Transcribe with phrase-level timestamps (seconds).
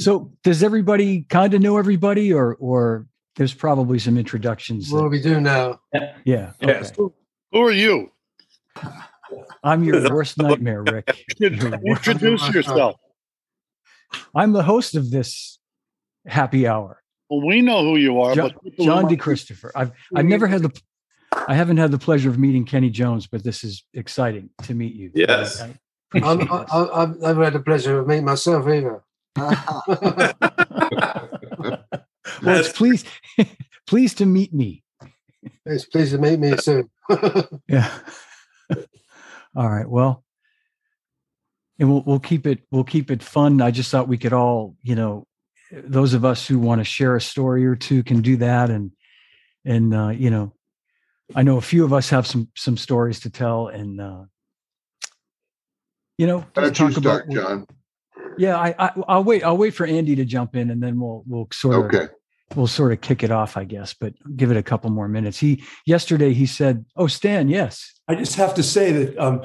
[0.00, 4.90] So does everybody kind of know everybody or or there's probably some introductions?
[4.90, 5.80] What do we do now?
[6.24, 6.52] yeah.
[6.60, 6.92] Yes.
[6.98, 7.14] okay.
[7.52, 8.10] Who are you?
[9.62, 11.24] I'm your worst nightmare, Rick.
[11.40, 12.96] Introduce yourself.
[14.34, 15.58] I'm the host of this
[16.26, 17.02] happy hour.
[17.28, 19.16] Well, we know who you are, John, but John who D.
[19.16, 19.70] Christopher.
[19.74, 20.80] I've I've never had the
[21.46, 24.94] I haven't had the pleasure of meeting Kenny Jones, but this is exciting to meet
[24.94, 25.12] you.
[25.14, 25.60] Yes.
[25.60, 25.74] I
[26.14, 29.04] I'm, appreciate I, I, I've never had the pleasure of meeting myself either.
[29.34, 29.58] This.
[32.42, 33.06] well, it's pleased
[33.86, 34.82] pleased to meet me.
[35.64, 36.90] It's pleased to meet me soon.
[37.68, 37.90] Yeah.
[39.56, 39.88] all right.
[39.88, 40.24] Well,
[41.78, 43.60] and we'll we'll keep it we'll keep it fun.
[43.60, 45.26] I just thought we could all, you know,
[45.72, 48.92] those of us who want to share a story or two can do that, and
[49.64, 50.52] and uh, you know,
[51.34, 54.24] I know a few of us have some some stories to tell, and uh,
[56.18, 57.34] you know, Why just don't you talk start, about.
[57.34, 57.66] John?
[58.40, 59.44] Yeah, I, I I'll wait.
[59.44, 62.12] I'll wait for Andy to jump in, and then we'll we'll sort of Okay.
[62.56, 63.92] we'll sort of kick it off, I guess.
[63.94, 65.38] But give it a couple more minutes.
[65.38, 69.42] He yesterday he said, "Oh, Stan, yes." I just have to say that um,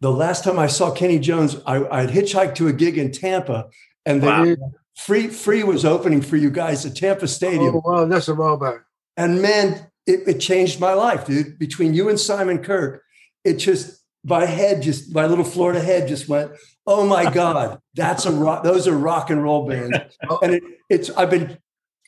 [0.00, 3.12] the last time I saw Kenny Jones, I, I had hitchhiked to a gig in
[3.12, 3.68] Tampa,
[4.04, 4.72] and the Wow.
[4.96, 7.76] free free was opening for you guys at Tampa Stadium.
[7.76, 8.80] Oh, wow, that's a while back.
[9.16, 11.58] And man, it, it changed my life, dude.
[11.58, 12.98] Between you and Simon Kirke,
[13.44, 16.50] it just my head just my little Florida head just went,
[16.88, 19.96] oh my God, that's a rock, those are rock and roll bands.
[20.28, 20.38] Oh.
[20.42, 21.58] And it, it's I've been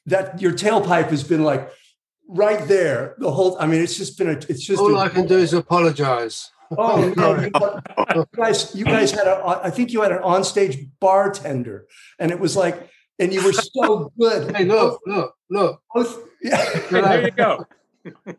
[0.06, 1.70] that your tailpipe has been like
[2.26, 3.56] right there the whole.
[3.60, 6.50] I mean, it's just been a it's just All a- I can do is apologize.
[6.78, 7.50] Oh, man, Sorry.
[8.14, 11.86] you guys, you guys had a, I think you had an onstage bartender,
[12.18, 14.54] and it was like, and you were so good.
[14.56, 15.82] Hey, look, look, look.
[15.92, 16.64] Both- yeah.
[16.90, 17.66] There you go.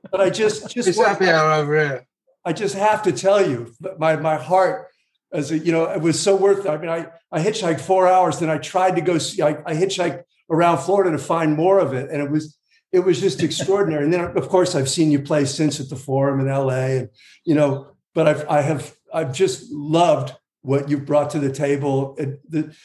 [0.09, 2.08] But I just, just, It's happy hour over here.
[2.45, 4.88] I just have to tell you, that my my heart,
[5.34, 6.66] as a, you know, it was so worth.
[6.66, 6.70] it.
[6.70, 9.42] I mean, I I hitchhiked four hours, then I tried to go see.
[9.42, 12.58] I, I hitchhiked around Florida to find more of it, and it was
[12.92, 14.04] it was just extraordinary.
[14.04, 17.00] and then, of course, I've seen you play since at the Forum in L.A.
[17.00, 17.09] and
[17.46, 22.16] you know, but I've I have I've just loved what you brought to the table.
[22.50, 22.75] The,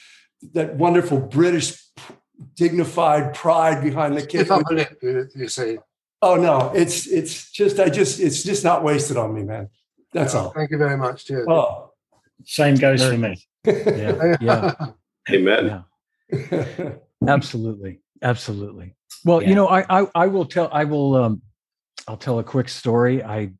[0.52, 1.82] that wonderful British
[2.54, 4.44] dignified pride behind the kid.
[4.44, 5.78] Give up a lip, you, see.
[6.22, 9.68] Oh no, it's it's just I just it's just not wasted on me, man.
[10.12, 10.50] That's all.
[10.50, 11.26] Thank you very much.
[11.26, 11.46] Cheers.
[11.48, 11.85] Oh,
[12.44, 13.42] Same goes Very for me.
[13.66, 14.74] Yeah, yeah,
[15.32, 15.84] Amen.
[16.32, 16.92] yeah.
[17.26, 18.94] Absolutely, absolutely.
[19.24, 19.48] Well, Yeah.
[19.48, 20.68] you know, I, I I will tell.
[20.72, 21.16] I will.
[21.16, 21.42] Um,
[22.06, 23.24] I'll tell a quick story.
[23.24, 23.50] I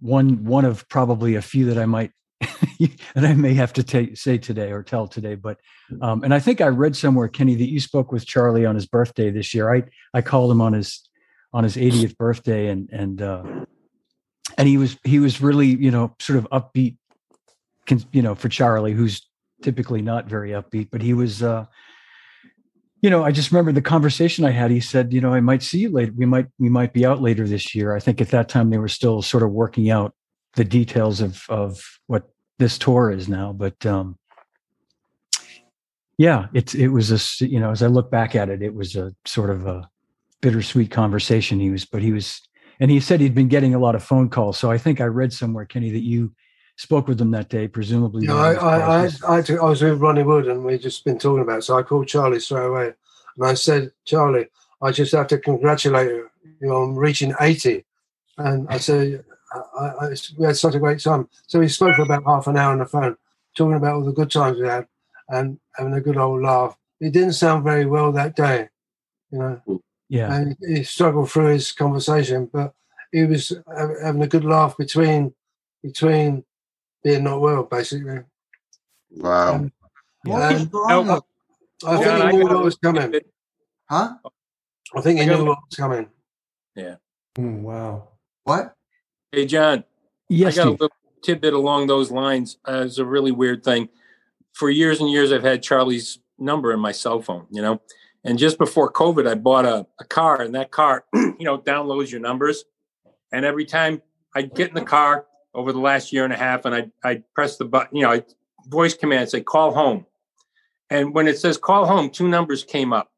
[0.00, 4.14] one one of probably a few that I might that I may have to ta-
[4.14, 5.36] say today or tell today.
[5.36, 5.58] But
[6.02, 8.86] um, and I think I read somewhere, Kenny, that you spoke with Charlie on his
[8.86, 9.72] birthday this year.
[9.72, 9.84] I
[10.14, 11.08] I called him on his
[11.52, 13.42] on his 80th birthday, and and uh,
[14.56, 17.07] and he was he was really you know sort of upbeat, con-
[18.12, 19.26] you know, for Charlie, who's
[19.62, 21.42] typically not very upbeat, but he was.
[21.42, 21.66] Uh,
[23.00, 24.70] you know, I just remember the conversation I had.
[24.70, 26.12] He said, "You know, I might see you later.
[26.16, 28.78] We might we might be out later this year." I think at that time they
[28.78, 30.14] were still sort of working out
[30.54, 32.28] the details of of what
[32.58, 33.52] this tour is now.
[33.52, 34.18] But um,
[36.16, 38.96] yeah, it's it was a you know as I look back at it, it was
[38.96, 39.88] a sort of a
[40.40, 41.60] bittersweet conversation.
[41.60, 42.40] He was, but he was,
[42.80, 44.58] and he said he'd been getting a lot of phone calls.
[44.58, 46.32] So I think I read somewhere, Kenny, that you
[46.78, 48.24] spoke with them that day, presumably.
[48.24, 49.38] Yeah, one I, I, I.
[49.38, 51.62] I, to- I was with Ronnie Wood and we'd just been talking about it.
[51.62, 52.94] So I called Charlie straight away
[53.36, 54.46] and I said, Charlie,
[54.80, 56.30] I just have to congratulate you,
[56.60, 57.84] you know, on reaching 80.
[58.38, 61.28] And I said, I, I, we had such a great time.
[61.48, 63.16] So we spoke for about half an hour on the phone,
[63.56, 64.86] talking about all the good times we had
[65.28, 66.76] and having a good old laugh.
[67.00, 68.68] He didn't sound very well that day,
[69.32, 72.72] you know, yeah, and he struggled through his conversation, but
[73.12, 75.34] he was having a good laugh between
[75.82, 76.44] between
[77.02, 78.20] being not well, basically.
[79.10, 79.54] Wow.
[79.54, 79.72] Um,
[80.24, 80.50] yeah.
[80.50, 81.22] and No,
[81.86, 83.20] I think John, I he knew what was coming.
[83.88, 84.14] Huh?
[84.94, 86.08] I think he I knew what was coming.
[87.38, 88.08] Mm, wow.
[88.44, 88.74] What?
[89.30, 89.84] Hey, John,
[90.28, 90.66] yes, I got Steve.
[90.66, 92.58] a little tidbit along those lines.
[92.66, 93.88] Uh, it's a really weird thing.
[94.54, 97.80] For years and years, I've had Charlie's number in my cell phone, you know.
[98.24, 102.10] And just before COVID, I bought a, a car, and that car, you know, downloads
[102.10, 102.64] your numbers.
[103.30, 104.02] And every time
[104.34, 107.22] I get in the car over the last year and a half, and I I
[107.34, 108.24] press the button, you know, I
[108.66, 110.06] voice command say call home.
[110.90, 113.10] And when it says call home, two numbers came up.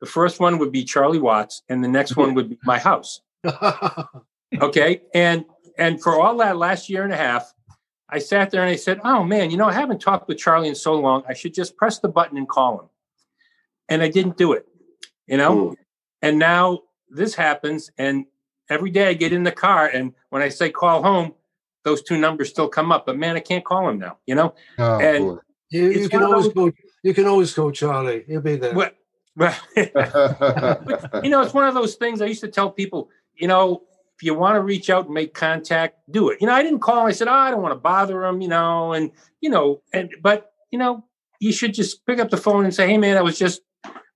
[0.00, 3.20] The first one would be Charlie Watts, and the next one would be my house
[4.60, 5.44] okay and
[5.78, 7.52] and for all that last year and a half
[8.08, 10.68] i sat there and i said oh man you know i haven't talked with charlie
[10.68, 12.88] in so long i should just press the button and call him
[13.88, 14.66] and i didn't do it
[15.26, 15.76] you know Mm.
[16.22, 18.24] and now this happens and
[18.68, 21.34] every day i get in the car and when i say call home
[21.88, 24.48] those two numbers still come up but man i can't call him now you know
[24.78, 25.36] Oh, And- boy.
[25.70, 26.70] you, you can always those- call
[27.06, 28.24] You can always call Charlie.
[28.28, 28.74] He'll be there.
[28.80, 28.90] Well,
[29.40, 29.54] well,
[31.22, 33.82] you know, it's one of those things I used to tell people, you know,
[34.16, 36.38] if you want to reach out and make contact, do it.
[36.40, 37.06] You know, I didn't call.
[37.06, 40.10] I said, oh, I don't want to bother him, you know, and, you know, and,
[40.22, 41.04] but, you know,
[41.38, 43.60] you should just pick up the phone and say, hey, man, I was just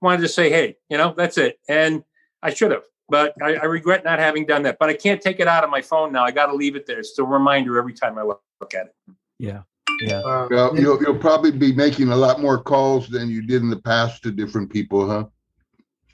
[0.01, 1.61] wanted to say, hey, you know, that's it.
[1.69, 2.03] And
[2.43, 4.79] I should have, but I, I regret not having done that.
[4.81, 6.25] But I can't take it out of my phone now.
[6.25, 7.01] I got to leave it there.
[7.01, 8.95] It's a reminder every time I look, look at it.
[9.39, 9.61] Yeah.
[10.01, 10.21] Yeah.
[10.21, 13.69] Uh, Well, you'll, you'll probably be making a lot more calls than you did in
[13.69, 15.27] the past to different people, huh?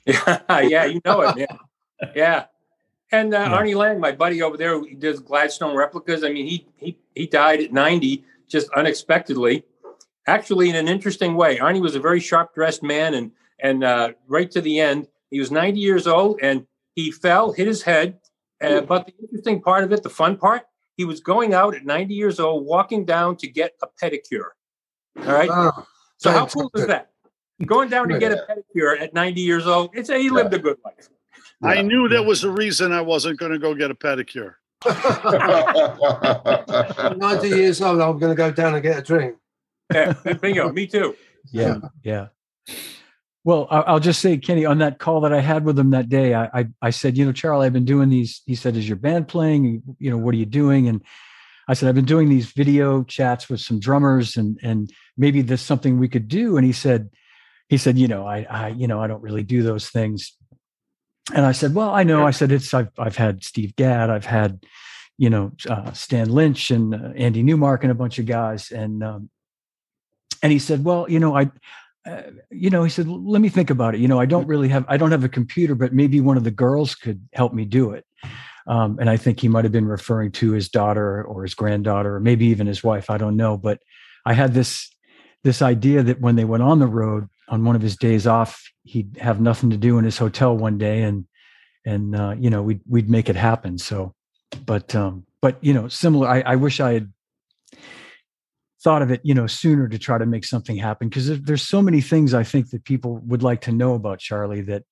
[0.06, 1.46] Yeah, yeah, you know it, man.
[2.16, 2.46] Yeah.
[3.12, 3.56] And uh, Yeah.
[3.56, 6.24] Arnie Lang, my buddy over there, who does Gladstone replicas.
[6.24, 9.64] I mean, he he he died at 90 just unexpectedly.
[10.26, 11.58] Actually, in an interesting way.
[11.58, 13.30] Arnie was a very sharp dressed man, and
[13.60, 16.66] and uh, right to the end, he was 90 years old, and
[16.98, 18.18] he fell, hit his head.
[18.60, 20.62] Uh, but the interesting part of it, the fun part,
[20.96, 24.48] he was going out at 90 years old, walking down to get a pedicure.
[25.16, 25.48] All right.
[25.48, 25.86] ah,
[26.16, 27.10] So how cool is that?
[27.64, 29.90] Going down to get a pedicure at 90 years old.
[29.94, 31.08] It's a, he lived a good life.
[31.62, 34.54] I knew that was the reason I wasn't going to go get a pedicure.
[37.16, 39.36] 90 years old, I'm going to go down and get a drink.
[39.92, 40.72] Yeah, bingo.
[40.72, 41.14] Me too.
[41.52, 41.78] Yeah.
[42.02, 42.26] Yeah.
[43.44, 46.34] Well, I'll just say, Kenny, on that call that I had with him that day,
[46.34, 48.42] I, I, I said, you know, Charlie, I've been doing these.
[48.44, 49.82] He said, "Is your band playing?
[49.98, 51.02] You know, what are you doing?" And
[51.66, 55.62] I said, "I've been doing these video chats with some drummers, and and maybe there's
[55.62, 57.10] something we could do." And he said,
[57.68, 60.34] he said, you know, I, I, you know, I don't really do those things.
[61.34, 62.26] And I said, well, I know.
[62.26, 64.64] I said, it's I've I've had Steve Gadd, I've had,
[65.18, 69.04] you know, uh, Stan Lynch and uh, Andy Newmark and a bunch of guys, and
[69.04, 69.28] um,
[70.42, 71.50] and he said, well, you know, I
[72.06, 74.00] uh, you know, he said, let me think about it.
[74.00, 76.44] You know, I don't really have, I don't have a computer, but maybe one of
[76.44, 78.04] the girls could help me do it.
[78.66, 82.16] Um, and I think he might have been referring to his daughter or his granddaughter,
[82.16, 83.10] or maybe even his wife.
[83.10, 83.56] I don't know.
[83.56, 83.80] But
[84.26, 84.90] I had this,
[85.42, 88.62] this idea that when they went on the road on one of his days off,
[88.84, 91.26] he'd have nothing to do in his hotel one day and,
[91.86, 93.78] and, uh, you know, we'd, we'd make it happen.
[93.78, 94.14] So,
[94.66, 97.12] but, um, but, you know, similar, I, I wish I had
[98.82, 101.62] thought of it, you know, sooner to try to make something happen because there, there's
[101.66, 104.84] so many things I think that people would like to know about Charlie that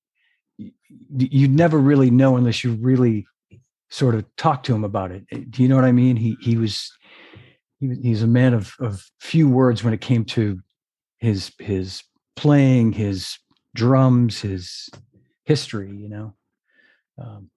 [0.58, 3.26] y- y- you'd never really know unless you really
[3.88, 5.24] sort of talk to him about it.
[5.30, 6.16] Eh, Do you know what I mean?
[6.16, 6.92] He he was
[7.78, 10.60] he, was- he's a man of of few words when it came to
[11.18, 12.02] his his
[12.34, 13.38] playing, his
[13.74, 14.90] drums, his
[15.44, 15.90] history.
[15.96, 16.34] You know,
[17.18, 17.50] um,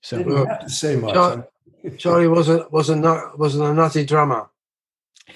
[0.00, 1.12] so Didn't have to say much.
[1.14, 1.48] Char-
[1.98, 4.48] Charlie wasn't was a nut, wasn't a nutty drummer.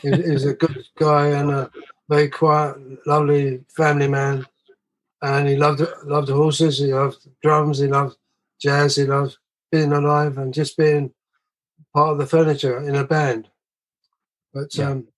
[0.01, 1.71] He, was- a good guy and a
[2.09, 4.47] very quiet, lovely family man.
[5.23, 6.79] And he loved loved horses.
[6.79, 7.79] He loved drums.
[7.79, 8.17] He loved
[8.61, 8.97] jazz.
[8.97, 9.39] He loved
[9.71, 11.13] being alive and just being
[11.95, 13.49] part of the furniture in a band.
[14.53, 14.91] But Yeah.
[14.91, 15.09] um,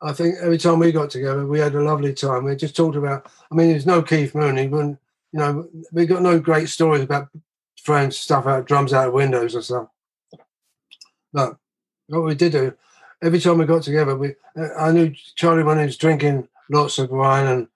[0.00, 2.44] I think every time we got together, we had a lovely time.
[2.44, 3.30] We just talked about.
[3.50, 4.56] I mean, there's no Keith Moon.
[4.56, 4.98] He wouldn't.
[5.32, 7.28] You know, we got no great stories about
[7.84, 9.88] throwing stuff out, drums out of windows or stuff.
[11.32, 11.56] But
[12.08, 12.74] what we did do,
[13.22, 14.34] every time we got together, we
[14.78, 17.68] I knew Charlie when he was drinking lots of wine and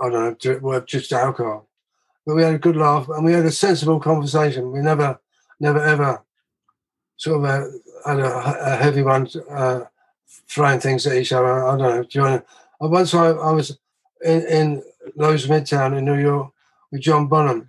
[0.00, 1.68] I don't know, just alcohol.
[2.26, 4.72] But we had a good laugh and we had a sensible conversation.
[4.72, 5.20] We never,
[5.58, 6.22] never, ever
[7.16, 7.66] sort of uh,
[8.06, 9.84] had a, a heavy one uh,
[10.48, 11.66] throwing things at each other.
[11.66, 12.22] I don't know.
[12.22, 12.42] Know?
[12.80, 13.78] Uh, Once I, I was
[14.24, 14.82] in, in
[15.16, 16.52] Lowe's Midtown in New York
[16.90, 17.68] with John Bonham.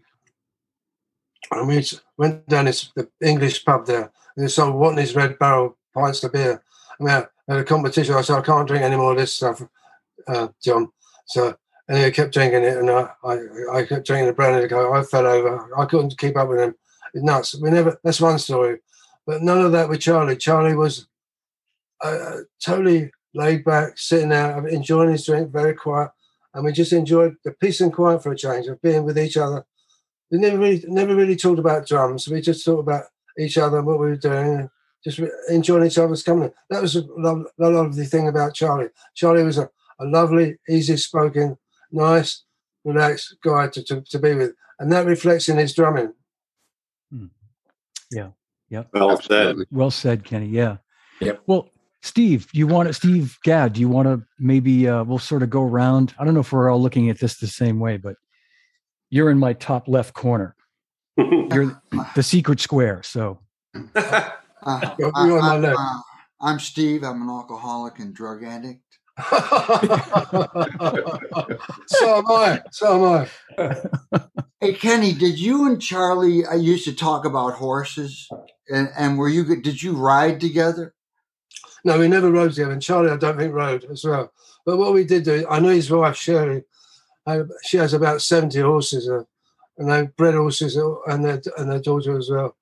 [1.51, 1.85] And we
[2.17, 4.11] went down this the English pub there.
[4.35, 6.63] And they sold Watney's Red Barrel pints of beer.
[7.07, 8.15] Had a competition.
[8.15, 9.61] I said, I can't drink any more of this stuff,
[10.27, 10.89] uh, John.
[11.25, 11.55] So
[11.89, 13.37] anyway, I kept drinking it, and I, I,
[13.73, 14.73] I kept drinking the brandy.
[14.73, 15.69] I fell over.
[15.77, 16.75] I couldn't keep up with him.
[17.13, 17.59] It's nuts.
[17.59, 17.99] We never.
[18.03, 18.79] That's one story,
[19.25, 20.37] but none of that with Charlie.
[20.37, 21.07] Charlie was
[22.01, 26.11] uh, totally laid back, sitting there, enjoying his drink, very quiet,
[26.53, 29.37] and we just enjoyed the peace and quiet for a change of being with each
[29.37, 29.65] other.
[30.31, 32.27] We never really, never really talked about drums.
[32.27, 33.05] We just talked about
[33.37, 34.69] each other and what we were doing,
[35.03, 36.51] just enjoying each other's company.
[36.69, 38.89] That was a lo- lo- lovely thing about Charlie.
[39.15, 41.57] Charlie was a, a lovely, easy-spoken,
[41.91, 42.43] nice,
[42.83, 46.13] relaxed guy to, to, to be with, and that reflects in his drumming.
[48.11, 48.29] Yeah.
[48.69, 48.83] Yeah.
[48.93, 49.57] Well said.
[49.71, 50.47] Well said, Kenny.
[50.47, 50.77] Yeah.
[51.19, 51.41] Yep.
[51.45, 51.69] Well,
[52.01, 55.49] Steve, you want to, Steve Gadd, do you want to maybe uh, we'll sort of
[55.49, 56.15] go around?
[56.17, 58.15] I don't know if we're all looking at this the same way, but
[59.09, 60.55] you're in my top left corner.
[61.17, 61.81] You're
[62.15, 63.03] the secret square.
[63.03, 63.41] So
[64.63, 65.79] Uh, You're- I, you're on my am left.
[66.41, 67.03] I'm Steve.
[67.03, 68.81] I'm an alcoholic and drug addict.
[71.87, 72.61] so am I.
[72.71, 73.27] So am
[73.59, 74.21] I.
[74.59, 78.27] Hey, Kenny, did you and Charlie I used to talk about horses?
[78.69, 80.93] And, and were you did you ride together?
[81.83, 82.71] No, we never rode together.
[82.71, 84.31] And Charlie, I don't think rode as well.
[84.65, 86.63] But what we did do, I know his wife Shirley.
[87.25, 89.23] Uh, she has about seventy horses, uh,
[89.77, 92.55] and they bred horses, uh, and their and their daughter as well.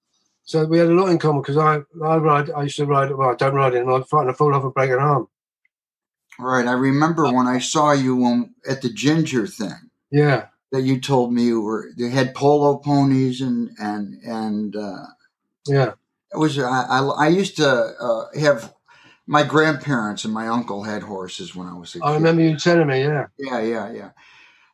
[0.49, 2.49] So we had a lot in common because I I ride.
[2.49, 3.11] I used to ride.
[3.11, 3.97] Well, I don't ride anymore.
[3.97, 5.27] I'm fighting to fall off and break an arm.
[6.39, 6.65] Right.
[6.65, 11.43] I remember when I saw you at the ginger thing Yeah, that you told me
[11.43, 15.05] you were they had polo ponies and and and uh,
[15.67, 15.91] yeah.
[16.33, 18.73] it was I I, I used to uh, have
[19.27, 22.07] my grandparents and my uncle had horses when I was a kid.
[22.07, 23.03] I remember you telling me.
[23.03, 24.09] Yeah, Yeah, yeah, yeah.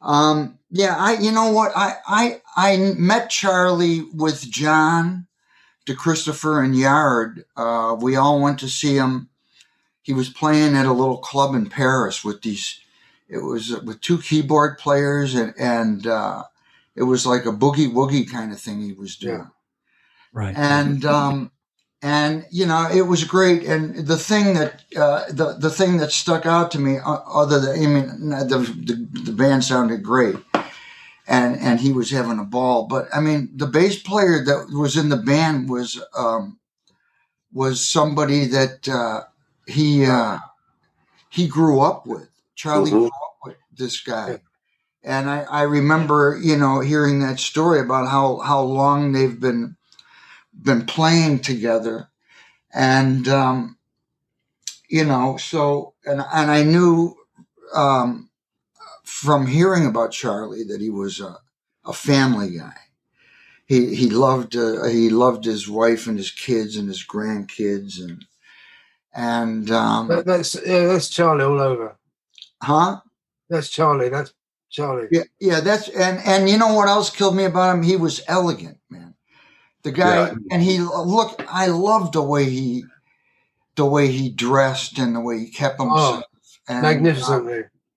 [0.01, 1.74] Um, yeah, I you know what?
[1.75, 5.25] I I I met Charlie with John
[5.86, 7.46] DeChristopher and Yard.
[7.56, 9.30] Uh, we all went to see him.
[10.01, 12.80] He was playing at a little club in Paris with these.
[13.27, 16.44] It was uh, with two keyboard players and and uh,
[16.96, 19.46] it was like a boogie woogie kind of thing he was doing Yeah.
[20.32, 20.56] Right.
[20.56, 21.51] and um,
[22.01, 23.63] and you know it was great.
[23.63, 27.60] And the thing that uh, the the thing that stuck out to me, uh, other
[27.60, 30.36] than I mean, the, the the band sounded great,
[31.27, 32.88] and and he was having a ball.
[32.88, 36.60] But I mean, the bass player that was in the band was um,
[37.53, 39.24] was somebody that uh,
[39.67, 40.39] he uh,
[41.29, 42.29] he grew up with.
[42.55, 42.91] Charlie Mhm.
[42.94, 44.41] grew up with this guy.
[45.03, 49.77] And I, I remember, you know, hearing that story about how, how long they've been
[50.53, 52.10] been playing together,
[52.74, 53.77] and um,
[54.89, 57.15] you know, so and and I knew
[57.75, 58.29] um,
[59.22, 61.38] from hearing about Charlie that he was a,
[61.86, 62.75] a family guy.
[63.67, 68.25] He he loved uh, he loved his wife and his kids and his grandkids and
[69.13, 71.98] and um, That, that's yeah, that's Charlie all over.
[72.62, 73.00] huh
[73.50, 74.10] That's Charlie.
[74.10, 74.34] That's
[74.69, 75.10] Charlie.
[75.12, 77.84] Yeah, yeah, that's and and you know what else killed me about him?
[77.84, 79.15] He was elegant, man.
[79.84, 80.34] The guy, Yeah.
[80.51, 81.43] and he look.
[81.50, 82.86] I loved the way he,
[83.75, 86.25] the way he dressed and the way he kept himself.
[86.67, 87.41] and, uh,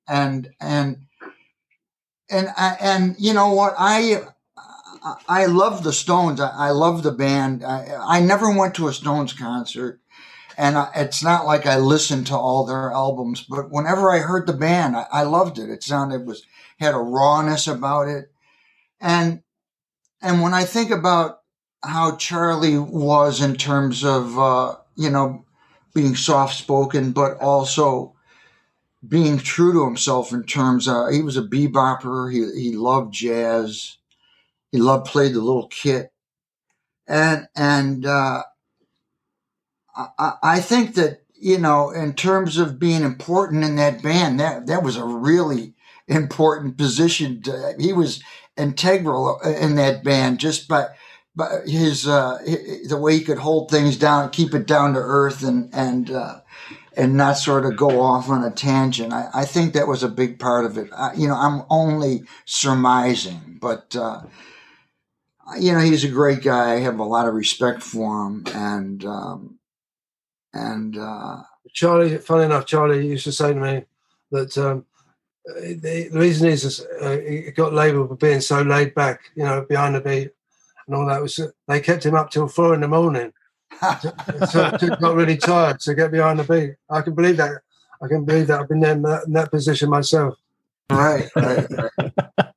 [0.09, 1.08] and and
[2.31, 4.23] and and you know what I
[5.29, 6.41] I- love the Stones.
[6.41, 7.65] I, I love the band.
[7.65, 10.01] I, I never went to a Stones concert,
[10.57, 13.43] and I, it's not like I listened to all their albums.
[13.49, 15.71] But whenever I heard the band, I, I loved it.
[15.71, 16.45] It sounded was
[16.79, 18.33] had a rawness about it,
[19.01, 19.43] and
[20.23, 21.41] and when I think about
[21.85, 25.45] how Charlie was in terms of uh, you know
[25.95, 28.15] being soft spoken, but also
[29.07, 32.33] being true to himself in terms of he was a bebopper.
[32.33, 32.41] He
[32.71, 33.99] he loved jazz.
[34.73, 36.13] He loved played the little kit,
[37.09, 38.45] and and uh,
[39.97, 44.67] I- I think that you know in terms of being important in that band, that
[44.69, 45.75] that was a really
[46.09, 47.43] important position.
[47.45, 48.23] To, he was
[48.57, 50.89] integral in that band just by.
[51.37, 52.39] By his uh,
[52.89, 56.38] the way he could hold things down, keep it down to earth, and and uh,
[56.99, 59.13] and not sort of go off on a tangent.
[59.13, 60.91] I, I think that was a big part of it.
[60.93, 64.23] I, you know, I'm only surmising, but uh,
[65.59, 66.75] you know, he's a great guy.
[66.75, 69.59] I have a lot of respect for him, and um,
[70.53, 73.85] and uh, Charlie, funny enough, Charlie used to say to me
[74.33, 74.85] that um,
[75.47, 79.65] the, the reason is uh, he got labelled for being so laid back, you know,
[79.69, 80.33] behind the beat
[80.89, 81.39] and all that was
[81.69, 83.33] they kept him up till four in the morning.
[84.51, 86.75] So he got really tired to get behind the beat.
[86.91, 87.61] I can believe that.
[88.03, 88.61] I can believe that.
[88.61, 90.35] I've been there in that, in that position myself.
[90.91, 91.67] right, right,
[91.99, 92.13] right.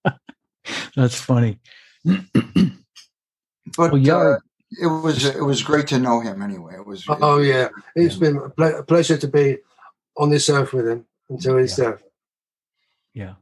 [0.95, 1.59] That's funny.
[3.77, 4.15] But Well, yeah.
[4.17, 4.37] uh,
[4.81, 6.75] it was it was great to know him anyway.
[6.75, 7.05] It was.
[7.07, 9.59] Oh yeah, it's been a, ple- a pleasure to be
[10.17, 11.91] on this earth with him until his Yeah.
[11.91, 12.03] death.
[13.13, 13.33] Yeah.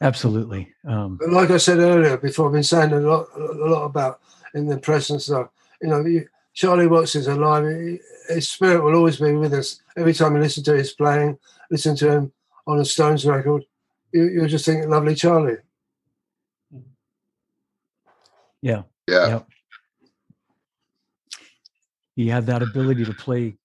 [0.00, 0.72] Absolutely.
[0.86, 4.20] Um, But like I said earlier, before I've been saying a lot, a lot about
[4.54, 5.48] in the presence of.
[5.82, 7.64] You know, you, Charlie Watts is alive.
[7.68, 9.82] He, his spirit will always be with us.
[9.96, 11.38] Every time you listen to his playing,
[11.70, 12.32] listen to him
[12.66, 13.64] on a Stones record,
[14.12, 15.58] you, you're just thinking, lovely Charlie.
[18.62, 18.82] yeah.
[19.06, 19.28] Yeah.
[19.28, 19.46] Yep.
[22.16, 23.56] He had that ability to play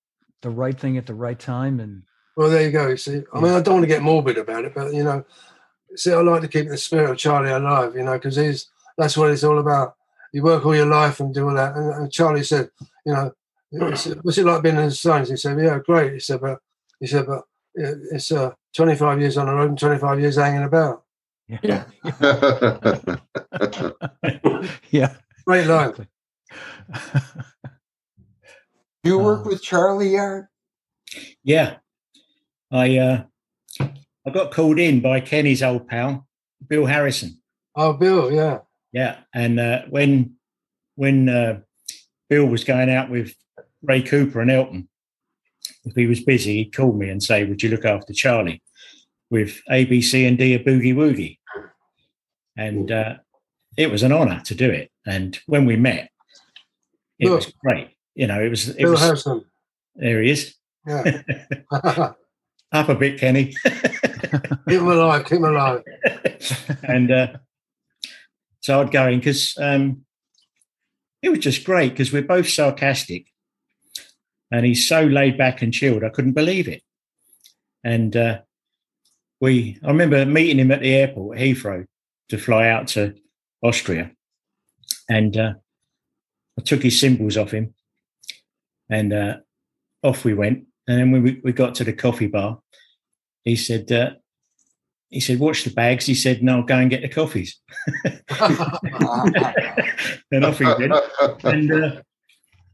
[0.42, 1.80] the right thing at the right time.
[1.80, 2.04] And
[2.36, 2.90] Well, there you go.
[2.90, 5.24] You see, I mean, I don't want to get morbid about it, but you know,
[5.96, 7.96] see, I like to keep the spirit of Charlie alive.
[7.96, 9.96] You know, because he's that's what it's all about.
[10.34, 11.76] You work all your life and do all that.
[11.76, 12.70] And, and Charlie said,
[13.06, 13.32] you know,
[13.70, 14.08] he what's
[14.38, 15.30] it like being in the Stones?
[15.30, 16.14] He said, yeah, great.
[16.14, 16.60] He said, but
[17.00, 17.44] he said, but
[17.76, 21.04] it's uh, 25 years on the road and 25 years hanging about.
[21.64, 21.84] yeah.
[24.92, 25.14] yeah.
[25.46, 25.90] Great line.
[25.90, 26.08] Exactly.
[29.04, 30.48] you work Uh, with Charlie Yard?
[31.44, 31.78] Yeah,
[32.72, 33.24] I uh,
[33.80, 36.28] I got called in by Kenny's old pal,
[36.68, 37.42] Bill Harrison.
[37.76, 38.60] Oh, Bill, yeah.
[38.92, 40.36] Yeah, and uh, when
[40.96, 41.62] when uh,
[42.30, 43.34] Bill was going out with
[43.82, 44.90] Ray Cooper and Elton,
[45.86, 48.62] if he was busy, he'd call me and say, "Would you look after Charlie
[49.30, 51.38] with ABC and D a boogie woogie?"
[52.58, 53.16] And uh,
[53.78, 54.92] it was an honour to do it.
[55.06, 56.10] And when we met,
[57.18, 57.36] it Bill.
[57.36, 57.90] was great.
[58.16, 58.70] You know, it was.
[58.70, 59.46] It Bill was Harrison.
[59.96, 60.54] there he is.
[60.86, 61.22] Yeah.
[62.74, 63.54] Up a bit, Kenny.
[63.64, 65.26] keep him alive.
[65.26, 65.84] Keep him alive.
[66.84, 67.28] and uh,
[68.62, 70.06] so I'd go in because um,
[71.22, 73.28] it was just great because we're both sarcastic,
[74.52, 76.04] and he's so laid back and chilled.
[76.04, 76.84] I couldn't believe it.
[77.84, 78.42] And uh,
[79.40, 81.86] we, I remember meeting him at the airport, at Heathrow,
[82.30, 83.16] to fly out to
[83.64, 84.12] Austria,
[85.10, 85.54] and uh,
[86.58, 87.74] I took his cymbals off him,
[88.90, 89.38] and uh,
[90.04, 90.66] off we went.
[90.88, 92.60] And then when we, we got to the coffee bar,
[93.44, 94.12] he said, uh,
[95.12, 96.06] he said, watch the bags.
[96.06, 97.60] He said, no, go and get the coffees.
[100.32, 100.94] and off he went.
[101.44, 102.02] And, uh,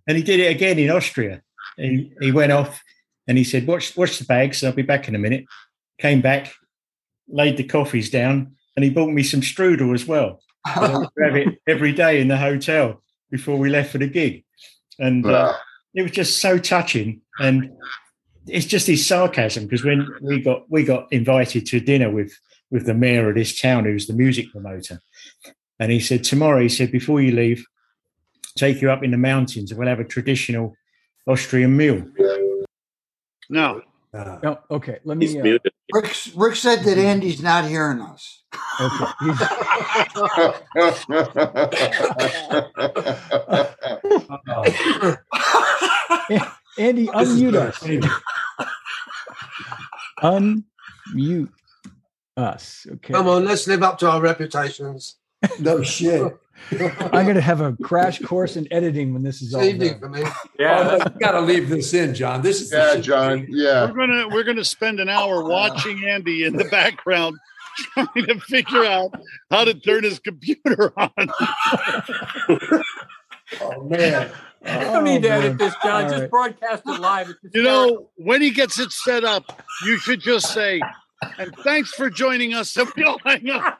[0.08, 1.42] and he did it again in Austria.
[1.78, 2.82] He, he went off
[3.28, 4.64] and he said, watch, watch the bags.
[4.64, 5.46] I'll be back in a minute.
[5.98, 6.54] Came back,
[7.28, 10.40] laid the coffees down, and he bought me some strudel as well.
[10.76, 13.02] So I would have it every day in the hotel
[13.32, 14.46] before we left for the gig.
[15.00, 15.54] And uh,
[15.96, 17.22] it was just so touching.
[17.40, 17.72] And
[18.48, 22.34] it's just his sarcasm because when we got we got invited to dinner with
[22.72, 25.00] with the mayor of this town who's the music promoter
[25.80, 27.64] and he said tomorrow he said before you leave
[28.56, 30.76] take you up in the mountains and we'll have a traditional
[31.28, 32.04] austrian meal
[33.50, 33.82] No.
[34.14, 35.00] Uh, Oh, okay.
[35.04, 35.40] Let me.
[35.40, 35.58] Uh.
[35.94, 38.44] Rick, Rick said that Andy's not hearing us.
[38.80, 39.06] okay.
[46.30, 47.84] He's- Andy, this unmute us.
[51.14, 51.50] Unmute
[52.36, 52.88] us.
[52.90, 53.14] Okay.
[53.14, 55.16] Come on, let's live up to our reputations.
[55.60, 56.36] No shit.
[56.72, 59.92] I'm going to have a crash course in editing when this is It's all evening
[59.92, 60.00] done.
[60.00, 60.24] for me.
[60.58, 62.42] Yeah, Oh, you got to leave this in, John.
[62.42, 63.00] This is the Yeah.
[63.02, 63.86] John, yeah.
[63.92, 65.48] We're gonna we're gonna spend an hour ah.
[65.48, 67.38] watching Andy in the background
[67.94, 69.12] trying to figure out
[69.52, 71.12] how to turn his computer on.
[73.62, 74.32] Oh man.
[74.66, 76.04] I don't need to Oh, edit this, John.
[76.04, 76.30] All Just right.
[76.32, 77.30] broadcast it live.
[77.30, 77.88] It's You hysterical.
[77.96, 80.82] know, when he gets it set up, you should just say,
[81.38, 82.76] and thanks for joining us.
[82.78, 83.80] And we'll hang up.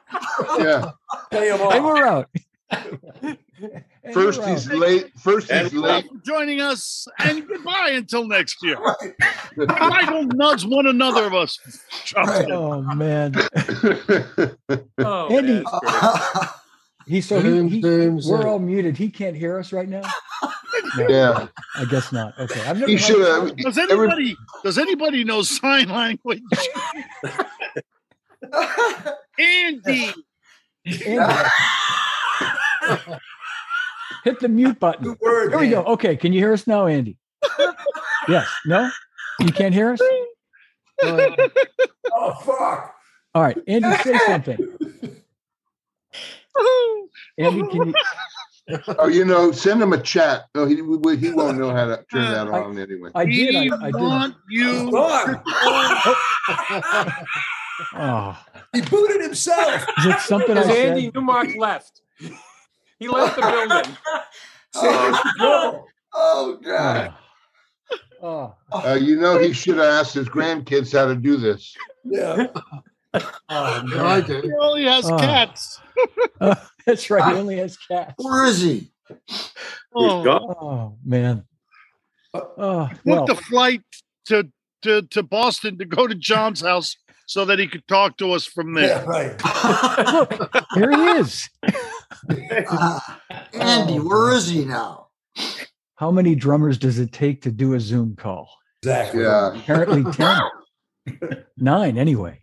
[0.58, 0.90] Yeah.
[1.30, 2.28] Pay him And we're out.
[2.70, 4.76] And First he's out.
[4.78, 5.10] late.
[5.18, 6.08] First And he's Thanks late.
[6.08, 8.78] for joining us, and goodbye until next year.
[9.56, 11.58] Why don't nudge one another of us?
[12.04, 12.52] jump in?
[12.52, 13.34] Oh man,
[14.98, 16.48] Oh, Andy- man, that's great.
[17.08, 18.46] He's so he, Zoom, he, zoom, we're zoom.
[18.46, 18.96] all muted.
[18.96, 20.02] He can't hear us right now.
[20.96, 21.48] No, yeah.
[21.74, 22.38] I guess not.
[22.38, 22.90] Okay, I've never.
[22.90, 23.56] He should a- have.
[23.56, 26.40] Does anybody does anybody know sign language?
[29.38, 30.12] Andy,
[31.06, 31.48] Andy.
[34.24, 35.04] Hit the mute button.
[35.04, 35.52] Good word.
[35.52, 35.82] There we go.
[35.84, 37.16] Okay, can you hear us now, Andy?
[38.28, 38.48] yes.
[38.66, 38.90] No.
[39.40, 40.00] You can't hear us.
[41.02, 42.94] Oh fuck.
[43.34, 44.58] All right, Andy, say something.
[47.38, 47.94] Andy, can you?
[48.98, 50.44] Oh, you know, send him a chat.
[50.54, 53.10] No, he we- he won't know how to turn that I- on anyway.
[53.14, 53.72] I did.
[53.72, 53.94] I, I did.
[53.94, 54.90] want you.
[57.94, 58.36] Oh,
[58.72, 59.86] He booted himself.
[59.98, 60.88] is it something I Because said?
[60.96, 62.02] Andy Newmark left.
[62.98, 63.96] He left the building.
[64.74, 67.14] oh, oh, God.
[68.20, 71.72] Oh, Uh, you know, he should have asked his grandkids how to do this.
[72.04, 72.48] Yeah.
[73.14, 74.40] Oh, I do.
[74.42, 75.16] He only has Oh.
[75.18, 75.80] cats.
[76.40, 76.54] Uh,
[76.86, 77.32] that's right.
[77.34, 78.14] He only has cats.
[78.18, 78.90] Where is he?
[79.94, 80.54] Oh, gone.
[80.60, 81.44] Oh man.
[82.34, 83.30] Oh booked well.
[83.30, 83.82] a flight
[84.26, 84.48] to,
[84.82, 88.44] to to Boston to go to John's house so that he could talk to us
[88.44, 89.04] from Yeah, there.
[89.06, 90.12] right.
[90.12, 91.48] Look, here he is.
[92.70, 93.00] Uh,
[93.54, 95.08] Andy, Oh, where is he now?
[95.96, 98.48] How many drummers does it take to do a Zoom call?
[98.82, 99.22] Exactly.
[99.22, 99.54] Yeah.
[99.56, 100.40] Apparently ten.
[101.56, 102.40] Nine anyway.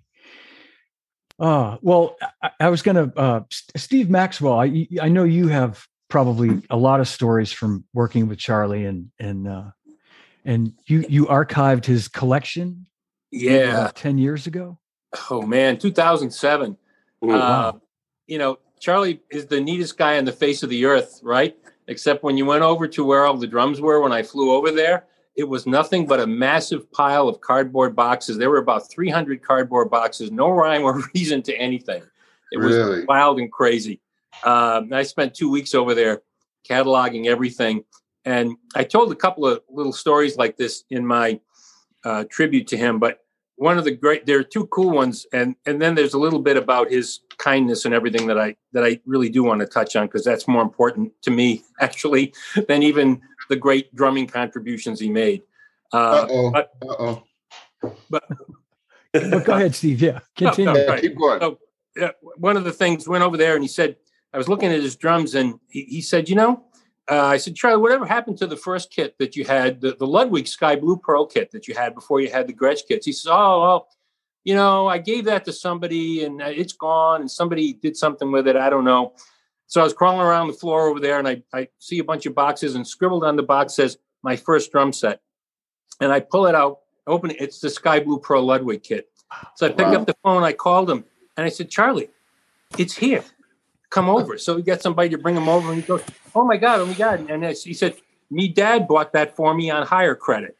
[1.39, 5.47] Uh, well, I, I was going to, uh, S- Steve Maxwell, I, I know you
[5.47, 9.71] have probably a lot of stories from working with Charlie and, and, uh,
[10.45, 12.85] and you, you archived his collection
[13.31, 13.87] Yeah.
[13.87, 14.79] uh, 10 years ago.
[15.29, 16.77] Oh man, 2007.
[17.23, 17.33] Mm.
[17.33, 17.73] Uh,
[18.27, 21.57] you know, Charlie is the neatest guy on the face of the earth, right?
[21.87, 24.71] Except when you went over to where all the drums were when I flew over
[24.71, 28.37] there, it was nothing but a massive pile of cardboard boxes.
[28.37, 32.03] There were about 300 cardboard boxes, no rhyme or reason to anything.
[32.51, 33.05] It was Really?
[33.05, 33.99] wild and crazy.
[34.43, 36.21] Um, I spent two weeks over there
[36.69, 37.83] cataloging everything.
[38.23, 41.39] And I told a couple of little stories like this in my
[42.03, 42.99] uh, tribute to him.
[42.99, 43.19] But
[43.57, 46.41] one of the great, there are two cool ones, and and then there's a little
[46.41, 49.95] bit about his kindness and everything that I that I really do want to touch
[49.95, 52.33] on because that's more important to me actually
[52.67, 55.43] than even the great drumming contributions he made.
[55.93, 57.23] Uh, Uh-oh, but- uh-oh.
[58.09, 58.23] But
[59.21, 60.01] go ahead, Steve.
[60.01, 60.73] Yeah, continue.
[60.73, 60.77] no.
[60.79, 61.01] Yeah, Right.
[61.01, 61.39] keep going.
[61.39, 61.59] So-
[61.95, 63.95] yeah, one of the things went over there and he said,
[64.33, 66.65] I was looking at his drums and he, he said, you know,
[67.09, 70.05] uh, I said, Charlie, whatever happened to the first kit that you had, the, the
[70.05, 73.05] Ludwig Sky Blue Pearl kit that you had before you had the Gretsch kits?
[73.05, 73.87] He says, oh, well,
[74.43, 78.29] you know, I gave that to somebody and uh, it's gone and somebody did something
[78.29, 78.57] with it.
[78.57, 79.13] I don't know.
[79.67, 82.25] So I was crawling around the floor over there and I, I see a bunch
[82.25, 85.21] of boxes and scribbled on the box says, my first drum set.
[86.01, 87.37] And I pull it out, open it.
[87.39, 89.09] It's the Sky Blue Pro Ludwig kit.
[89.55, 89.95] So I picked Wow.
[90.01, 91.03] up the phone, I called him
[91.35, 92.09] and I said, Charlie,
[92.77, 93.23] it's here.
[93.89, 94.37] Come over.
[94.37, 96.03] So we got somebody to bring him over and he goes,
[96.35, 97.29] Oh my God, oh my God.
[97.29, 97.95] And I- he said,
[98.29, 100.57] Me dad bought that for me on higher credit.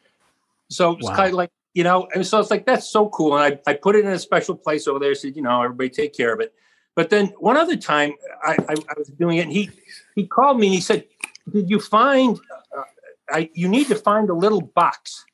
[0.70, 1.15] So it's Wow.
[1.15, 3.36] kind of like, you know, and so it's like, that's so cool.
[3.38, 5.89] And I, I put it in a special place over there, said, you know, everybody
[5.89, 6.54] take care of it.
[6.95, 9.69] But then one other time I, I, I was doing it and he,
[10.15, 11.05] he called me and he said,
[11.51, 12.39] Did you find,
[12.75, 12.81] uh,
[13.29, 15.25] I, you need to find a little box.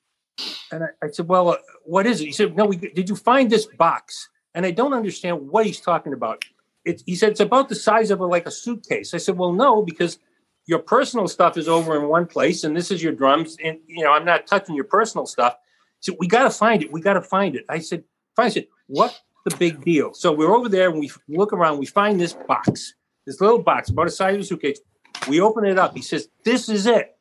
[0.71, 2.25] And I, I said, Well, uh, what is it?
[2.25, 4.29] He said, No, we, did you find this box?
[4.53, 6.43] And I don't understand what he's talking about.
[6.83, 9.13] It, he said, It's about the size of a, like a suitcase.
[9.13, 10.17] I said, Well, no, because
[10.65, 13.57] your personal stuff is over in one place and this is your drums.
[13.63, 15.55] And, you know, I'm not touching your personal stuff.
[15.99, 16.91] So we got to find it.
[16.91, 17.65] We got to find it.
[17.69, 18.03] I said,
[18.35, 18.45] Fine.
[18.47, 20.13] I said, What the big deal?
[20.13, 21.79] So we're over there and we look around.
[21.79, 22.93] We find this box,
[23.25, 24.79] this little box about the size of a suitcase.
[25.27, 25.95] We open it up.
[25.95, 27.17] He says, This is it.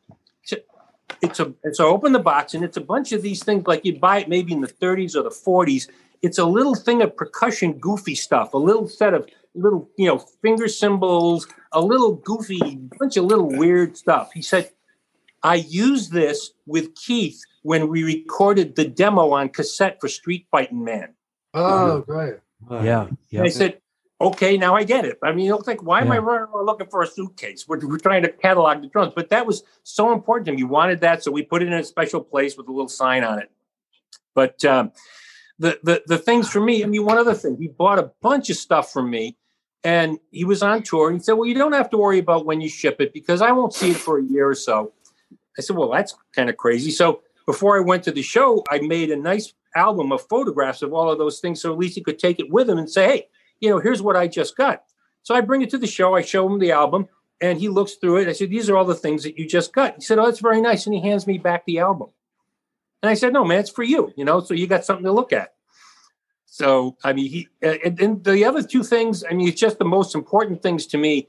[1.22, 3.85] It's a so I open the box and it's a bunch of these things like
[3.85, 5.88] you'd buy it maybe in the 30s or the 40s.
[6.22, 10.18] It's a little thing of percussion goofy stuff, a little set of little, you know,
[10.42, 14.30] finger cymbals, a little goofy bunch of little weird stuff.
[14.33, 14.70] He said,
[15.42, 20.85] I used this with Keith when we recorded the demo on cassette for Street Fighting
[20.85, 21.14] Man.
[21.55, 22.35] Oh, great.
[22.71, 23.43] Yeah, yeah.
[23.43, 23.81] I said,
[24.21, 25.19] okay, now I get it.
[25.23, 27.67] I mean, it's like, why am I running around looking for a suitcase?
[27.67, 30.59] We're, we're trying to catalog the drums, but that was so important to him.
[30.59, 33.25] He wanted that, so we put it in a special place with a little sign
[33.25, 33.51] on it.
[34.35, 34.93] But um,
[35.59, 38.49] the, the the things for me, I mean, one other thing, he bought a bunch
[38.49, 39.37] of stuff from me,
[39.83, 41.09] and he was on tour.
[41.09, 43.43] And he said, "Well, you don't have to worry about when you ship it because
[43.43, 44.93] I won't see it for a year or so."
[45.59, 48.79] I said, "Well, that's kind of crazy." So before I went to the show, I
[48.79, 52.01] made a nice album of photographs of all of those things, so at least he
[52.01, 54.85] could take it with him and say, "Hey, you know, here's what I just got."
[55.25, 56.15] So I bring it to the show.
[56.15, 57.09] I show him the album,
[57.41, 58.29] and he looks through it.
[58.29, 60.39] I said, "These are all the things that you just got." He said, "Oh, that's
[60.39, 62.11] very nice," and he hands me back the album.
[63.03, 64.13] And I said, "No, man, it's for you.
[64.17, 65.55] You know, so you got something to look at."
[66.47, 69.25] So I mean, he and, and the other two things.
[69.29, 71.29] I mean, it's just the most important things to me.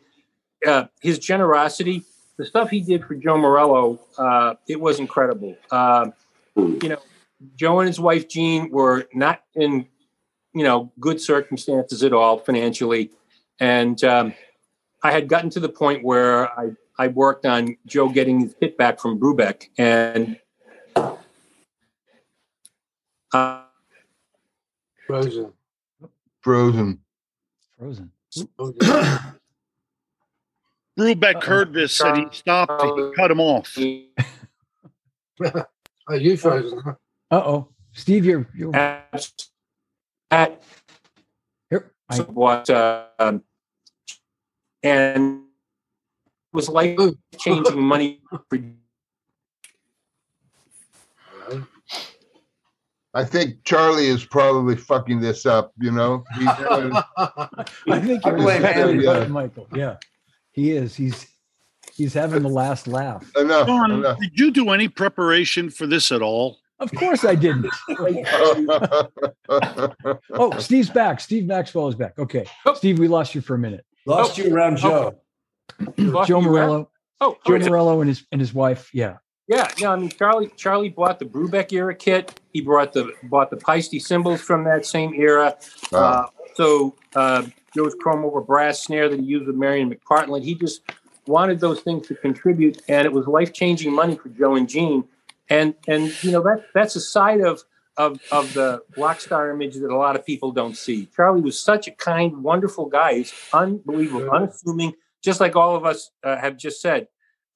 [0.68, 2.04] Uh, his generosity,
[2.38, 5.56] the stuff he did for Joe Morello, uh, it was incredible.
[5.72, 6.13] Um,
[6.56, 7.00] you know,
[7.56, 9.88] Joe and his wife Jean were not in,
[10.54, 13.12] you know, good circumstances at all financially,
[13.60, 14.34] and um,
[15.04, 18.78] I had gotten to the point where I I worked on Joe getting his hit
[18.78, 20.38] back from Brubeck, and
[23.34, 23.63] uh,
[25.08, 25.54] Frozen.
[26.41, 27.00] Frozen.
[27.78, 28.12] Frozen.
[31.02, 31.16] Okay.
[31.16, 31.46] Brubeck Uh-oh.
[31.46, 32.82] heard this and he stopped.
[32.84, 33.76] He cut him off.
[36.08, 36.80] Are you frozen?
[37.32, 39.28] Uh oh, Steve, you're you're at
[41.70, 41.92] here.
[42.10, 43.44] I, what uh, um,
[44.84, 46.98] and it was life
[47.40, 48.52] changing money for
[53.14, 56.24] I think Charlie is probably fucking this up, you know?
[56.38, 57.66] I
[58.00, 59.06] think you're blame exactly Andy.
[59.06, 59.68] right, Michael.
[59.76, 59.98] Yeah,
[60.54, 60.96] he is.
[60.96, 61.28] He's
[61.94, 63.30] he's having the last laugh.
[63.36, 64.20] enough, John, enough.
[64.20, 66.60] did you do any preparation for this at all?
[66.80, 67.68] Of course, I didn't.
[70.34, 71.20] Oh, Steve's back.
[71.20, 72.18] Steve Maxwell is back.
[72.18, 72.74] Okay, Oh.
[72.74, 73.86] Steve, we lost you for a minute.
[74.06, 75.16] Lost you around Joe.
[76.26, 77.70] Joe Morello, Oh, Joe okay.
[77.70, 78.90] Morello, and his and his wife.
[78.94, 79.92] Yeah, Yeah, yeah.
[79.92, 82.40] I mean, Charlie Charlie bought the Brubeck era kit.
[82.54, 85.56] He brought the bought the Paiste cymbals from that same era.
[85.94, 87.44] Uh, so uh,
[87.76, 90.44] Joe's chrome over brass snare that he used with Marian McPartland.
[90.44, 90.82] He just
[91.28, 95.04] wanted those things to contribute, and it was life changing money for Joe and Jean.
[95.50, 97.64] And and you know that that's a side of
[97.98, 101.08] of of the rock star image that a lot of people don't see.
[101.16, 103.16] Charlie was such a kind, wonderful guy.
[103.16, 107.08] He's unbelievable, unassuming, just like all of us uh, have just said.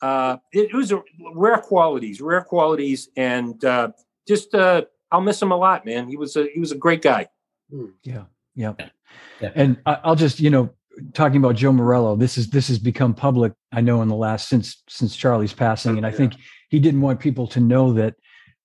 [0.01, 1.01] Uh, it, it was a
[1.33, 3.89] rare qualities, rare qualities, and uh,
[4.27, 6.07] just uh, I'll miss him a lot, man.
[6.09, 7.27] He was a he was a great guy.
[8.03, 8.23] yeah,
[8.55, 8.73] yeah.
[9.41, 9.51] Yeah.
[9.55, 10.69] And I, I'll just you know
[11.13, 12.15] talking about Joe Morello.
[12.15, 13.53] This is this has become public.
[13.71, 16.15] I know in the last since since Charlie's passing, and I Yeah.
[16.17, 16.33] think
[16.69, 18.15] he didn't want people to know that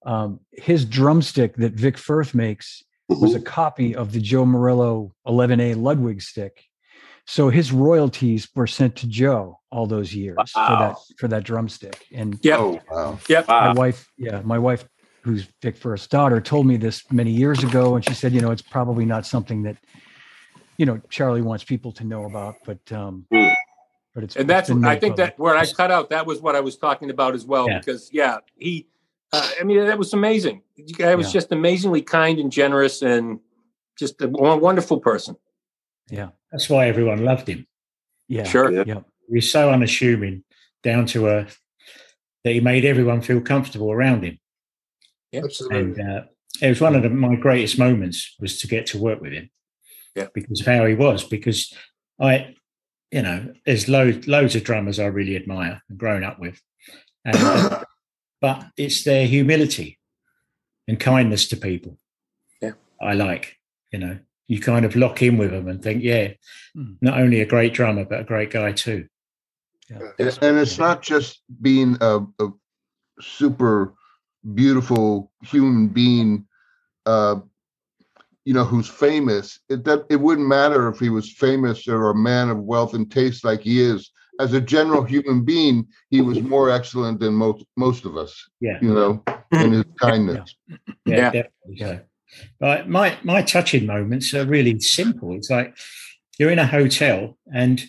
[0.06, 5.74] um, his drumstick that Vic Firth makes was a copy of the Joe Morello 11A
[5.76, 6.64] Ludwig stick.
[7.26, 12.06] So his royalties were sent to Joe all those years for that for that drumstick.
[12.14, 13.18] And yeah, Oh, wow.
[13.28, 13.48] Yep.
[13.48, 13.74] my Wow.
[13.74, 14.84] wife, yeah, my wife,
[15.30, 18.40] who's who's Vic Firth's daughter, told me this many years ago, and she said, you
[18.40, 19.76] know, it's probably not something that,
[20.76, 23.54] you know, Charlie wants people to know about, but um, Mm.
[24.14, 25.16] but it's and that's I think public.
[25.16, 27.78] that where I cut out that was what I was talking about as well Yeah.
[27.78, 28.86] because yeah he
[29.32, 31.32] uh, I mean that was amazing the guy was Yeah.
[31.40, 33.38] just amazingly kind and generous and
[33.98, 35.36] just a wonderful person
[36.10, 37.66] Yeah, That's why everyone loved him.
[38.28, 38.84] yeah, sure Yeah.
[38.86, 40.42] yeah, He was so unassuming,
[40.82, 41.60] down to earth,
[42.42, 44.38] that he made everyone feel comfortable around him.
[45.32, 45.78] Absolutely.
[45.78, 46.22] And uh,
[46.60, 49.50] it was one of the, my greatest moments was to get to work with him.
[50.14, 50.26] Yeah.
[50.34, 51.24] Because of how he was.
[51.24, 51.72] Because
[52.20, 52.54] I,
[53.12, 56.60] you know, there's loads loads of drummers I really admire and grown up with,
[57.24, 57.84] and, uh,
[58.40, 59.98] but it's their humility
[60.88, 61.96] and kindness to people.
[62.60, 62.72] Yeah.
[63.00, 63.56] I like.
[63.92, 66.32] You know, you kind of lock in with them and think, yeah,
[66.74, 66.92] Hmm.
[67.00, 69.06] not only a great drummer but a great guy too.
[69.88, 69.98] yeah.
[70.18, 72.48] And and it's not just being a, a
[73.20, 73.94] super
[74.54, 76.46] beautiful human being,
[77.06, 77.36] uh,
[78.44, 79.60] you know, who's famous.
[79.68, 83.10] It that it wouldn't matter if he was famous or a man of wealth and
[83.10, 84.10] taste like he is.
[84.38, 88.48] As a general human being, he was more excellent than most most of us.
[88.60, 88.78] Yeah.
[88.80, 90.54] You know, in his kindness.
[90.68, 91.30] Yeah, Yeah.
[91.30, 92.00] definitely so.
[92.58, 95.34] But my my touching moments are really simple.
[95.34, 95.76] It's like
[96.38, 97.82] you're in a hotel and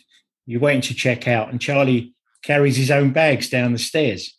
[0.46, 4.36] you're waiting to check out, and Charlie carries his own bags down the stairs.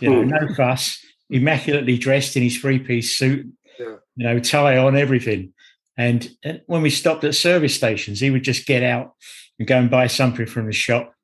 [0.00, 0.98] You know, no fuss,
[1.32, 3.46] immaculately dressed in his three piece suit,
[3.78, 3.96] Yeah.
[4.16, 5.52] you know, tie on, everything.
[5.96, 9.14] And, and when we stopped at service stations, he would just get out
[9.58, 11.14] and go and buy something from the shop.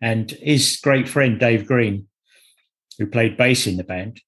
[0.00, 2.08] And his great friend Dave Green,
[2.98, 4.20] who played bass in the band,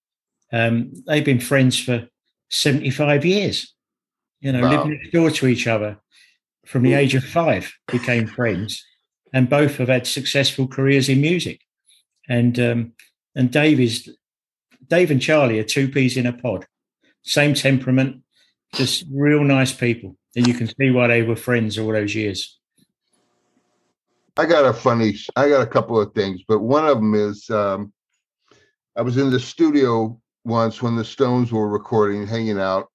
[0.52, 2.08] um, they've been friends for
[2.50, 3.74] 75 years.
[4.40, 4.70] You know, Wow.
[4.84, 5.98] lived next door to each other
[6.66, 8.84] from the age of five, became friends,
[9.32, 11.60] and both have had successful careers in music.
[12.28, 12.92] And um,
[13.34, 14.08] and Dave is
[14.88, 16.66] Dave and Charlie are two peas in a pod,
[17.22, 18.22] same temperament,
[18.74, 22.58] just real nice people, and you can see why they were friends all those years.
[24.36, 27.48] I got a funny, I got a couple of things, but one of them is
[27.50, 27.92] um,
[28.94, 32.88] I was in the studio once when the Stones were recording, hanging out,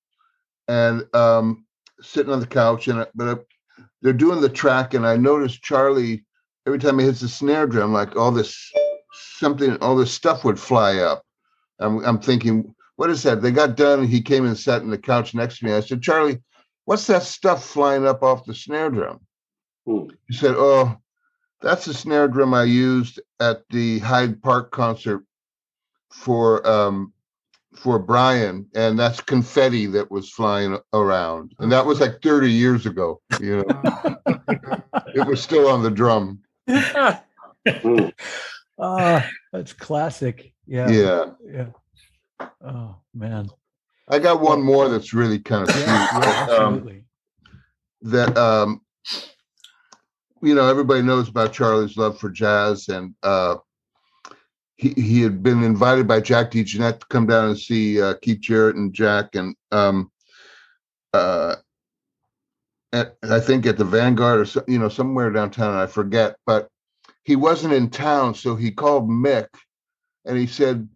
[0.68, 1.66] and um,
[2.02, 6.26] sitting on the couch, and but I, they're doing the track, and I noticed Charlie
[6.66, 8.72] every time he hits the snare drum, like all this
[9.14, 11.24] something, all this stuff would fly up.
[11.82, 13.42] I'm, I'm thinking, what is that?
[13.42, 15.74] They got done, he came and sat in the couch next to me.
[15.74, 16.40] I said, Charlie,
[16.86, 19.20] what's that stuff flying up off the snare drum?
[19.86, 20.06] Hmm.
[20.28, 20.98] He said, Oh,
[21.62, 25.24] that's the snare drum I used at the Hyde Park concert
[26.12, 27.14] for um
[27.74, 31.54] for Brian, and that's confetti that was flying around.
[31.60, 34.18] And that was like 30 years ago, you know.
[35.16, 36.40] it was still on the drum.
[38.84, 40.56] Ah, that's classic.
[40.72, 40.90] Yeah.
[40.90, 41.26] Yeah.
[41.46, 42.48] Yeah.
[42.66, 43.50] Oh man.
[44.08, 46.24] I got one more that's really kind of Yeah, cute.
[46.26, 47.04] yeah, um,
[48.04, 48.82] that um
[50.42, 53.58] you know everybody knows about charlie's love for jazz and uh
[54.76, 58.40] he, he had been invited by jack DeJohnette to come down and see uh, keith
[58.40, 60.10] jarrett and jack and um
[61.14, 61.58] uh
[62.92, 66.70] at, i think at the vanguard or so, you know somewhere downtown i forget but
[67.24, 69.48] he wasn't in town so he called mick
[70.26, 70.88] and he said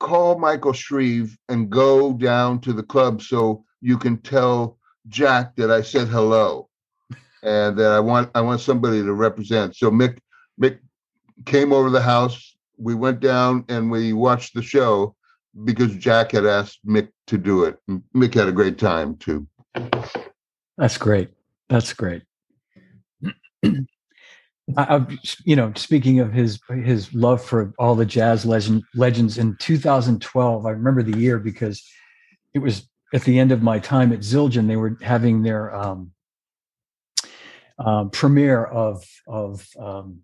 [0.00, 5.70] call michael shrieve and go down to the club so you can tell Jack that
[5.70, 6.68] I said hello
[7.42, 9.76] and that I want I want somebody to represent.
[9.76, 10.18] So Mick
[10.60, 10.78] Mick
[11.44, 12.56] came over the house.
[12.78, 15.14] We went down and we watched the show
[15.64, 17.78] because Jack had asked Mick to do it.
[18.14, 19.46] Mick had a great time too.
[20.78, 21.30] That's great.
[21.68, 22.22] That's great.
[24.76, 25.06] I, I,
[25.44, 30.66] you know, speaking of his his love for all the jazz legend legends in 2012,
[30.66, 31.86] I remember the year because
[32.54, 34.66] it was at the end of my time at Zildjian.
[34.66, 36.12] They were having their um,
[37.78, 40.20] um, premiere of of um,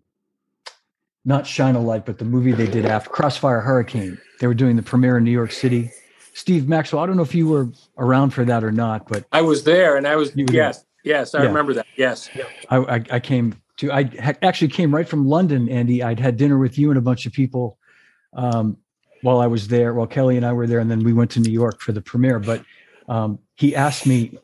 [1.23, 4.17] not Shine a Light, but the movie they did after Crossfire Hurricane.
[4.39, 5.91] They were doing the premiere in New York City.
[6.33, 9.43] Steve Maxwell, I don't know if you were around for that or not, but I
[9.43, 11.47] was there, and I was yes, yes, I Yeah.
[11.49, 11.87] remember that.
[11.95, 12.31] Yes,
[12.69, 14.09] I, I, I came to, I
[14.43, 16.03] actually came right from London, Andy.
[16.03, 17.77] I'd had dinner with you and a bunch of people
[18.33, 18.77] um,
[19.23, 20.79] while I was there, while Kelly and I were there.
[20.79, 22.39] And then we went to New York for the premiere.
[22.39, 22.63] But
[23.09, 24.37] um, he asked me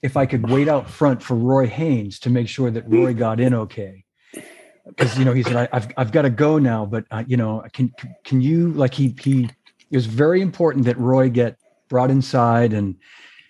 [0.00, 3.40] if I could wait out front for Roy Haynes to make sure that Roy got
[3.40, 4.04] in okay.
[4.86, 7.36] Because, you know, he said, I, I've, I've got to go now, but, uh, you
[7.36, 9.48] know, can, can you, like, he, he,
[9.90, 11.56] it was very important that Roy get
[11.88, 12.96] brought inside and,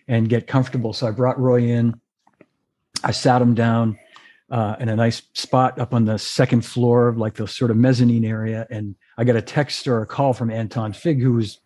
[0.07, 0.93] and get comfortable.
[0.93, 2.01] So I brought Roy in.
[3.03, 3.99] I sat him down
[4.51, 8.25] uh, in a nice spot up on the second floor, like the sort of mezzanine
[8.25, 8.67] area.
[8.71, 11.59] And I got a text or a call from Anton Fig, who was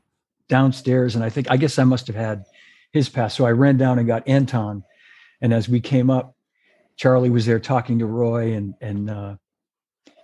[0.48, 2.44] downstairs, and I think I guess I must have had
[2.92, 3.34] his pass.
[3.34, 4.84] So I ran down and got Anton,
[5.40, 6.36] and as we came up,
[6.96, 9.36] Charlie was there talking to Roy, and and uh,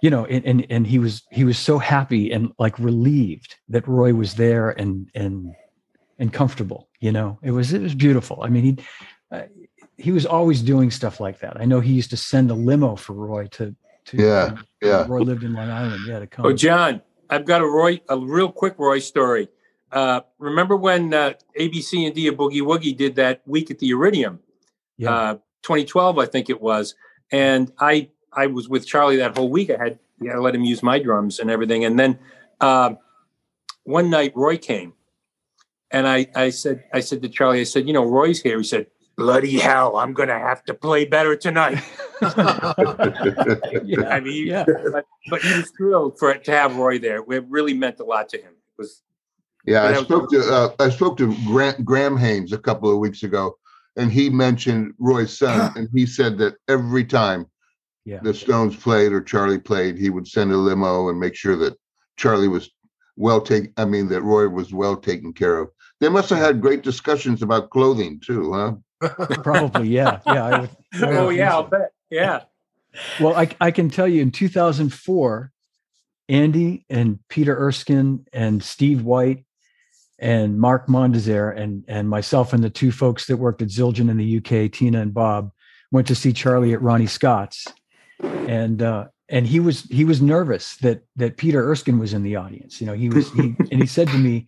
[0.01, 3.87] you know, and, and and he was he was so happy and like relieved that
[3.87, 5.55] Roy was there and and
[6.19, 6.88] and comfortable.
[7.01, 8.40] You know, it was it was beautiful.
[8.43, 8.85] I mean, he
[9.31, 9.43] uh,
[9.97, 11.61] he was always doing stuff like that.
[11.61, 13.75] I know he used to send a limo for Roy to
[14.07, 15.07] to Yeah, yeah.
[15.09, 16.05] Roy lived in Long Island.
[16.07, 16.47] Yeah, to come.
[16.47, 19.49] Oh, John, I've got a Roy, a real quick Roy story.
[19.93, 23.91] Uh, remember when uh, ABC and D of Boogie Woogie did that week at the
[23.91, 24.41] Iridium,
[24.97, 25.11] yeah.
[25.11, 26.95] uh, 2012, I think it was,
[27.31, 29.71] and I I was with Charlie that whole week.
[29.71, 32.19] I had yeah, I let him use my drums and everything, and then
[32.61, 32.95] uh,
[33.85, 34.95] one night Roy came,
[35.93, 38.59] and I I said I said to Charlie, I said, you know, Roy's here.
[38.59, 41.83] He said, bloody hell, I'm gonna have to play better tonight.
[42.22, 44.09] yeah.
[44.09, 44.64] I mean, yeah.
[44.92, 47.18] but, but he was thrilled for it to have Roy there.
[47.31, 48.53] It really meant a lot to him.
[48.53, 49.03] It was
[49.66, 52.90] Yeah, I But I- spoke to uh, I spoke to Grant, Graham Haynes a couple
[52.92, 53.57] of weeks ago,
[53.96, 57.46] and he mentioned Roy's son, and he said that every time
[58.05, 58.20] Yeah.
[58.22, 61.74] the Stones played or Charlie played, he would send a limo and make sure that
[62.16, 62.70] Charlie was
[63.16, 63.72] well taken.
[63.77, 65.68] I mean, that Roy was well taken care of.
[66.00, 68.74] They must have had great discussions about clothing too, huh?
[69.43, 70.45] Probably, yeah, yeah.
[70.45, 71.57] I would, I would oh yeah, so.
[71.57, 71.93] I'll bet.
[72.11, 72.40] Yeah.
[73.21, 75.51] Well, I, I can tell you in 2004,
[76.29, 79.45] Andy and Peter Erskine and Steve White
[80.19, 84.17] and Mark Mondesir and, and myself and the two folks that worked at Zildjian in
[84.17, 85.51] the UK, Tina and Bob,
[85.90, 87.67] went to see Charlie at Ronnie Scott's.
[88.21, 92.37] And, uh, and he was he was nervous that that Peter Erskine was in the
[92.37, 92.81] audience.
[92.81, 94.47] You know, he was he, and he said to me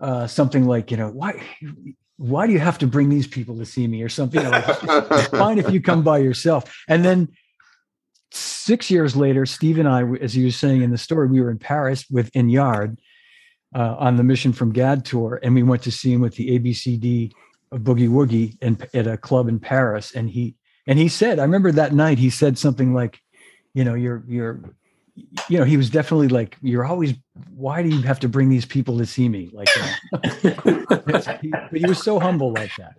[0.00, 1.42] uh, something like, you know, why
[2.16, 4.42] why do you have to bring these people to see me or something?
[4.42, 6.72] Like, it's fine if you come by yourself.
[6.88, 7.28] And then
[8.30, 11.50] six years later, Steve and I, as he was saying in the story, we were
[11.50, 12.98] in Paris with Inyard
[13.74, 16.58] uh, on the Mission from Gad tour, and we went to see him with the
[16.58, 17.32] ABCD
[17.72, 20.12] of Boogie Woogie in, at a club in Paris.
[20.14, 20.54] And he
[20.86, 23.20] and he said, I remember that night he said something like,
[23.72, 24.74] you know, you're you're
[25.48, 27.14] you know, he was definitely like, you're always,
[27.54, 29.50] why do you have to bring these people to see me?
[29.52, 29.68] Like,
[30.40, 32.94] he, but he was so humble like that.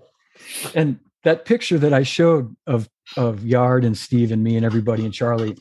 [0.73, 5.03] And that picture that I showed of of Yard and Steve and me and everybody
[5.03, 5.57] and Charlie,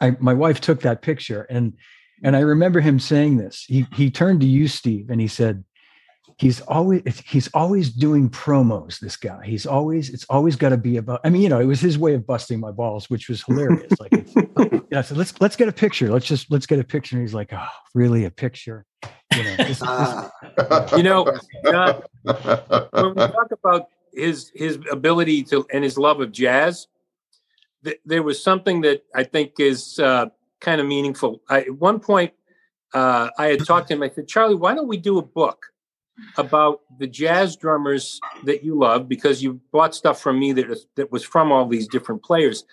[0.00, 1.74] I my wife took that picture and
[2.22, 3.64] and I remember him saying this.
[3.66, 5.64] He he turned to you, Steve, and he said,
[6.38, 9.44] he's always he's always doing promos this guy.
[9.44, 11.98] He's always it's always got to be about i mean you know it was his
[11.98, 13.92] way of busting my balls which was hilarious.
[14.00, 14.34] Like it's,
[14.90, 16.10] you so let's let's get a picture.
[16.10, 17.16] Let's just let's get a picture.
[17.16, 18.24] And he's like oh really?
[18.24, 18.84] A picture?
[19.34, 21.24] You know this, this, Ah, You know,
[21.64, 26.86] John, when we talk about his his ability to and his love of jazz,
[27.84, 30.26] th- there was something that I think is uh,
[30.60, 31.42] kind of meaningful.
[31.48, 32.32] I, at one point,
[32.92, 34.02] uh, I had talked to him.
[34.02, 35.66] I said, Charlie, why don't we do a book
[36.36, 40.86] about the jazz drummers that you love because you bought stuff from me that is,
[40.94, 42.64] that was from all these different players.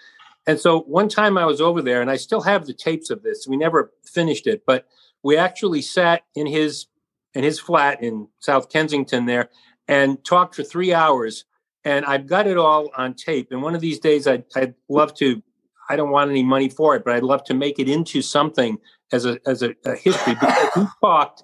[0.47, 3.23] And so one time I was over there, and I still have the tapes of
[3.23, 3.47] this.
[3.47, 4.87] We never finished it, but
[5.23, 6.87] we actually sat in his
[7.33, 9.49] in his flat in South Kensington there
[9.87, 11.45] and talked for three hours.
[11.85, 13.51] And I've got it all on tape.
[13.51, 15.41] And one of these days, I'd, I'd love to.
[15.89, 18.77] I don't want any money for it, but I'd love to make it into something
[19.11, 21.43] as a as a, a history because he talked.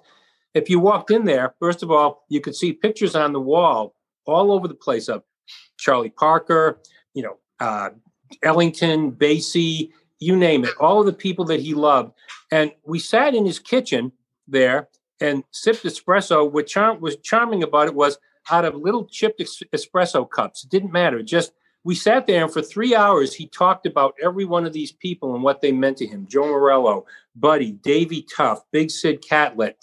[0.54, 3.94] If you walked in there, first of all, you could see pictures on the wall
[4.26, 5.22] all over the place of
[5.78, 6.80] Charlie Parker,
[7.14, 7.90] you know, uh,
[8.42, 12.12] Ellington, Basie, you name it, all of the people that he loved.
[12.50, 14.12] And we sat in his kitchen
[14.46, 14.88] there
[15.20, 16.50] and sipped espresso.
[16.50, 18.18] What was charming about it was
[18.50, 20.64] out of little chipped es- espresso cups.
[20.64, 21.22] It didn't matter.
[21.22, 21.52] Just
[21.84, 25.34] we sat there and for three hours he talked about every one of these people
[25.34, 26.26] and what they meant to him.
[26.28, 27.06] Joe Morello,
[27.36, 29.78] Buddy, Davy Tough, Big Sid Catlett,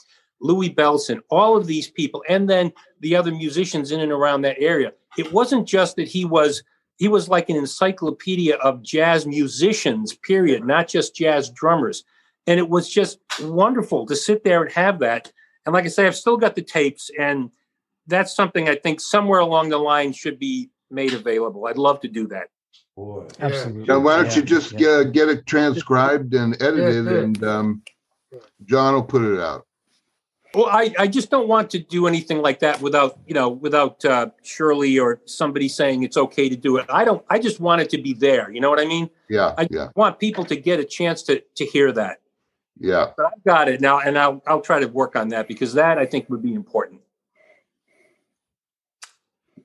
[0.45, 4.59] Louis Bellson, all of these people, and then the other musicians in and around that
[4.59, 4.93] area.
[5.17, 6.63] It wasn't just that he was
[6.97, 12.03] he was like an encyclopedia of jazz musicians, period, not just jazz drummers.
[12.47, 15.31] And it was just wonderful to sit there and have that.
[15.65, 17.49] And like I say, I've still got the tapes, and
[18.07, 21.65] that's something I think somewhere along the line should be made available.
[21.65, 22.47] I'd love to do that.
[22.95, 23.27] boy.
[23.39, 24.89] absolutely Now, why don't you just yeah.
[24.89, 27.19] uh, get it transcribed and edited, Yeah, yeah.
[27.19, 27.83] and um,
[28.63, 29.65] John will put it out.
[30.55, 34.03] Well, I, I just don't want to do anything like that without, you know, without
[34.05, 36.85] uh, Shirley or somebody saying it's okay to do it.
[36.89, 38.49] I don't, I just want it to be there.
[38.51, 39.09] You know what I mean?
[39.29, 42.21] Yeah, I yeah, want people to get a chance to, to hear that.
[42.79, 43.11] yeah.
[43.17, 45.97] But I've got it now, and I'll, I'll try to work on that because that
[45.97, 47.01] I think would be important.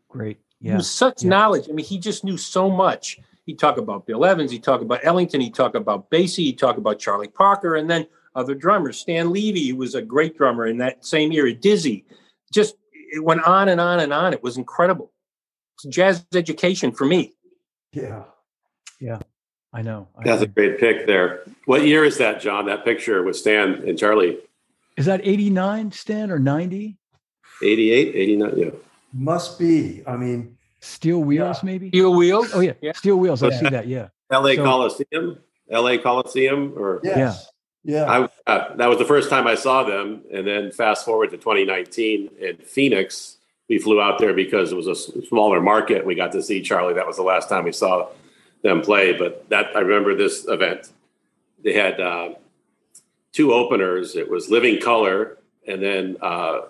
[0.08, 1.30] great yeah was such Yeah.
[1.30, 1.68] knowledge.
[1.68, 3.18] I mean, he just knew so much.
[3.46, 4.50] He talked about Bill Evans.
[4.50, 5.40] He talked about Ellington.
[5.40, 6.44] He talked about Basie.
[6.44, 7.76] He talked about Charlie Parker.
[7.76, 8.98] And then, other drummers.
[8.98, 12.04] Stan Levey, who was a great drummer in that same era, Dizzy.
[12.52, 14.32] Just it went on and on and on.
[14.32, 15.12] It was incredible.
[15.76, 17.32] It's jazz education for me.
[17.92, 18.24] Yeah.
[19.00, 19.18] Yeah.
[19.72, 20.08] I know.
[20.18, 21.42] I That's a great pick there.
[21.66, 22.66] What year is that, John?
[22.66, 24.38] That picture with Stan and Charlie?
[24.96, 26.98] Is that 89, Stan, or 90?
[27.62, 28.52] 88, 89?
[28.58, 28.70] Yeah.
[29.12, 30.02] Must be.
[30.06, 31.88] I mean, Steel Wheels, maybe?
[31.88, 32.50] Steel Wheels.
[32.52, 32.72] Oh, yeah.
[32.80, 32.92] Yeah.
[32.92, 33.42] Steel Wheels.
[33.42, 33.58] I Yeah.
[33.60, 33.86] see that.
[33.86, 34.08] Yeah.
[34.30, 35.38] LA So- Coliseum?
[35.70, 36.74] LA Coliseum?
[36.76, 37.16] Or yes.
[37.16, 37.49] Yeah.
[38.46, 40.22] I, uh, that was the first time I saw them.
[40.32, 44.86] And then fast forward to 2019 in Phoenix, we flew out there because it was
[44.86, 46.04] a smaller market.
[46.04, 46.94] We got to see Charlie.
[46.94, 48.08] That was the last time we saw
[48.62, 49.16] them play.
[49.16, 50.90] But that I remember this event.
[51.62, 52.30] They had uh,
[53.32, 54.16] two openers.
[54.16, 56.62] It was Living Colour and then uh,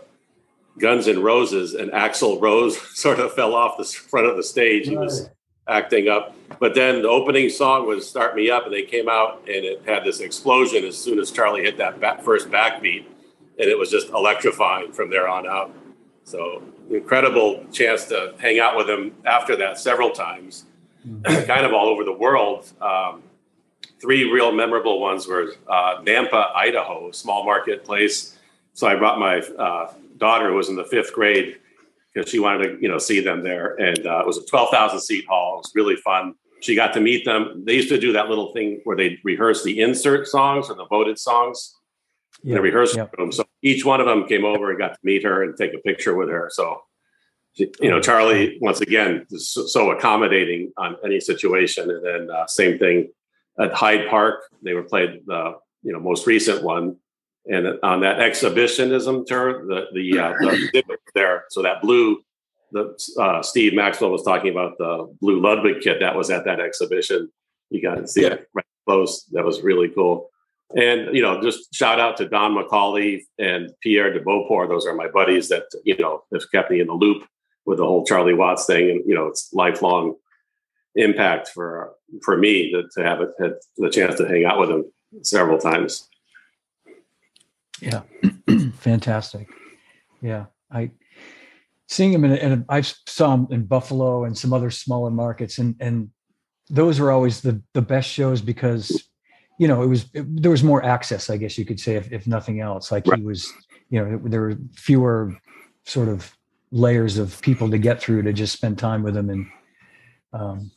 [0.79, 1.75] Guns and Roses.
[1.75, 4.87] And Axl Rose sort of fell off the front of the stage.
[4.87, 5.29] He was.
[5.69, 6.35] Acting up.
[6.59, 9.83] But then the opening song was "Start Me Up," and they came out and it
[9.87, 13.07] had this explosion as soon as Charlie hit that back, first backbeat,
[13.59, 15.73] and it was just electrifying from there on out.
[16.25, 20.65] So incredible chance to hang out with him after that several times,
[21.25, 22.71] kind of all over the world.
[22.81, 23.23] Um,
[24.01, 28.37] three real memorable ones were uh, Nampa, Idaho, small marketplace.
[28.73, 31.59] So I brought my uh, daughter, who was in the fifth grade,
[32.13, 33.75] because she wanted to, you know, see them there.
[33.77, 35.55] And uh, it was a 12,000 seat hall.
[35.55, 36.35] It was really fun.
[36.61, 37.63] She got to meet them.
[37.65, 40.87] They used to do that little thing where they rehearse the insert songs or the
[40.87, 41.77] voted songs
[42.43, 42.57] in Yeah.
[42.57, 43.07] the rehearsal yeah.
[43.19, 43.33] room.
[43.33, 45.79] So each one of them came over and got to meet her and take a
[45.79, 46.51] picture with her.
[46.53, 46.83] So,
[47.55, 51.91] you know, Charlie, once again, is so, so accommodating on any situation.
[51.91, 53.11] And then uh, same thing
[53.59, 54.43] at Hyde Park.
[54.63, 56.97] They were played the, you know, most recent one.
[57.51, 61.45] And on that exhibitionism term, the, the, uh, the there.
[61.51, 62.23] So that blue,
[62.71, 66.61] the uh, Steve Maxwell was talking about the blue Ludwig kit that was at that
[66.61, 67.31] exhibition.
[67.71, 68.35] You got to see Yeah.
[68.35, 69.25] it right close.
[69.33, 70.31] That was really cool.
[70.77, 74.69] And you know, just shout out to Don McCauley and Pierre de Beauport.
[74.69, 77.27] Those are my buddies that you know have kept me in the loop
[77.67, 80.15] with the whole Charlie Watts thing, and you know, it's lifelong
[80.95, 81.93] impact for
[82.23, 84.85] for me to, to have it, had the chance to hang out with him
[85.23, 86.09] several times.
[87.81, 88.03] Yeah.
[88.75, 89.49] Fantastic.
[90.23, 90.47] Yeah.
[90.71, 90.91] I
[91.89, 95.11] seeing him in, a, in a, I saw him in Buffalo and some other smaller
[95.11, 96.11] markets and, and
[96.69, 99.09] those were always the, the best shows because,
[99.59, 102.13] you know, it was, it, there was more access, I guess you could say, if,
[102.13, 103.19] if nothing else, like Right.
[103.19, 103.53] he was,
[103.89, 105.37] you know, there were fewer
[105.85, 106.37] sort of
[106.71, 109.31] layers of people to get through to just spend time with him.
[109.31, 109.47] And,
[110.33, 110.71] um,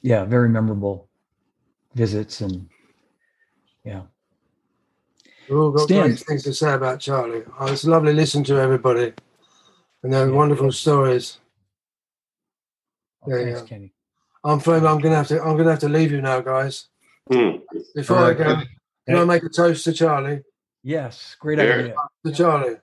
[0.00, 1.08] yeah, very memorable
[1.94, 2.68] visits and
[3.84, 4.02] yeah.
[5.48, 6.06] We've all got Stan.
[6.08, 7.42] great things to say about Charlie.
[7.58, 9.12] Oh, it's lovely listening to everybody
[10.02, 11.38] and their wonderful stories.
[13.26, 13.62] Oh, Yeah, thanks.
[13.68, 13.92] Kenny.
[14.42, 16.88] I'm afraid I'm gonna have to I'm gonna have to leave you now, guys.
[17.32, 17.56] Hmm.
[17.94, 18.62] Before All I go,
[19.08, 20.42] can I make a toast to Charlie?
[20.82, 21.36] Yes.
[21.40, 21.78] Great There.
[21.78, 21.94] idea.
[22.26, 22.76] To Charlie.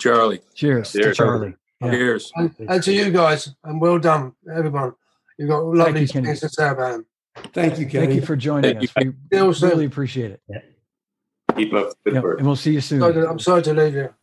[0.00, 0.40] Charlie.
[0.54, 1.54] Cheers to Charlie.
[1.82, 1.90] Yeah.
[1.90, 2.32] Cheers.
[2.36, 4.94] And, and to you guys, and well done, everyone.
[5.38, 6.26] You've got lovely you, Kenny.
[6.28, 7.06] things to say about him.
[7.52, 8.06] Thank you, Kenny.
[8.06, 8.94] Thank you for joining Thank us.
[9.04, 9.68] We Still soon.
[9.70, 10.40] really appreciate it.
[11.56, 12.38] Keep up the good Yeah, work.
[12.38, 13.00] and we'll see you soon.
[13.00, 14.14] Sorry to- I'm sorry to leave you.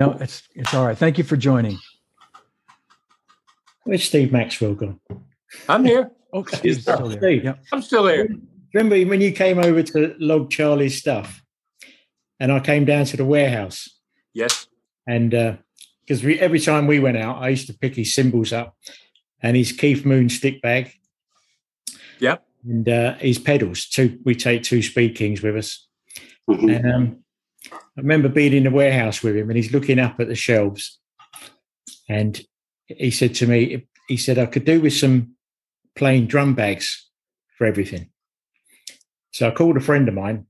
[0.00, 0.96] No, it's it's all right.
[0.98, 1.78] Thank you for joining.
[3.84, 5.00] Where's Steve Maxwell gone?
[5.68, 6.10] I'm here.
[6.32, 7.18] Oh, He's still there.
[7.18, 7.44] Steve.
[7.44, 7.64] Yep.
[7.72, 8.28] I'm still here.
[8.72, 11.42] Remember when you came over to log Charlie's stuff,
[12.40, 13.88] and I came down to the warehouse,
[14.32, 14.66] Yes.
[15.06, 15.30] and
[16.00, 18.76] because we every time we went out, I used to pick his cymbals up,
[19.42, 20.92] and his Keith Moon stick bag,
[22.18, 22.44] Yep.
[22.64, 23.86] and uh, his pedals.
[23.86, 25.86] Two, we take two Speed Kings with us,
[26.48, 26.76] Mhm.
[26.76, 27.24] and um,
[27.72, 30.98] I remember being in the warehouse with him, and he's looking up at the shelves,
[32.08, 32.40] and
[32.86, 35.34] he said to me, he said I could do with some
[35.96, 37.08] plain drum bags
[37.56, 38.10] for everything.
[39.32, 40.46] So I called a friend of mine,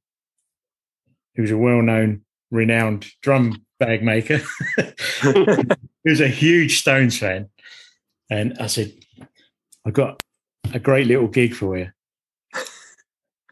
[1.37, 4.41] who's a well-known, renowned drum bag maker,
[6.05, 7.49] who's a huge Stones fan,
[8.31, 8.93] and I said,
[9.87, 10.23] "I got
[10.73, 11.91] a great little gig for you."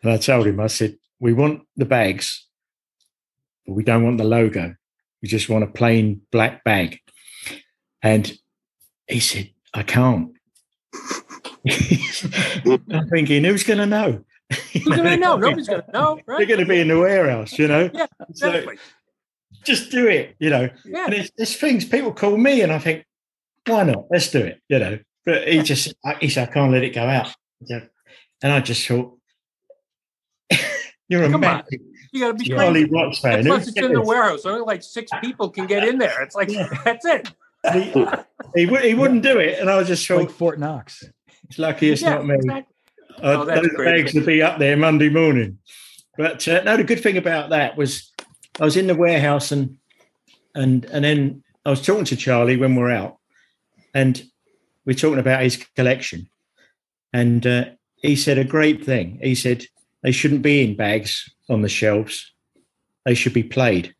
[0.03, 2.47] And I told him, I said, "We want the bags,
[3.65, 4.75] but we don't want the logo.
[5.23, 6.99] We just want a plain black bag."
[8.03, 8.31] And
[9.07, 10.33] he said, "I can't."
[12.93, 14.25] I'm thinking, who's going to know?
[14.73, 15.37] Who's gonna know?
[15.37, 17.89] Nobody's gonna know, They're going to be in the warehouse, you know.
[17.95, 18.79] Yeah, So Exactly.
[19.65, 20.69] just do it, you know.
[20.85, 21.07] Yeah.
[21.07, 23.07] And it's, it's things people call me, and I think,
[23.67, 24.05] why not?
[24.11, 24.99] Let's do it, you know.
[25.25, 27.33] But he just, uh, he said, I can't let it go out.
[28.43, 29.17] And I just thought,
[31.13, 31.41] you're a Come on.
[31.41, 31.81] massive
[32.13, 32.91] You gotta be Charlie crazy.
[32.91, 33.45] Watts fan.
[33.45, 34.45] Plus, it's in the warehouse.
[34.47, 36.23] Only like six people can get in there.
[36.23, 36.49] It's like
[36.85, 37.31] that's it.
[37.73, 37.93] he,
[38.67, 41.05] he, he wouldn't do it, and I was just Like Fort Knox.
[41.49, 42.35] it's lucky it's Yeah, not me.
[42.35, 42.75] exactly.
[43.23, 44.03] Uh, Oh, that's those great.
[44.03, 45.59] bags would be up there Monday morning.
[46.17, 48.11] But uh, no, the good thing about that was
[48.61, 49.77] I was in the warehouse and
[50.55, 53.19] and and then I was talking to Charlie when we are out,
[53.95, 54.23] and
[54.87, 56.29] we're talking about his collection,
[57.13, 57.65] and uh,
[57.97, 59.21] he said a great thing.
[59.23, 59.65] He said
[60.03, 62.33] they shouldn't be in bags on the shelves;
[63.05, 63.95] they should be played.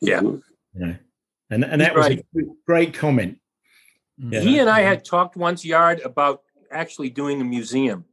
[0.00, 0.42] Yeah, you
[0.74, 0.96] know,
[1.50, 2.22] and and that was a
[2.66, 3.38] great comment.
[4.20, 4.32] Mm.
[4.32, 4.40] Yeah.
[4.40, 8.04] He and I had talked once, Yard, about actually doing a museum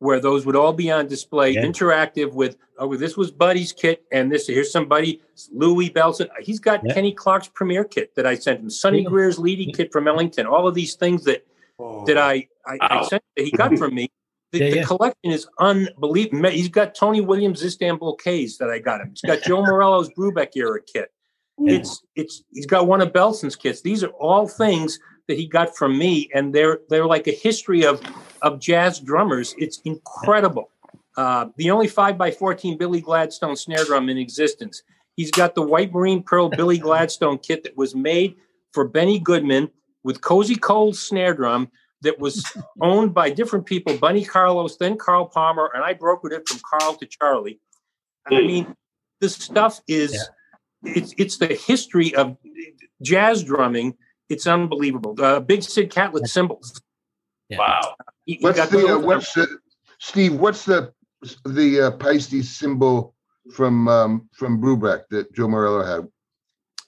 [0.00, 1.64] where those would all be on display, yeah.
[1.64, 5.20] interactive with, oh, this was Buddy's kit, and this here's somebody,
[5.52, 6.28] Louis Bellson.
[6.40, 6.94] He's got yeah.
[6.94, 9.08] Kenny Clarke's premiere kit that I sent him, Sonny yeah.
[9.08, 11.44] Greer's leading kit from Ellington, all of these things that
[11.78, 12.04] oh.
[12.06, 14.10] that I I, I, sent that he got from me.
[14.52, 16.48] The, the collection is unbelievable.
[16.48, 19.10] He's got Tony Williams Istanbul K's that I got him.
[19.10, 21.12] He's got Joe Morello's Brubeck era kit.
[21.60, 23.80] It's it's he's got one of Bellson's kits.
[23.80, 27.84] These are all things that he got from me, and they're they're like a history
[27.84, 28.00] of
[28.42, 29.54] of jazz drummers.
[29.58, 30.70] It's incredible.
[31.16, 34.82] Uh, the only five by fourteen Billy Gladstone snare drum in existence.
[35.16, 38.36] He's got the white marine pearl Billy Gladstone kit that was made
[38.72, 39.68] for Benny Goodman
[40.04, 41.70] with Cozy Cole's snare drum
[42.02, 42.44] that was
[42.80, 46.94] owned by different people, Bunny Carlos, then Carl Palmer, and I brokered it from Carl
[46.94, 47.60] to Charlie.
[48.30, 48.46] I hmm.
[48.46, 48.76] mean,
[49.20, 50.28] this stuff is
[50.82, 50.92] yeah.
[50.94, 52.36] it's it's the history of
[53.02, 53.94] jazz drumming
[54.28, 55.14] it's unbelievable.
[55.18, 56.80] Uh, Big Sid Catlett cymbals.
[57.48, 57.58] Yeah.
[57.58, 57.94] Wow.
[58.24, 59.58] He, what's he the uh, what's the
[59.98, 60.34] Steve?
[60.34, 60.92] What's the
[61.44, 63.14] the uh, Paiste cymbal
[63.52, 66.08] from um, from Brubeck that Joe Morello had?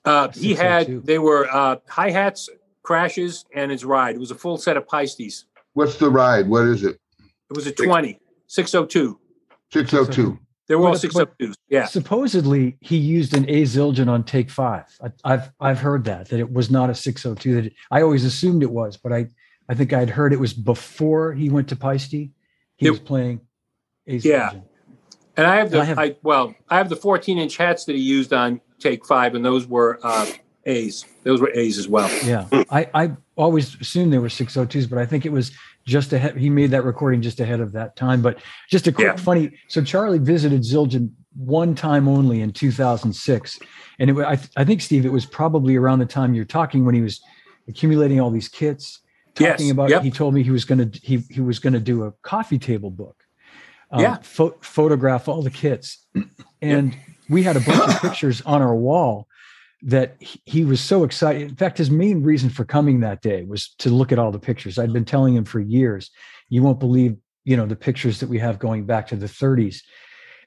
[0.04, 2.48] Uh, he had they were uh, hi hats,
[2.82, 4.14] crashes, and his ride.
[4.14, 5.44] It was a full set of Paistes.
[5.74, 6.48] What's the ride?
[6.48, 6.98] What is it?
[7.50, 9.18] It was a 20, 602.
[9.72, 10.38] 602.
[10.70, 11.56] They were all six up twos.
[11.68, 11.86] Yeah.
[11.86, 14.84] Supposedly he used an A Zildjian on take five.
[15.24, 17.54] I, have I've heard that that it was not a 602.
[17.56, 19.26] That it, I always assumed it was, but I
[19.68, 22.12] I think I'd heard it was before he went to Paiste.
[22.12, 22.30] He
[22.78, 23.40] it, was playing
[24.06, 24.24] A Zildjian.
[24.24, 24.52] Yeah.
[25.36, 27.96] And I have the I, have, I, well, I have the 14 inch hats that
[27.96, 30.26] he used on take five, and those were uh,
[30.66, 31.04] A's.
[31.22, 32.10] Those were A's as well.
[32.24, 32.46] Yeah.
[32.70, 35.52] I, I always assumed they were 602s, but I think it was
[35.86, 36.36] just ahead.
[36.36, 38.22] He made that recording just ahead of that time.
[38.22, 38.38] But
[38.68, 39.16] just a quick yeah.
[39.16, 39.52] funny.
[39.68, 43.58] So Charlie visited Zildjian one time only in 2006,
[43.98, 46.94] and it, I, I think Steve, it was probably around the time you're talking when
[46.94, 47.20] he was
[47.68, 49.00] accumulating all these kits.
[49.34, 49.70] Talking yes.
[49.70, 50.02] about, yep.
[50.02, 52.58] he told me he was going to he he was going to do a coffee
[52.58, 53.22] table book.
[53.92, 54.18] Um, yeah.
[54.22, 56.04] Pho- photograph all the kits,
[56.62, 57.02] and yep.
[57.28, 59.28] we had a bunch of pictures on our wall
[59.82, 61.42] that he was so excited.
[61.42, 64.38] In fact, his main reason for coming that day was to look at all the
[64.38, 64.78] pictures.
[64.78, 66.10] I'd been telling him for years,
[66.48, 69.78] you won't believe, you know, the pictures that we have going back to the 30s.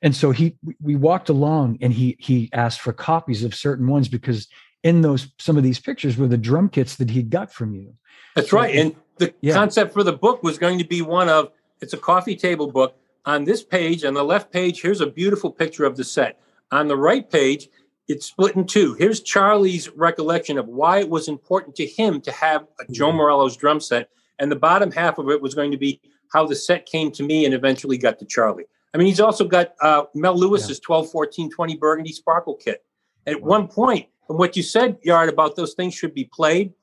[0.01, 4.09] And so he we walked along and he he asked for copies of certain ones
[4.09, 4.47] because
[4.83, 7.93] in those some of these pictures were the drum kits that he got from you.
[8.35, 8.75] That's so, right.
[8.75, 9.53] And the yeah.
[9.53, 12.97] concept for the book was going to be one of it's a coffee table book.
[13.25, 16.37] On this page, on the left page, here's a beautiful picture of the set.
[16.71, 17.69] On the right page,
[18.07, 18.93] it's split in two.
[18.95, 23.17] Here's Charlie's recollection of why it was important to him to have a Joe mm-hmm.
[23.17, 24.09] Morello's drum set.
[24.39, 26.01] And the bottom half of it was going to be
[26.33, 28.65] how the set came to me and eventually got to Charlie.
[28.93, 30.85] I mean, he's also got uh, Mel Lewis's yeah.
[30.85, 32.83] 12, 14, 20 Burgundy Sparkle kit.
[33.25, 33.49] At wow.
[33.49, 36.73] one point, and what you said, Yard, about those things should be played,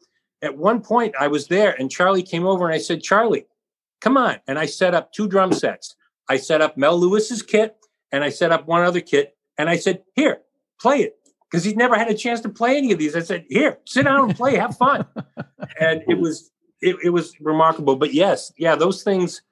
[0.43, 3.47] at one point I was there and Charlie came over and I said, Charlie,
[4.01, 4.37] come on.
[4.47, 5.97] And I set up two drum sets.
[6.29, 7.77] I set up Mel Lewis's kit
[8.13, 9.37] and I set up one other kit.
[9.59, 10.41] And I said, here,
[10.81, 11.17] play it
[11.51, 13.17] because he'd never had a chance to play any of these.
[13.17, 15.07] I said, "Here, sit down and play, have fun,"
[15.81, 16.51] and it was
[16.81, 17.97] it, it, was remarkable.
[17.97, 19.43] But yes, yeah, those things.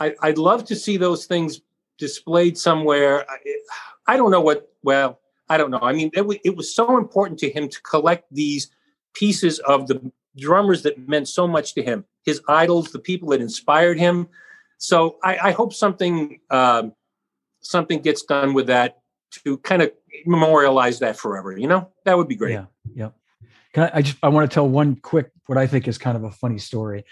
[0.00, 1.60] I, I'd love to see those things
[1.98, 3.26] displayed somewhere.
[3.30, 3.36] I,
[4.14, 4.72] I don't know what.
[4.82, 5.80] Well, I don't know.
[5.82, 8.70] I mean, it, w- it was so important to him to collect these
[9.14, 13.40] pieces of the drummers that meant so much to him, his idols, the people that
[13.40, 14.28] inspired him.
[14.78, 16.94] So I, I hope something um,
[17.60, 18.99] something gets done with that
[19.44, 19.92] to kind of
[20.26, 21.56] memorialize that forever.
[21.56, 22.52] You know, that would be great.
[22.52, 22.66] Yeah.
[22.94, 23.10] Yeah.
[23.72, 26.16] Can I, I just I want to tell one quick what I think is kind
[26.16, 27.04] of a funny story.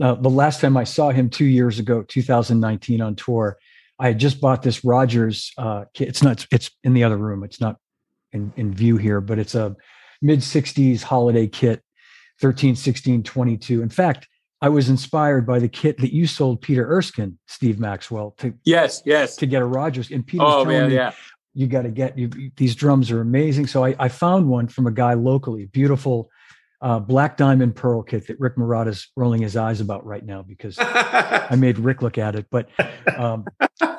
[0.00, 3.58] Uh, the last time I saw him two years ago, 2019 on tour,
[3.98, 6.08] I had just bought this Rogers uh, kit.
[6.08, 6.46] It's not.
[6.50, 7.44] It's in the other room.
[7.44, 7.76] It's not
[8.32, 9.76] in, in view here, but it's a
[10.20, 11.82] mid 60s holiday kit,
[12.40, 13.82] 13, 16, 22.
[13.82, 14.28] In fact,
[14.60, 19.02] I was inspired by the kit that you sold Peter Erskine, Steve Maxwell, to yes,
[19.04, 20.10] yes, to get a Rogers.
[20.10, 21.12] And Peter, oh man, me, yeah,
[21.54, 23.66] you got to get you, these drums are amazing.
[23.66, 26.30] So I, I, found one from a guy locally, beautiful
[26.80, 30.42] uh, black diamond pearl kit that Rick Marotta is rolling his eyes about right now
[30.42, 32.46] because I made Rick look at it.
[32.50, 32.68] But
[33.16, 33.46] um,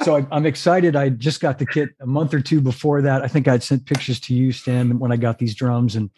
[0.04, 0.96] so I, am excited.
[0.96, 3.24] I just got the kit a month or two before that.
[3.24, 6.12] I think I'd sent pictures to you, Stan, when I got these drums, and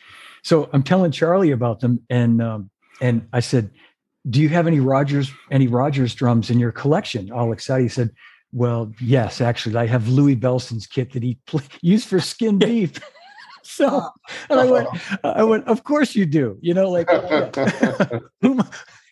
[0.44, 2.70] so I'm telling Charlie about them, and um,
[3.00, 3.70] and I said,
[4.30, 8.12] "Do you have any Rogers any Rogers drums in your collection?" All excited, he said
[8.54, 12.98] Well, yes, actually, I have Louis Bellson's kit that he pl- used for skin deep.
[13.64, 14.10] so,
[14.50, 14.88] and I went,
[15.24, 16.58] I went, of course you do.
[16.62, 17.08] You know, like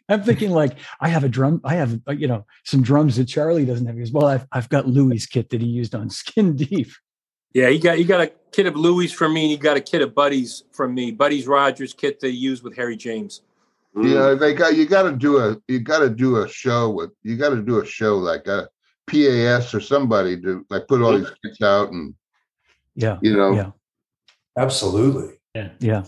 [0.07, 3.25] I'm thinking, like I have a drum, I have uh, you know some drums that
[3.25, 3.95] Charlie doesn't have.
[3.95, 6.91] He goes, well, I've I've got Louis' kit that he used on Skin Deep.
[7.53, 9.81] Yeah, he got he got a kit of Louis from me, and he got a
[9.81, 11.11] kit of Buddies from me.
[11.11, 13.41] Buddies Rogers kit they used with Harry James.
[13.95, 14.13] Mm.
[14.13, 17.11] Yeah, they got you got to do a you got to do a show with
[17.23, 18.67] you got to do a show like a
[19.07, 22.13] PAS or somebody to like put all these kids out and
[22.95, 23.71] Yeah, you know yeah,
[24.57, 25.39] Absolutely.
[25.53, 25.69] yeah.
[25.79, 26.03] Yeah.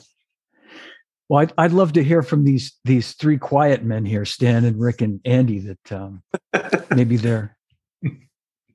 [1.29, 4.79] Well, I'd, I'd love to hear from these these three quiet men here, Stan and
[4.79, 5.59] Rick and Andy.
[5.59, 6.23] That um,
[6.95, 7.57] maybe they're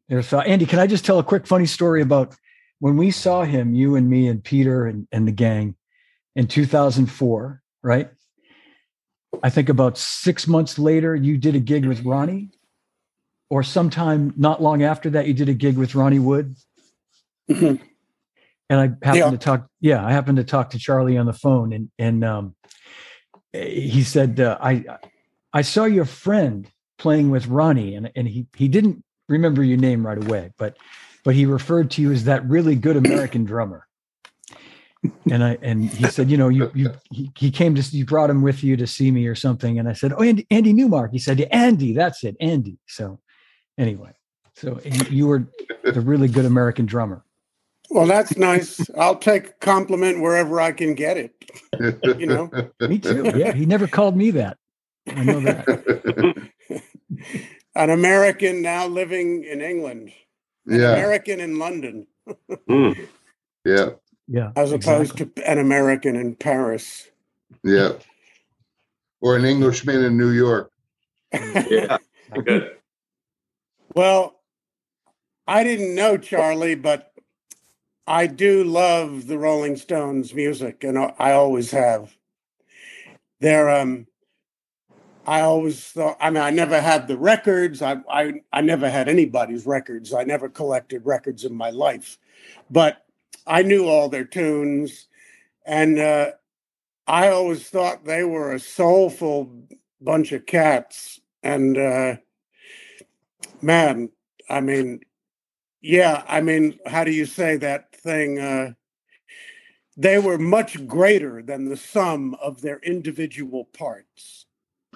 [0.08, 0.40] they're so.
[0.40, 2.36] Andy, can I just tell a quick funny story about
[2.80, 5.76] when we saw him, you and me and Peter and, and the gang
[6.36, 8.10] in 2004, right?
[9.42, 12.50] I think about six months later, you did a gig with Ronnie,
[13.52, 16.56] or sometime not long after that, you did a gig with Ronnie Wood.
[17.50, 17.78] Mhm.
[18.70, 19.30] And I happened Yeah.
[19.30, 22.54] to talk, yeah, I happened to talk to Charlie on the phone, and and um,
[23.52, 24.86] he said, uh, I
[25.52, 30.06] I saw your friend playing with Ronnie, and and he he didn't remember your name
[30.06, 30.78] right away, but
[31.22, 33.86] but he referred to you as that really good American drummer.
[35.30, 38.30] And I and he said, you know, you you he, he came to you brought
[38.30, 41.12] him with you to see me or something, and I said, oh, Andy, Andy Newmark.
[41.12, 42.78] He said, Andy, that's it, Andy.
[42.86, 43.20] So
[43.78, 44.12] anyway,
[44.54, 45.46] so you you were
[45.84, 47.24] the really good American drummer.
[47.90, 48.80] Well, that's nice.
[48.96, 51.34] I'll take a compliment wherever I can get it.
[52.18, 52.50] You know?
[52.80, 53.32] Me too.
[53.36, 54.56] Yeah, he never called me that.
[55.08, 56.50] I know that.
[57.74, 60.12] An American now living in England,
[60.66, 62.06] an yeah, American in London,
[62.68, 63.08] Mm.
[63.64, 63.90] yeah,
[64.28, 65.42] Yeah, as opposed exactly.
[65.42, 67.08] to an American in Paris.
[67.64, 67.92] yeah.
[69.22, 70.70] Or an Englishman in New York.
[71.32, 71.96] Yeah,
[72.44, 72.76] good.
[73.94, 74.40] Well,
[75.46, 77.12] I didn't know Charlie, but
[78.06, 82.16] I do love the Rolling Stones music, and I always have.
[83.40, 84.06] They're um,
[85.26, 86.16] I always thought.
[86.20, 87.82] I mean, I never had the records.
[87.82, 90.14] I I I never had anybody's records.
[90.14, 92.18] I never collected records in my life,
[92.70, 93.04] but
[93.46, 95.08] I knew all their tunes,
[95.66, 96.32] and uh,
[97.06, 99.52] I always thought they were a soulful
[100.00, 101.20] bunch of cats.
[101.42, 102.16] And uh,
[103.62, 104.10] man,
[104.48, 105.00] I mean,
[105.80, 108.38] yeah, I mean, how do you say that thing?
[108.38, 108.72] Uh,
[109.96, 114.46] they were much greater than the sum of their individual parts.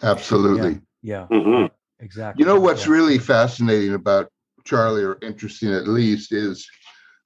[0.03, 0.81] Absolutely.
[1.03, 1.71] Yeah, Mhm.
[2.01, 2.43] exactly.
[2.43, 2.93] You know what's Yeah.
[2.93, 4.31] really fascinating about
[4.65, 6.69] Charlie, or interesting at least, is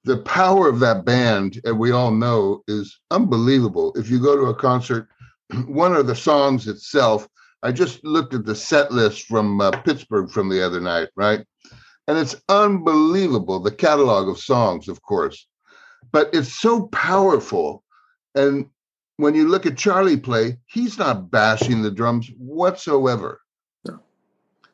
[0.03, 3.93] the power of that band, and we all know is unbelievable.
[3.95, 5.09] If you go to a concert,
[5.67, 7.27] one of the songs itself,
[7.63, 11.45] I just looked at the set list from uh, Pittsburgh from the other night, right?
[12.07, 15.47] And it's unbelievable, the catalog of songs, of course,
[16.11, 17.83] but it's so powerful.
[18.35, 18.67] And
[19.17, 23.39] when you look at Charlie play, he's not bashing the drums whatsoever.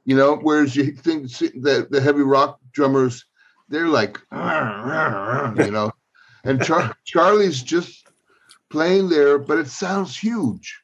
[0.07, 3.25] You know, whereas you think the the heavy rock drummers,
[3.67, 5.91] they're like, you know,
[6.45, 8.07] and Char- Charlie's just
[8.69, 10.81] playing there, but it sounds huge.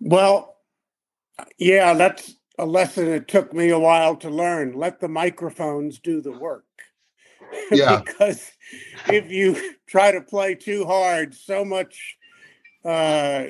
[0.00, 0.58] Well,
[1.58, 4.74] yeah, that's a lesson it took me a while to learn.
[4.74, 6.64] Let the microphones do the work.
[7.72, 8.02] Yeah.
[8.04, 8.52] because
[9.08, 12.16] if you try to play too hard, so much
[12.84, 13.46] uh,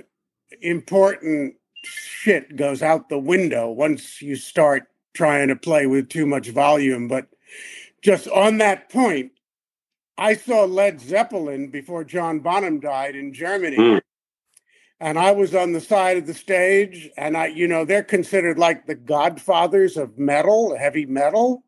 [0.63, 4.85] important shit goes out the window once you start
[5.15, 7.09] trying to play with too much volume.
[7.09, 7.29] But
[8.03, 9.33] just on that point,
[10.17, 13.77] I saw Led Zeppelin before John Bonham died in Germany.
[13.77, 14.01] Mm.
[15.01, 18.59] And I was on the side of the stage, and I, you know, they're considered
[18.59, 21.65] like the godfathers of metal, heavy metal.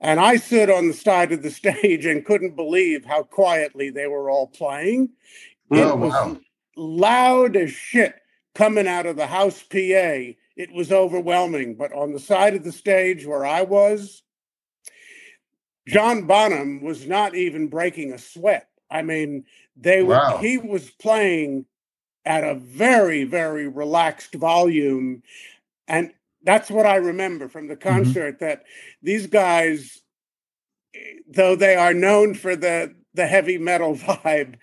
[0.00, 4.08] And I stood on the side of the stage and couldn't believe how quietly they
[4.08, 5.10] were all playing.
[5.70, 6.36] Oh, it Oh, was wow.
[6.76, 8.16] loud as shit
[8.54, 10.34] coming out of the house PA.
[10.56, 11.76] It was overwhelming.
[11.76, 14.22] But on the side of the stage where I was,
[15.86, 18.68] John Bonham was not even breaking a sweat.
[18.90, 19.44] I mean,
[19.76, 21.66] they were he was playing
[22.26, 25.22] at a very, very relaxed volume.
[25.86, 26.12] And
[26.42, 28.64] that's what I remember from the concert that
[29.02, 30.02] these guys,
[31.28, 34.56] though they are known for the the heavy metal vibe,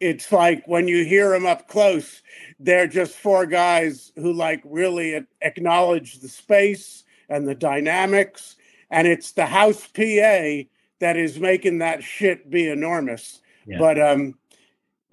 [0.00, 2.22] it's like when you hear them up close,
[2.58, 8.56] they're just four guys who like really acknowledge the space and the dynamics.
[8.90, 10.68] And it's the house PA
[11.00, 13.40] that is making that shit be enormous.
[13.66, 13.78] Yeah.
[13.78, 14.34] But um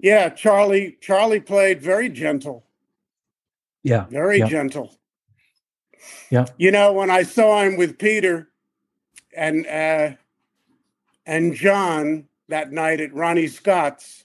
[0.02, 2.64] yeah, Charlie Charlie played very gentle,
[3.82, 4.48] Yeah, very Yeah.
[4.48, 4.98] gentle.
[6.30, 6.46] Yeah.
[6.56, 8.50] You know, when I saw him with Peter
[9.36, 10.12] and uh,
[11.26, 14.24] and John that night at Ronnie Scott's.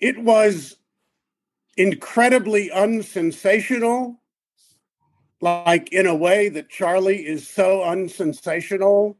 [0.00, 0.76] It was
[1.76, 4.20] incredibly unsensational,
[5.40, 9.18] like in a way that Charlie is so unsensational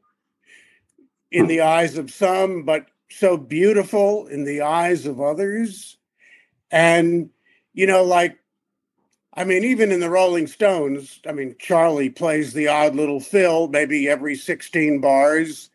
[1.30, 2.86] in the eyes of some, but
[3.16, 5.96] so beautiful in the eyes of others.
[6.70, 7.30] And,
[7.72, 8.38] you know, like,
[9.34, 13.68] I mean, even in the Rolling Stones, I mean, Charlie plays the odd little fill
[13.68, 15.70] maybe every 16 bars.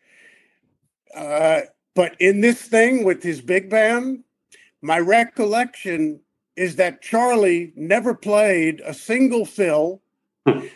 [1.14, 1.62] Uh,
[1.94, 4.22] but in this thing with his big band,
[4.80, 6.20] my recollection
[6.54, 10.02] is that Charlie never played a single fill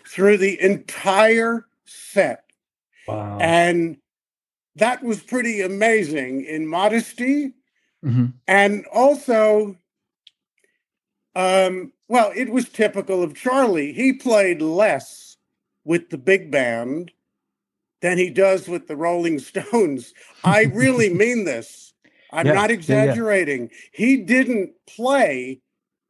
[0.06, 2.44] through the entire set.
[3.06, 3.38] Wow.
[3.40, 3.98] And
[4.76, 7.54] that was pretty amazing in modesty.
[8.02, 9.76] hmm And also,
[11.36, 13.92] um, well, it was typical of Charlie.
[13.92, 15.36] He played less
[15.84, 17.12] with the big band
[18.00, 20.12] than he does with the Rolling Stones.
[20.44, 21.94] I really mean this.
[22.32, 22.74] I'm Yeah, not yeah, yeah.
[22.74, 23.70] exaggerating.
[23.92, 25.60] He didn't play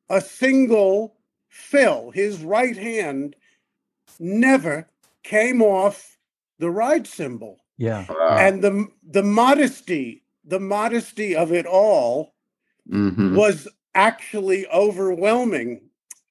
[0.09, 1.17] a single
[1.49, 2.11] fill.
[2.13, 3.37] His right hand
[4.21, 4.89] never
[5.25, 6.17] came off
[6.59, 8.07] the ride cymbal Yeah.
[8.09, 8.37] Wow.
[8.39, 12.35] and the the modesty the modesty of it all
[12.91, 13.37] Mhm.
[13.37, 15.83] was actually overwhelming.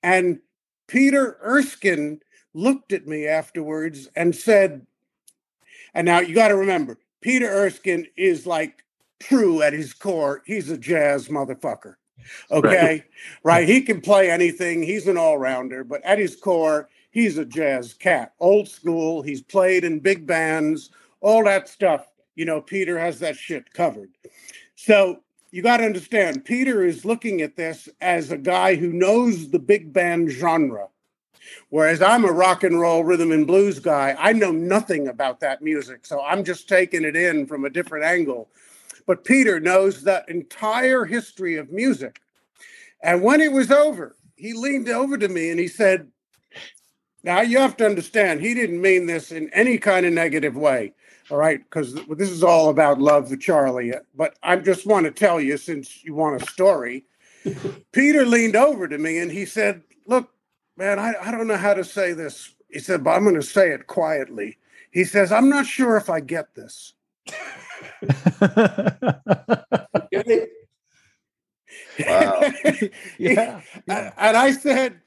[0.04, 0.40] And
[0.88, 2.20] peter erskine
[2.54, 4.86] looked at me afterwards and said
[5.94, 8.84] and now you got to remember peter erskine is like
[9.20, 10.42] true at his core.
[10.46, 11.96] He's a jazz motherfucker
[12.52, 13.04] okay?
[13.44, 13.68] Right?
[13.68, 14.84] He can play anything.
[14.84, 18.34] He's an all-rounder but at his core he's a jazz cat.
[18.40, 19.22] Old school.
[19.22, 20.90] He's played in big bands
[21.22, 22.08] all that stuff.
[22.36, 24.10] You know, Peter has that shit covered.
[24.76, 29.50] So you got to understand, Peter is looking at this as a guy who knows
[29.50, 30.88] the big band genre.
[31.70, 35.62] Whereas I'm a rock and roll rhythm and blues guy, I know nothing about that
[35.62, 36.06] music.
[36.06, 38.50] So I'm just taking it in from a different angle.
[39.06, 42.22] But Peter knows that entire history of music.
[43.02, 46.10] And when it was over, he leaned over to me and he said,
[47.24, 50.94] Now you have to understand, he didn't mean this in any kind of negative way.
[51.32, 53.96] All right, because this is all about love for Charlie.
[53.96, 57.06] Uh, but I just want to tell you, since you want a story,
[57.94, 60.30] Peter leaned over to me and he said, Look,
[60.76, 62.54] man, I, I don't know how to say this.
[62.70, 64.58] He said, but I'm going to say it quietly.
[64.92, 66.94] He says, I'm not sure if I get this.
[72.08, 72.42] Wow.
[73.18, 73.62] yeah.
[73.88, 75.02] And and I said,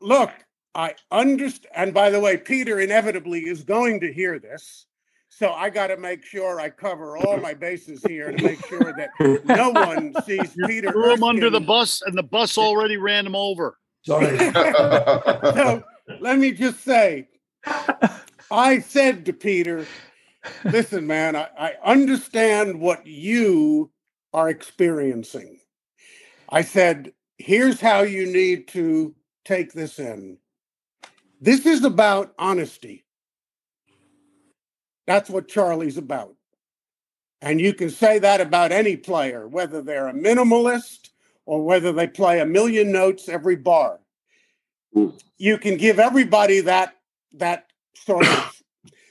[0.00, 0.30] Look,
[0.74, 1.72] I understand.
[1.74, 4.86] And by the way, Peter inevitably is going to hear this.
[5.30, 8.92] So I got to make sure I cover all my bases here to make sure
[8.92, 9.10] that
[9.44, 10.90] no one sees Peter.
[10.90, 13.78] Threw him under the bus, and the bus already ran him over.
[14.02, 14.36] Sorry.
[15.54, 15.82] So
[16.20, 17.28] let me just say,
[18.50, 19.86] I said to Peter,
[20.64, 23.90] listen, man, I, I understand what you
[24.34, 25.58] are experiencing.
[26.48, 29.14] I said, here's how you need to
[29.44, 30.38] take this in.
[31.40, 33.04] This is about honesty.
[35.10, 36.36] That's what Charlie's about.
[37.42, 41.08] And you can say that about any player, whether they're a minimalist
[41.46, 43.98] or whether they play a million notes every bar.
[44.94, 45.20] Mm.
[45.36, 46.94] You can give everybody that
[47.32, 48.62] that sort of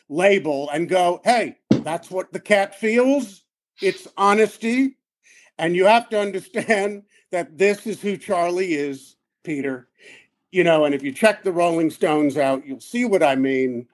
[0.08, 3.44] label and go, hey, that's what the cat feels.
[3.82, 4.96] It's honesty.
[5.58, 9.90] And you have to understand that this is who Charlie is, Peter.
[10.50, 13.88] You know, and if you check the Rolling Stones out, you'll see what I mean.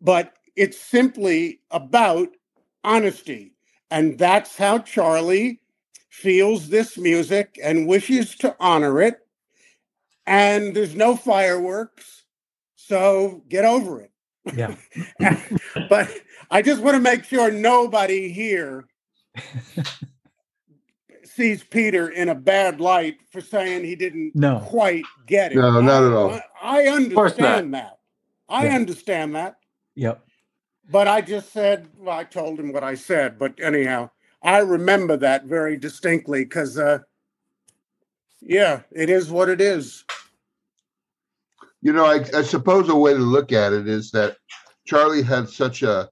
[0.00, 2.28] But it's simply about
[2.82, 3.52] honesty.
[3.90, 5.60] And that's how Charlie
[6.10, 9.18] feels this music and wishes to honor it.
[10.26, 12.22] And there's no fireworks.
[12.76, 14.10] So get over it.
[14.54, 14.74] Yeah.
[15.88, 16.10] but
[16.50, 18.86] I just want to make sure nobody here
[21.24, 24.60] sees Peter in a bad light for saying he didn't No.
[24.60, 25.56] quite get it.
[25.56, 26.40] No, not at all.
[26.62, 27.48] I, I course not.
[27.48, 27.98] understand that.
[28.48, 28.74] I Yeah.
[28.76, 29.56] understand that.
[29.96, 30.24] Yep.
[30.90, 33.38] But I just said, well, I told him what I said.
[33.38, 34.10] But anyhow,
[34.42, 36.98] I remember that very distinctly because, uh,
[38.40, 40.04] yeah, it is what it is.
[41.80, 44.36] You know, I, I suppose a way to look at it is that
[44.86, 46.08] Charlie had such a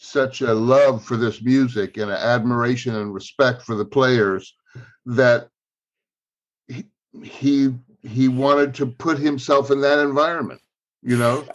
[0.00, 4.54] such a love for this music and an admiration and respect for the players
[5.06, 5.48] that
[6.68, 6.84] he
[7.22, 10.60] he, he wanted to put himself in that environment.
[11.08, 11.48] You know,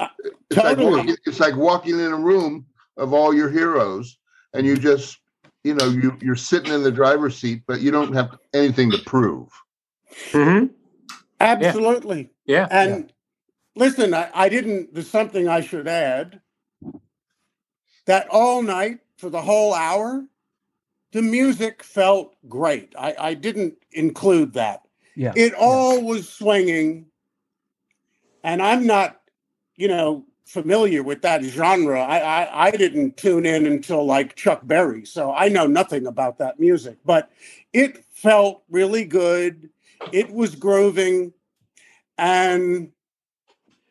[0.49, 0.91] it's like, Totally.
[0.91, 2.65] walking, it's like walking in a room
[2.97, 4.17] of all your heroes,
[4.53, 5.19] and you just
[5.63, 8.99] you know you you're sitting in the driver's seat, but you don't have anything to
[8.99, 9.49] prove.
[10.33, 10.67] hmm
[11.39, 12.31] Absolutely.
[12.45, 12.67] Yeah.
[12.71, 13.13] And
[13.75, 16.39] listen, I, I didn't, there's something I should add.
[18.07, 20.25] that all night for the whole hour,
[21.13, 22.93] the music felt great.
[22.99, 24.83] I, I didn't include that.
[25.15, 25.33] Yeah.
[25.35, 27.07] It all was swinging.
[28.43, 29.21] And I'm not,
[29.75, 32.01] you know, familiar with that genre.
[32.01, 36.37] I, I, I didn't tune in until like Chuck Berry, so I know nothing about
[36.39, 36.97] that music.
[37.05, 37.31] But
[37.71, 39.69] it felt really good.
[40.11, 41.33] It was grooving,
[42.17, 42.91] and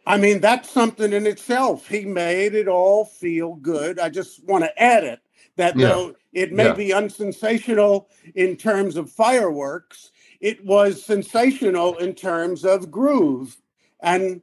[0.06, 1.88] I mean that's something in itself.
[1.88, 3.98] He made it all feel good.
[3.98, 5.20] I just want to add it
[5.56, 5.88] that Yeah.
[5.88, 6.74] though it may Yeah.
[6.74, 10.10] be unsensational in terms of fireworks,
[10.40, 13.56] it was sensational in terms of groove.
[14.00, 14.42] And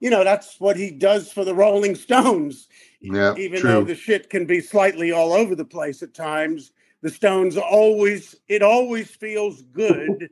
[0.00, 2.68] you know, that's what he does for the Rolling Stones.
[3.00, 3.70] Yeah, Even true.
[3.70, 6.72] though the shit can be slightly all over the place at times,
[7.02, 10.30] the Stones always it always feels good.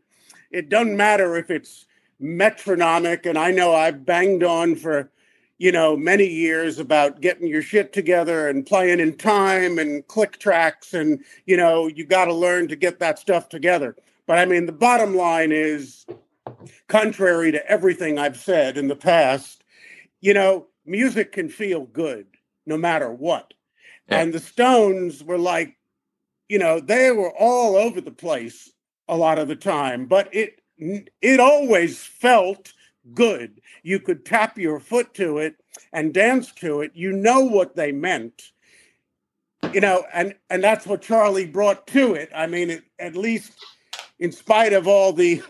[0.50, 1.86] It doesn't matter if it's
[2.18, 5.10] metronomic, and I know I've banged on for
[5.58, 10.38] you know many years about getting your shit together and playing in time and click
[10.38, 13.96] tracks, and you know you got to learn to get that stuff together.
[14.26, 16.06] But I mean, the bottom line is,
[16.86, 19.57] contrary to everything I've said in the past,
[20.20, 22.26] you know, music can feel good
[22.66, 23.54] no matter what.
[24.08, 24.20] Yeah.
[24.20, 25.76] And the Stones were like,
[26.48, 28.70] you know, they were all over the place
[29.08, 32.72] a lot of the time, but it it always felt
[33.14, 33.60] good.
[33.82, 35.56] You could tap your foot to it
[35.92, 36.92] and dance to it.
[36.94, 38.52] You know what they meant.
[39.72, 42.30] You know, and and that's what Charlie brought to it.
[42.34, 43.52] I mean, it, at least
[44.18, 45.42] in spite of all the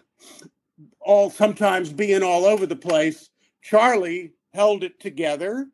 [1.01, 3.31] all sometimes being all over the place,
[3.63, 5.69] Charlie held it together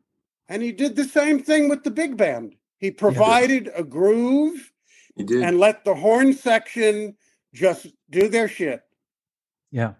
[0.47, 2.55] and he did the same thing with the big band.
[2.77, 4.71] He provided a groove
[5.17, 7.15] and let the horn section
[7.53, 8.81] just do their shit.
[9.71, 9.93] Yeah.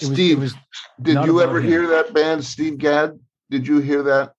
[0.00, 0.54] It was, Steve, it was
[1.02, 1.66] Did you ever him.
[1.66, 3.18] hear that band, Steve Gadd?
[3.50, 4.34] Did you hear that?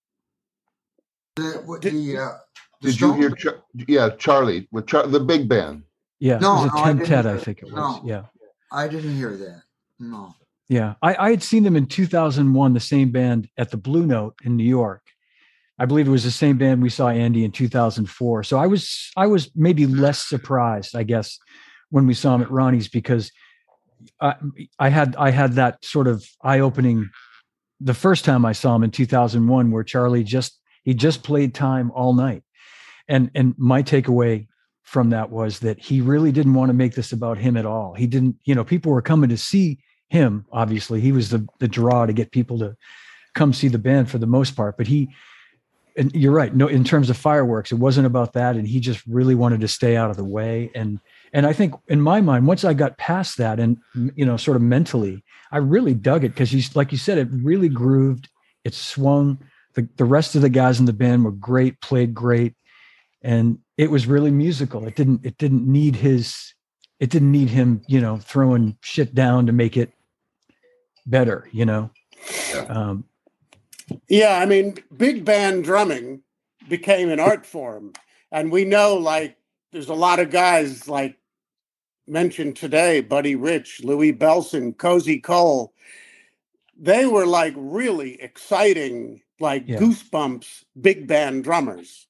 [1.36, 2.38] The, what, the, uh,
[2.80, 3.30] the Did you hear?
[3.30, 5.82] Char- yeah, Charlie with Char- the big band.
[6.18, 6.38] yeah.
[6.38, 7.74] No, it was no, a I didn't tentet, hear I think it was.
[7.74, 8.00] No.
[8.04, 8.22] Yeah.
[8.72, 9.62] I didn't hear that.
[9.98, 10.34] No.
[10.72, 14.36] Yeah, I, I had seen them in 2001, the same band at the Blue Note
[14.42, 15.02] in New York.
[15.78, 18.42] I believe it was the same band we saw Andy in 2004.
[18.44, 21.38] So I was I was maybe less surprised, I guess,
[21.90, 23.30] when we saw him at Ronnie's because
[24.18, 24.34] I,
[24.78, 27.10] I had I had that sort of eye opening
[27.78, 31.90] the first time I saw him in 2001, where Charlie just he just played time
[31.90, 32.44] all night,
[33.08, 34.46] and and my takeaway
[34.84, 37.92] from that was that he really didn't want to make this about him at all.
[37.92, 39.78] He didn't, you know, people were coming to see
[40.12, 40.44] him.
[40.52, 42.76] Obviously, he was the the draw to get people to
[43.34, 44.76] come see the band for the most part.
[44.76, 45.08] But he,
[45.96, 46.54] and you're right.
[46.54, 49.68] No, in terms of fireworks, it wasn't about that, and he just really wanted to
[49.68, 50.70] stay out of the way.
[50.74, 51.00] And
[51.32, 53.78] and I think in my mind, once I got past that, and
[54.14, 57.28] you know, sort of mentally, I really dug it because he's like you said, it
[57.32, 58.28] really grooved.
[58.64, 59.38] It swung.
[59.74, 62.54] The the rest of the guys in the band were great, played great,
[63.22, 64.86] and it was really musical.
[64.86, 66.52] It didn't it didn't need his
[67.00, 69.90] it didn't need him, you know, throwing shit down to make it
[71.06, 71.90] better, you know.
[72.68, 73.04] Um,
[74.08, 76.22] Yeah, I mean, big band drumming
[76.68, 77.92] became an art form.
[78.30, 79.36] And we know, like,
[79.72, 81.16] there's a lot of guys like
[82.06, 85.72] mentioned today Buddy Rich, Louis Bellson, Cozy Cole.
[86.78, 89.78] They were like really exciting, like Yeah.
[89.78, 92.06] goosebumps big band drummers.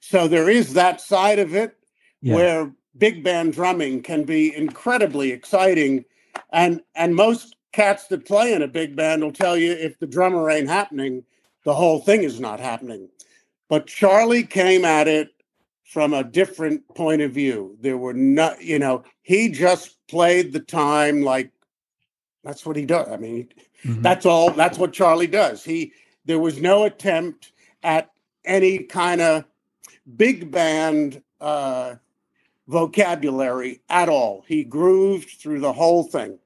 [0.00, 1.76] So there is that side of it
[2.20, 2.34] yeah.
[2.34, 6.04] where big band drumming can be incredibly exciting
[6.52, 10.06] and and most cats that play in a big band will tell you if the
[10.06, 11.24] drummer ain't happening
[11.64, 13.08] the whole thing is not happening.
[13.68, 15.30] But charlie came at it
[15.82, 17.76] from a different point of view.
[17.80, 21.50] There were not you know he just played the time like
[22.44, 23.48] that's what he does i mean
[23.84, 24.02] Mhm.
[24.02, 25.64] that's all that's what charlie does.
[25.64, 25.92] He
[26.26, 27.52] there was no attempt
[27.82, 28.10] at
[28.44, 29.44] any kind of
[30.16, 31.96] big band uh
[32.68, 34.44] vocabulary at all.
[34.46, 36.38] He grooved through the whole thing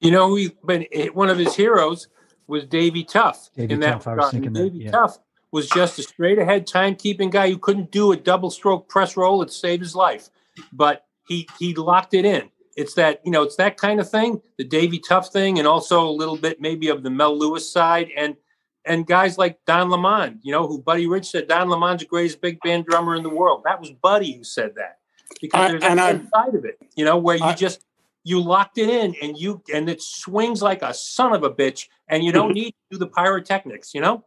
[0.00, 2.08] You know, he but it- one of his heroes
[2.46, 3.50] was Davy Tough.
[3.56, 4.32] Davy in that Tough, I was regard.
[4.32, 4.90] thinking that, Davy yeah.
[4.90, 5.18] Tough
[5.52, 9.38] was just a straight ahead timekeeping guy who couldn't do a double stroke press roll
[9.40, 10.28] that saved his life,
[10.72, 12.50] but he he locked it in.
[12.76, 16.06] It's that you know, it's that kind of thing, the Davy Tough thing, and also
[16.06, 18.36] a little bit maybe of the Mel Lewis side, and
[18.84, 22.40] and guys like Don Lamond, you know, who Buddy Rich said Don Lamond's the greatest
[22.40, 23.62] big band drummer in the world.
[23.64, 24.98] That was Buddy who said that
[25.40, 27.82] because I- there's and that I- side of it, you know, where you I- just
[28.26, 31.86] you locked it in and you and it swings like a son of a bitch
[32.08, 34.24] and you don't need to do the pyrotechnics you know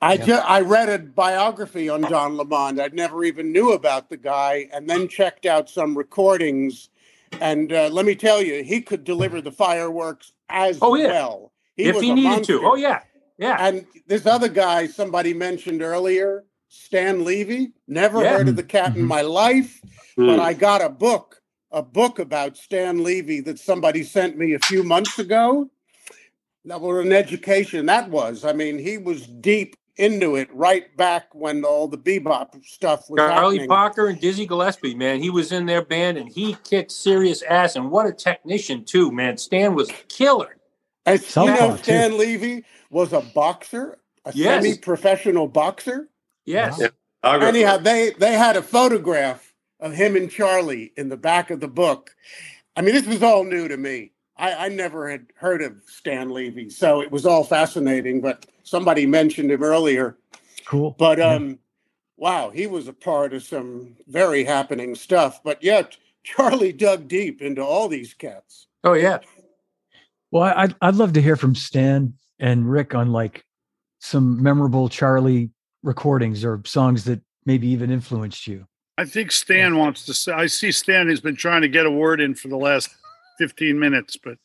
[0.00, 0.24] I Yeah.
[0.26, 2.80] ju- I read a biography on Don Lamond.
[2.80, 6.88] I never even knew about the guy, and then checked out some recordings.
[7.40, 11.06] And uh, let me tell you, he could deliver the fireworks as Oh, yeah.
[11.08, 11.52] well.
[11.76, 12.58] if was he needed monster.
[12.58, 13.00] to oh yeah
[13.38, 17.72] yeah And this other guy somebody mentioned earlier, Stan Levey.
[17.86, 18.30] Never Yeah.
[18.36, 19.08] heard of the cat in Mhm.
[19.08, 19.80] my life,
[20.16, 20.26] Hmm.
[20.26, 21.40] but I got a book,
[21.74, 25.68] a book about Stan Levey that somebody sent me a few months ago.
[26.64, 27.86] That was an education.
[27.86, 28.44] That was.
[28.44, 33.18] I mean, he was deep into it right back when all the bebop stuff was
[33.18, 33.68] Charlie happening.
[33.68, 37.76] Parker and Dizzy Gillespie, man, he was in their band and he kicked serious ass.
[37.76, 39.36] And what a technician too, man.
[39.36, 40.56] Stan was a killer.
[41.06, 41.82] And you Southpaw, know, too.
[41.82, 44.64] Stan Levy was a boxer, a Yes.
[44.64, 46.08] semi-professional boxer.
[46.46, 46.80] Yes.
[46.80, 46.88] Wow.
[47.22, 47.48] Photographer.
[47.48, 49.53] Anyhow, they they had a photograph
[49.84, 52.16] of him and Charlie in the back of the book.
[52.74, 54.12] I mean, this was all new to me.
[54.36, 58.20] I, I never had heard of Stan Levey, so it was all fascinating.
[58.20, 60.16] But somebody mentioned him earlier.
[60.64, 60.96] Cool.
[60.98, 61.34] But Yeah.
[61.34, 61.58] um,
[62.16, 65.42] wow, he was a part of some very happening stuff.
[65.44, 68.66] But yet, Charlie dug deep into all these cats.
[68.82, 69.18] Oh yeah.
[70.30, 73.44] Well, I'd I'd love to hear from Stan and Rick on like
[74.00, 75.50] some memorable Charlie
[75.82, 78.66] recordings or songs that maybe even influenced you.
[78.96, 80.32] I think Stan wants to say.
[80.32, 82.90] I see Stan has been trying to get a word in for the last
[83.38, 84.38] 15 minutes, but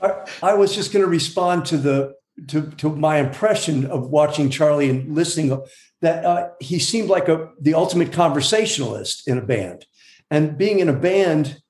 [0.00, 2.14] I, I was just going to respond to the
[2.48, 5.60] to to my impression of watching Charlie and listening
[6.00, 9.86] that uh, he seemed like a the ultimate conversationalist in a band,
[10.30, 11.60] and being in a band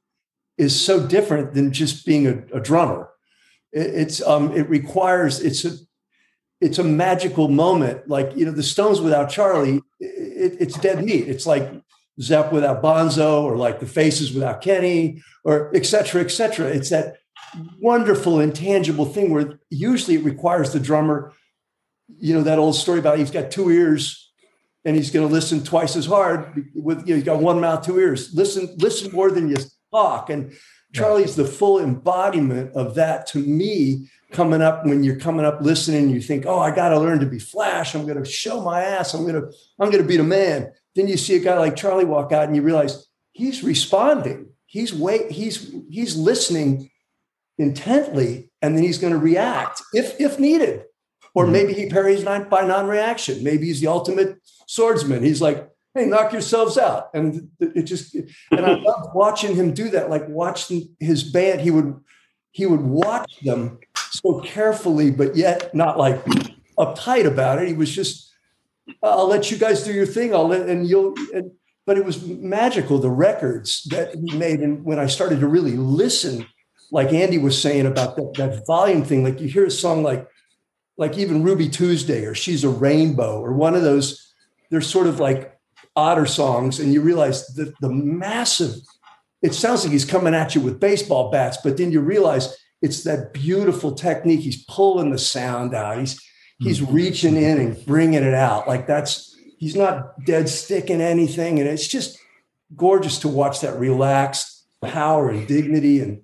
[0.59, 3.09] is so different than just being a, a drummer.
[3.73, 5.73] It, it's um it requires it's a
[6.63, 8.09] it's a magical moment.
[8.09, 11.29] Like you know, the Stones without Charlie, it, it's dead meat.
[11.29, 11.71] It's like
[12.21, 16.69] Zepp without Bonzo, or like the Faces without Kenny, or et cetera, et cetera.
[16.69, 17.17] It's that
[17.81, 21.33] wonderful intangible thing where usually it requires the drummer
[22.19, 24.33] you know that old story about he's got two ears
[24.85, 27.85] and he's going to listen twice as hard with you know he's got one mouth
[27.85, 29.57] two ears listen listen more than you
[29.93, 30.53] talk and
[30.95, 36.11] charlie's the full embodiment of that to me coming up when you're coming up listening
[36.11, 37.95] you think oh i got to learn to be flash.
[37.95, 39.15] I'm going to show my ass.
[39.15, 40.73] I'm going to i'm going to be the man.
[40.95, 44.49] Then you see a guy like charlie walk out and you realize he's responding.
[44.67, 46.91] He's wait he's he's listening
[47.59, 50.85] intently and then he's going to react if if needed.
[51.35, 51.53] Or Mhm.
[51.53, 53.43] maybe he parries by non-reaction.
[53.43, 55.23] Maybe he's the ultimate swordsman.
[55.23, 57.11] He's like hey knock yourselves out.
[57.15, 61.61] And it just and i loved watching him do that like watching his band.
[61.61, 61.95] He would
[62.51, 63.79] he would watch them
[64.13, 66.23] so carefully but yet not like
[66.79, 67.69] uptight about it.
[67.69, 68.31] He was just
[69.03, 70.35] i'll let you guys do your thing.
[70.35, 71.51] I'll let and you'll and,
[71.87, 74.61] but it was magical the records that he made.
[74.61, 76.47] And when i started to really listen
[76.93, 80.29] like Andy was saying about that, that volume thing, like you hear a song like,
[80.99, 84.35] like even Ruby Tuesday or She's a Rainbow or one of those,
[84.71, 85.59] they're sort of like
[85.97, 88.75] odder songs, and you realize that the massive,
[89.43, 93.05] it sounds like he's coming at you with baseball bats, but then you realize it's
[93.05, 94.41] that beautiful technique.
[94.41, 95.99] He's pulling the sound out.
[95.99, 96.21] He's
[96.59, 96.95] he's mm-hmm.
[96.95, 98.67] reaching in and bringing it out.
[98.67, 102.19] Like that's he's not dead sticking anything, and it's just
[102.77, 106.01] gorgeous to watch that relaxed power and dignity.
[106.01, 106.23] And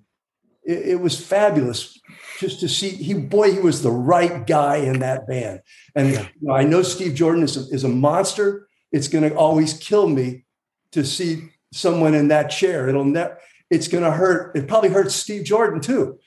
[0.65, 1.99] it, it was fabulous
[2.41, 5.61] just to see he boy he was the right guy in that band.
[5.95, 8.69] And you know, i know steve jordan is a, is a monster.
[8.91, 10.45] It's going to always kill me
[10.93, 12.89] to see someone in that chair.
[12.89, 13.39] It'll never
[13.71, 16.19] it's going to hurt it probably hurts steve jordan too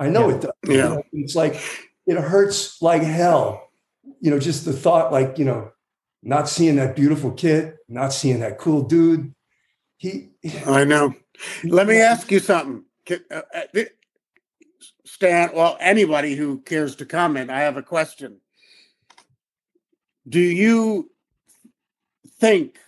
[0.00, 0.34] i know Yeah.
[0.34, 0.72] it does Yeah.
[0.74, 1.54] You know, it's like
[2.06, 3.68] it hurts like hell
[4.20, 5.70] you know just the thought like you know
[6.22, 9.32] not seeing that beautiful kid not seeing that cool dude
[9.96, 10.30] he
[10.66, 11.14] I know.
[11.62, 12.84] Let me ask you something.
[13.04, 13.82] Can- uh, uh,
[15.04, 18.40] Stan, well, anybody who cares to comment, I have a question.
[20.26, 21.10] Do you
[22.40, 22.78] think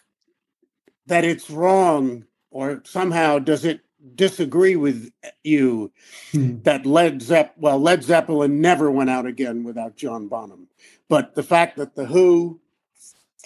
[1.07, 3.83] that it's wrong, or somehow does it
[4.15, 5.11] disagree with
[5.43, 5.93] you
[6.33, 6.63] Hmm.
[6.63, 10.69] that Led Zepp, well, Led Zeppelin never went out again without John Bonham,
[11.09, 12.61] but the fact that the Who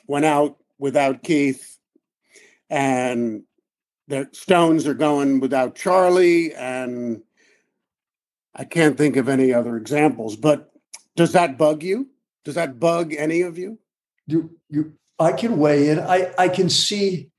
[0.07, 1.79] went out without Keith,
[2.71, 3.43] and
[4.09, 7.23] the Stones are going without Charlie, and
[8.55, 10.37] I can't think of any other examples.
[10.37, 10.71] But
[11.17, 12.09] does that bug you?
[12.45, 13.79] Does that bug any of you?
[14.27, 15.99] you you I can weigh in.
[15.99, 17.31] I I can see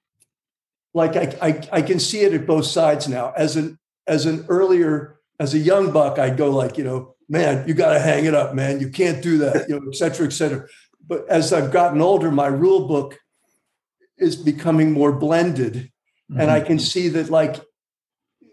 [0.98, 3.32] like I, I I can see it at both sides now.
[3.38, 3.78] As an
[4.08, 7.94] as an earlier as a young buck, I'd go like, you know, man, you got
[7.94, 8.80] to hang it up, man.
[8.80, 10.68] You can't do that, you know, et cetera, et cetera.
[11.08, 13.20] But as I've gotten older, my rule book
[14.18, 15.92] is becoming more blended.
[16.38, 16.94] And I can mm-hmm.
[16.94, 17.56] see that like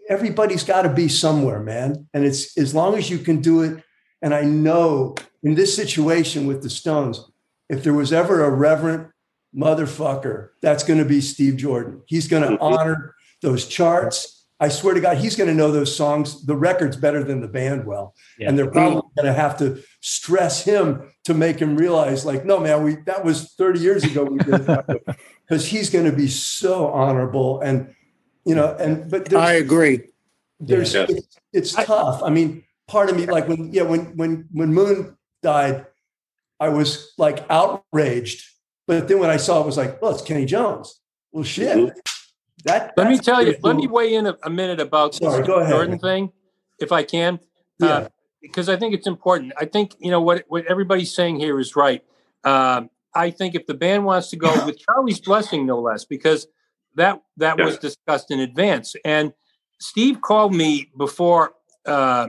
[0.07, 2.07] everybody's got to be somewhere, man.
[2.13, 3.83] And it's as long as you can do it.
[4.21, 7.19] And I know in this situation with the Stones,
[7.67, 9.09] if there was ever a reverent
[9.55, 12.01] motherfucker, that's going to be Steve Jordan.
[12.05, 14.45] He's going to honor those charts.
[14.59, 17.47] I swear to God, he's going to know those songs, the records better than the
[17.47, 18.15] band well.
[18.39, 18.49] Yeah.
[18.49, 22.59] And they're probably going to have to stress him to make him realize, like, no,
[22.59, 24.87] man, we that was 30 years ago we did that.
[25.47, 27.59] Because he's going to be so honorable.
[27.59, 27.93] And,
[28.45, 30.09] you know, and but I agree.
[30.59, 31.07] there's Yeah.
[31.09, 32.23] it's, it's tough.
[32.23, 35.85] I mean, part of me, like when yeah, when when when Moon died,
[36.59, 38.43] I was like outraged.
[38.87, 40.99] But then when I saw it, was like, well, it's Kenny Jones.
[41.31, 41.75] Well, shit.
[41.77, 41.91] Mhm.
[42.65, 45.37] That Let me tell you, pretty let me weigh in a, a minute about Sorry,
[45.39, 45.71] this go ahead.
[45.71, 46.31] Jordan thing,
[46.79, 47.39] if I can.
[47.79, 47.87] Yeah.
[47.87, 48.07] Uh,
[48.41, 49.53] because I think it's important.
[49.59, 52.03] I think you know what what everybody's saying here is right.
[52.43, 56.47] Um, I think if the band wants to go with Charlie's blessing, no less, because
[56.95, 58.95] that that was discussed in advance.
[59.03, 59.33] And
[59.79, 61.53] Steve called me before
[61.85, 62.27] uh,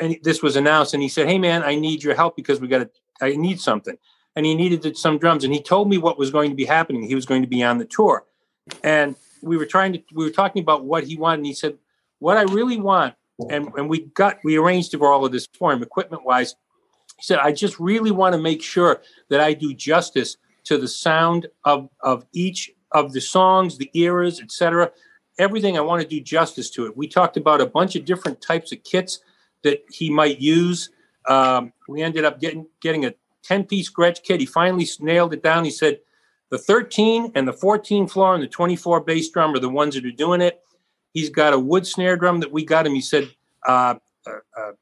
[0.00, 2.68] and this was announced, and he said, "Hey, man, I need your help because we
[2.68, 2.90] got to.
[3.20, 3.96] I need something."
[4.34, 7.02] And he needed some drums, and he told me what was going to be happening.
[7.02, 8.24] He was going to be on the tour,
[8.82, 10.02] and we were trying to.
[10.14, 11.76] We were talking about what he wanted, and he said,
[12.18, 13.14] "What I really want."
[13.50, 16.54] And, and we got we arranged for all of this for him equipment wise
[17.16, 20.88] he said i just really want to make sure that i do justice to the
[20.88, 24.90] sound of of each of the songs the eras etc
[25.38, 28.40] everything i want to do justice to it we talked about a bunch of different
[28.40, 29.20] types of kits
[29.62, 30.90] that he might use
[31.28, 33.14] um, we ended up getting getting a
[33.44, 35.98] 10 piece Gretsch kit he finally nailed it down he said
[36.50, 40.04] the 13 and the 14 floor and the 24 bass drum are the ones that
[40.04, 40.62] are doing it
[41.12, 42.94] He's got a wood snare drum that we got him.
[42.94, 43.30] He said,
[43.66, 44.72] uh, uh, uh,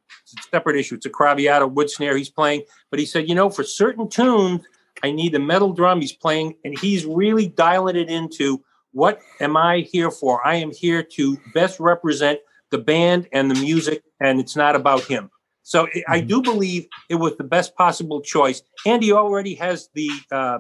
[0.51, 0.95] separate issue.
[0.95, 2.63] It's a Craviotto wood snare he's playing.
[2.91, 4.63] But he said, you know, for certain tunes,
[5.03, 6.55] I need the metal drum he's playing.
[6.65, 10.47] And he's really dialing it into what am I here for?
[10.47, 12.41] I am here to best represent
[12.71, 15.31] the band and the music, and it's not about him.
[15.71, 18.61] So I- I do believe it was the best possible choice.
[18.85, 20.59] And he already has the uh,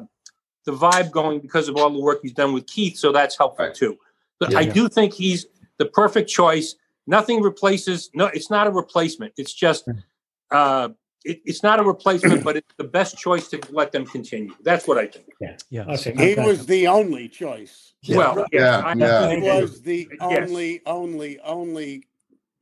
[0.66, 3.66] the vibe going because of all the work he's done with Keith, so that's helpful
[3.66, 3.74] Right.
[3.74, 3.98] too.
[4.38, 4.72] But I Yeah.
[4.72, 5.46] do think he's
[5.78, 6.76] the perfect choice.
[7.08, 8.08] Nothing replaces.
[8.14, 9.32] No, it's not a replacement.
[9.36, 9.88] It's just.
[10.52, 10.90] Uh,
[11.24, 14.54] it, it's not a replacement, but it's the best choice to let them continue.
[14.62, 15.26] That's what I think.
[15.70, 15.84] Yeah.
[15.88, 16.46] I think He okay.
[16.46, 17.94] was the only choice.
[18.08, 19.34] well, Yeah, I- yeah.
[19.34, 20.48] He was the Yes.
[20.48, 22.06] only, only, only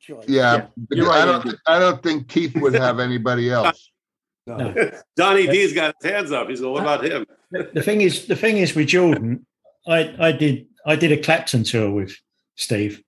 [0.09, 0.25] choice.
[0.29, 1.47] Yeah, Yeah, you're right, I don't.
[1.47, 1.59] Andy.
[1.67, 3.91] I don't think Keith would have anybody else.
[4.47, 4.75] No.
[5.17, 6.49] Donnie D's got his hands up.
[6.49, 7.25] He's all about him.
[7.51, 9.47] The, the thing is, the thing is with Jordan,
[9.87, 12.15] I, I did I did a Clapton tour with
[12.57, 13.03] Steve,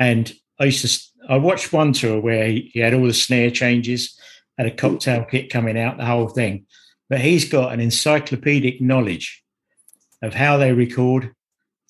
[0.00, 3.14] and I used to s- I watched one tour where he, he had all the
[3.14, 4.18] snare changes,
[4.58, 6.66] had a cocktail kit coming out, the whole thing.
[7.08, 9.44] But he's got an encyclopedic knowledge
[10.22, 11.30] of how they record,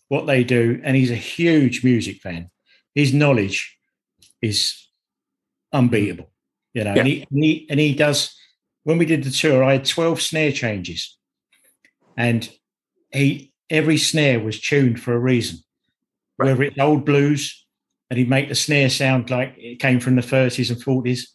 [0.08, 2.50] what they do, and he's a huge music fan.
[2.94, 3.78] His knowledge
[4.42, 4.88] is
[5.72, 6.30] unbeatable,
[6.74, 6.94] you know.
[6.94, 8.34] And, he, and he and he does.
[8.84, 11.16] When we did the tour, I had twelve snare changes,
[12.16, 12.50] and
[13.12, 15.58] he every snare was tuned for a reason.
[16.36, 17.64] Whether it's old blues,
[18.10, 21.26] and he'd make the snare sound like it came from the 30s and 40s,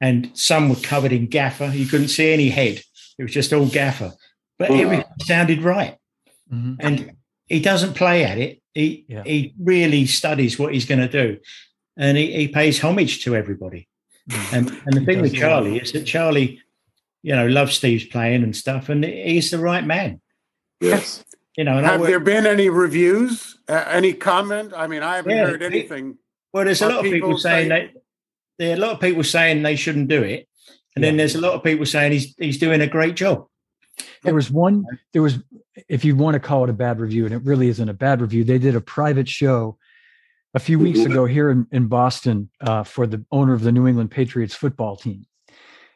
[0.00, 1.70] and some were covered in gaffer.
[1.72, 2.82] You couldn't see any head;
[3.18, 4.12] it was just all gaffer,
[4.58, 4.76] but Wow.
[4.80, 5.96] everything sounded right.
[6.52, 6.76] Mhm.
[6.80, 7.12] And
[7.46, 8.60] he doesn't play at it.
[8.74, 9.22] He Yeah.
[9.24, 11.38] he really studies what he's going to do,
[11.96, 13.88] and he, he pays homage to everybody.
[14.52, 15.42] And and the He thing with does a.
[15.42, 16.60] Charlie is that Charlie,
[17.22, 20.20] you know, loves Steve's playing and stuff, and he's the right man.
[20.80, 21.24] Yes.
[21.56, 23.58] You know, and I Have work- there been any reviews?
[23.68, 24.72] Uh, any comment?
[24.74, 26.18] I mean, I haven't Yeah, heard they- anything.
[26.52, 28.02] well, there's a lot of people people saying saying- that
[28.58, 30.48] there are a lot of people saying they shouldn't do it,
[30.94, 33.46] and then there's a lot of people saying he's he's doing a great job.
[34.22, 35.38] There was one, there was,
[35.88, 38.20] if you want to call it a bad review, and it really isn't a bad
[38.20, 39.78] review, they did a private show
[40.54, 43.86] a few weeks ago here in, in Boston uh, for the owner of the New
[43.86, 45.26] England Patriots football team.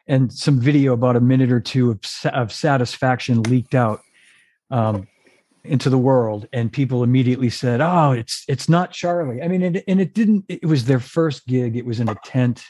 [0.06, 2.00] And some video about a minute or two of,
[2.32, 4.00] of satisfaction leaked out
[4.70, 5.08] um,
[5.64, 6.48] into the world.
[6.52, 9.42] And people immediately said, oh, it's it's not Charlie.
[9.42, 11.76] I mean, and, and it didn't, it was their first gig.
[11.76, 12.64] It was in a tent.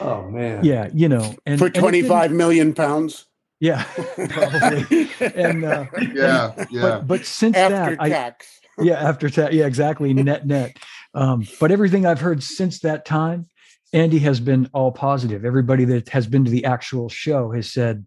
[0.00, 0.64] Oh man.
[0.64, 1.34] Yeah, you know.
[1.44, 3.26] And For and it 25 million pounds?
[3.58, 3.82] Yeah,
[4.28, 5.08] probably.
[5.20, 6.82] and uh, Yeah, yeah.
[6.82, 8.44] but but since After that,
[8.78, 10.76] I, yeah, after tax, yeah, exactly, net net.
[11.16, 13.46] Um, but everything I've heard since that time,
[13.92, 15.44] Andy has been all positive.
[15.44, 18.04] Everybody that has been to the actual show has said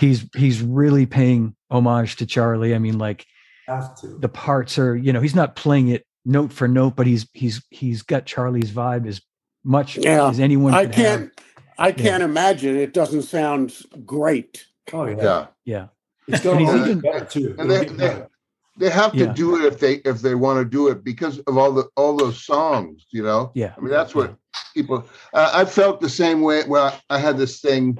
[0.00, 2.74] he's he's really paying homage to Charlie.
[2.74, 3.26] I mean, like
[3.68, 4.16] to.
[4.18, 7.62] the parts are, you know, he's not playing it note for note, but he's he's
[7.70, 9.20] he's got Charlie's vibe as
[9.62, 11.30] much Yeah, as anyone I can't.
[11.78, 12.74] I can't imagine.
[12.76, 13.74] It doesn't sound
[14.06, 14.64] great.
[14.94, 15.16] Oh yeah.
[15.16, 15.46] yeah.
[15.66, 15.86] Yeah,
[16.28, 17.54] It's going And he's even- better too.
[17.58, 18.28] And they- they- better.
[18.78, 19.32] They have to Yeah.
[19.32, 22.16] do it if they if they want to do it because of all the all
[22.16, 23.50] those songs, you know.
[23.54, 24.36] yeah, I mean, that's what
[24.74, 25.04] people.
[25.32, 26.62] Uh, I felt the same way.
[26.66, 27.98] Well, I had this thing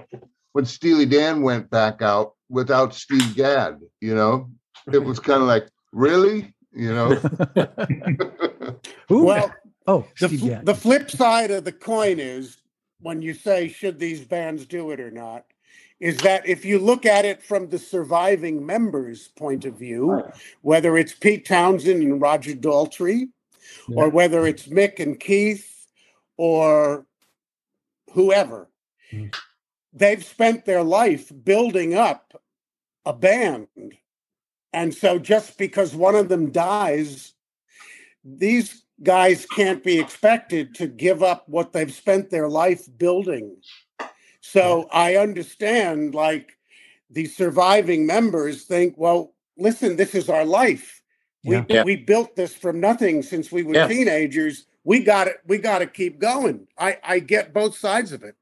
[0.52, 3.80] when Steely Dan went back out without Steve Gadd.
[4.00, 4.50] You know,
[4.92, 7.18] it was kind of like, really, you know.
[9.10, 9.52] Ooh, Well,
[9.88, 10.66] Oh, The, Steve fl- Gadd.
[10.66, 12.56] the flip side of the coin is
[13.00, 15.44] when you say, should these bands do it or not,
[15.98, 20.22] is that if you look at it from the surviving members' point of view,
[20.62, 23.28] whether it's Pete Townshend and Roger Daltrey,
[23.88, 25.86] or whether it's Mick and Keith,
[26.36, 27.06] or
[28.12, 28.68] whoever,
[29.12, 29.34] Mhm.
[29.92, 32.42] they've spent their life building up
[33.04, 33.68] a band.
[34.72, 37.32] And so just because one of them dies,
[38.22, 43.56] these guys can't be expected to give up what they've spent their life building.
[44.50, 46.56] So I understand, like,
[47.10, 51.02] the surviving members think, well, listen, this is our life.
[51.44, 51.82] We, Yeah.
[51.84, 53.88] we built this from nothing since we were Yeah.
[53.88, 54.66] teenagers.
[54.84, 55.38] We got it.
[55.46, 56.68] We got to keep going.
[56.78, 58.36] I, I get both sides of it.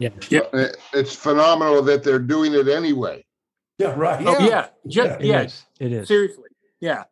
[0.00, 3.24] It- It's phenomenal that they're doing it anyway.
[3.78, 4.26] Yeah, right.
[4.26, 4.46] Oh, Yeah.
[4.48, 4.68] yeah.
[4.86, 5.42] Ju- Yeah, It yeah.
[5.42, 5.64] is.
[5.80, 6.08] It is.
[6.08, 6.48] Seriously.
[6.80, 7.04] Yeah.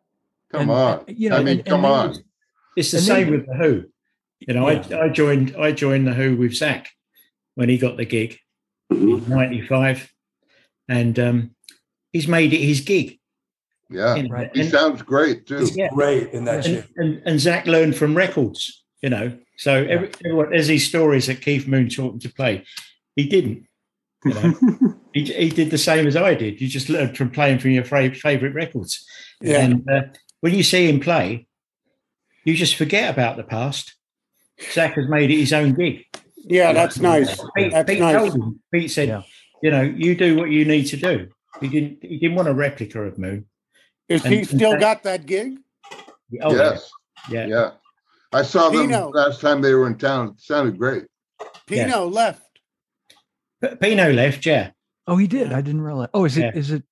[0.51, 1.05] Come And- on.
[1.07, 2.23] and, you know, I mean, and- come and on.
[2.75, 3.83] It's the And same then- with the Who.
[4.39, 6.89] You know, I, I joined I joined the Who with Zak
[7.55, 8.37] when he got the gig
[8.89, 10.11] in '95,
[10.87, 11.55] and um,
[12.13, 13.19] he's made it his gig.
[13.89, 14.15] Yeah.
[14.15, 14.51] you know, Right.
[14.53, 15.67] He and- sounds great too.
[15.75, 15.89] Yeah.
[15.89, 19.37] Great in that and, and, and Zak learned from records, you know.
[19.57, 22.65] So every, everyone, there's these stories that Keith Moon taught him to play.
[23.15, 23.67] He didn't.
[24.25, 24.53] You know,
[25.13, 26.59] he, he did the same as I did.
[26.59, 29.05] You just learned from playing from your favorite records.
[29.39, 29.59] Yeah.
[29.61, 30.01] And uh,
[30.41, 31.47] when you see him play,
[32.43, 33.95] you just forget about the past.
[34.73, 36.05] Zak has made it his own gig.
[36.47, 37.41] Yeah, that's nice.
[37.55, 38.15] Pete, That's Pete nice.
[38.15, 38.59] told him.
[38.73, 39.23] Pete said, Yeah.
[39.63, 41.27] "You know, you do what you need to do."
[41.61, 41.97] He didn't.
[42.03, 43.45] He didn't want a replica of Moon.
[44.09, 45.57] Is And- he still Zak- got that gig?
[46.41, 46.89] Oh, yes.
[47.29, 47.47] yeah, yeah.
[47.47, 47.71] Yeah.
[48.33, 49.09] I saw them Pino.
[49.09, 50.29] last time they were in town.
[50.29, 51.05] It sounded great.
[51.69, 51.85] Yeah.
[51.85, 52.41] Pino left.
[53.61, 54.45] But Pino left.
[54.45, 54.71] Yeah.
[55.07, 55.51] Oh, he did.
[55.53, 56.09] I didn't realize.
[56.13, 56.41] Oh, is it?
[56.41, 56.51] Yeah.
[56.59, 56.83] Is it?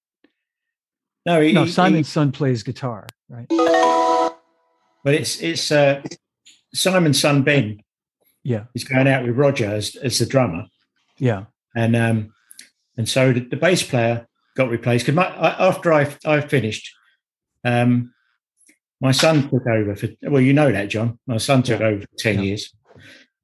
[1.26, 3.46] No, he, No, he- Simon's son plays guitar, right?
[3.50, 6.02] But it's it's uh,
[6.74, 7.80] Simon's son Ben
[8.44, 10.66] Yeah, He's going out with Roger as, as the drummer,
[11.18, 11.46] yeah,
[11.76, 12.34] and um,
[12.98, 15.06] and so the, the bass player got replaced.
[15.06, 16.94] Because after I I finished,
[17.64, 18.14] um,
[19.00, 21.20] my son took over for well you know that John.
[21.26, 22.42] My son took over for ten Yeah.
[22.42, 22.74] years,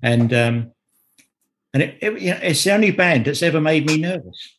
[0.01, 0.71] and um,
[1.73, 4.57] and it, it you know, it's the only band that's ever made me nervous.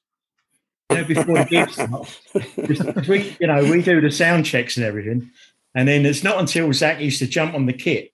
[0.91, 5.31] You know, before the gigs, we you know we do the sound checks and everything,
[5.75, 8.11] and then it's not until Zak used to jump on the kit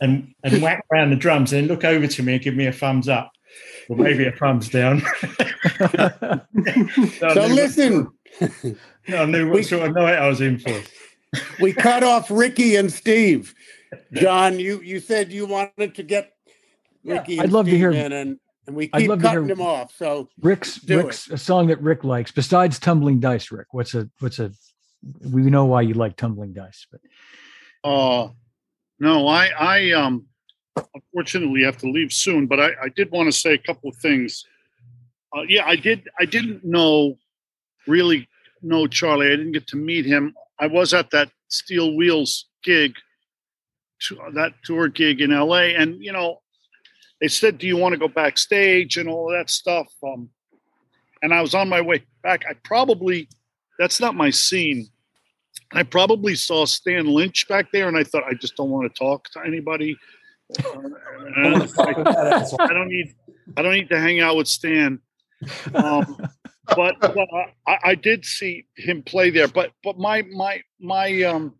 [0.00, 2.72] and and whack around the drums and look over to me and give me a
[2.72, 3.30] thumbs up
[3.88, 5.02] or maybe a thumbs down.
[5.80, 6.40] I
[7.20, 8.08] So knew what- listen,
[9.08, 10.80] I knew what sort of night I was in for.
[11.60, 13.54] we cut off Ricky and Steve.
[14.12, 16.32] John, you you said you wanted to get
[17.04, 17.38] Ricky.
[17.38, 18.36] I'd and love to hear- in, and
[18.66, 19.92] and we keep cutting hear- them off.
[19.96, 23.50] So Rick's Do Rick's a song that Rick likes besides tumbling dice.
[23.50, 24.52] Rick, what's a what's a?
[25.24, 27.00] We know why you like tumbling dice, but
[27.82, 28.28] Uh,
[29.00, 30.26] no, I, I, um,
[30.94, 33.96] unfortunately have to leave soon, but I, I did want to say a couple of
[33.96, 34.44] things.
[35.36, 36.08] Uh, yeah, I did.
[36.18, 37.16] I didn't know,
[37.86, 38.28] really
[38.62, 39.28] know Charlie.
[39.28, 40.34] I didn't get to meet him.
[40.58, 42.94] I was at that Steel Wheels gig,
[44.08, 46.40] to, that tour gig in LA, and you know,
[47.20, 50.30] they said, "Do you want to go backstage and all that stuff?" Um,
[51.22, 52.44] and I was on my way back.
[52.48, 53.28] I probably,
[53.78, 54.88] that's not my scene.
[55.72, 58.98] I probably saw Stan Lynch back there, and I thought I just don't want to
[58.98, 59.96] talk to anybody.
[60.58, 63.14] Uh, I, I don't need
[63.56, 65.00] I don't need to hang out with Stan.
[65.74, 66.28] Um,
[66.66, 67.16] but but
[67.66, 69.48] I, I did see him play there.
[69.48, 71.54] But but my my my um,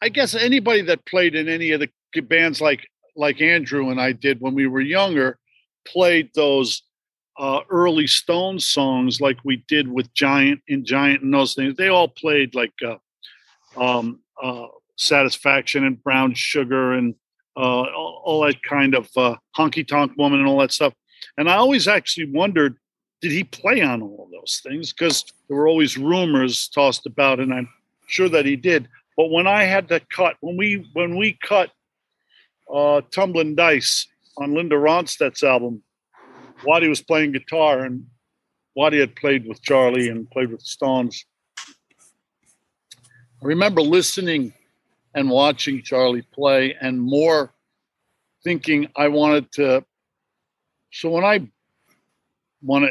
[0.00, 4.12] I guess anybody that played in any of the bands like like Andrew and I
[4.12, 5.38] did when we were younger
[5.86, 6.82] played those
[7.38, 11.76] uh, early Stone songs like we did with Giant and Giant and those things.
[11.76, 12.96] They all played like uh,
[13.76, 14.66] um, uh,
[14.96, 17.14] Satisfaction and Brown Sugar and
[17.56, 20.94] uh, all, all that kind of uh, honky tonk woman and all that stuff.
[21.38, 22.76] And I always actually wondered,
[23.20, 24.92] did he play on all those things?
[24.92, 27.68] Because there were always rumors tossed about, and I'm
[28.06, 28.88] sure that he did.
[29.16, 31.70] But when I had to cut, when we when we cut
[32.72, 35.82] uh, Tumbling Dice on Linda Ronstadt's album,
[36.64, 38.04] Waddy was playing guitar, and
[38.74, 41.24] Waddy had played with Charlie and played with Stones.
[43.42, 44.52] I remember listening
[45.14, 47.52] and watching Charlie play, and more
[48.44, 49.84] thinking I wanted to.
[50.92, 51.46] So when I
[52.62, 52.86] want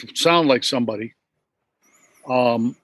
[0.00, 1.14] to sound like somebody
[2.28, 2.76] um,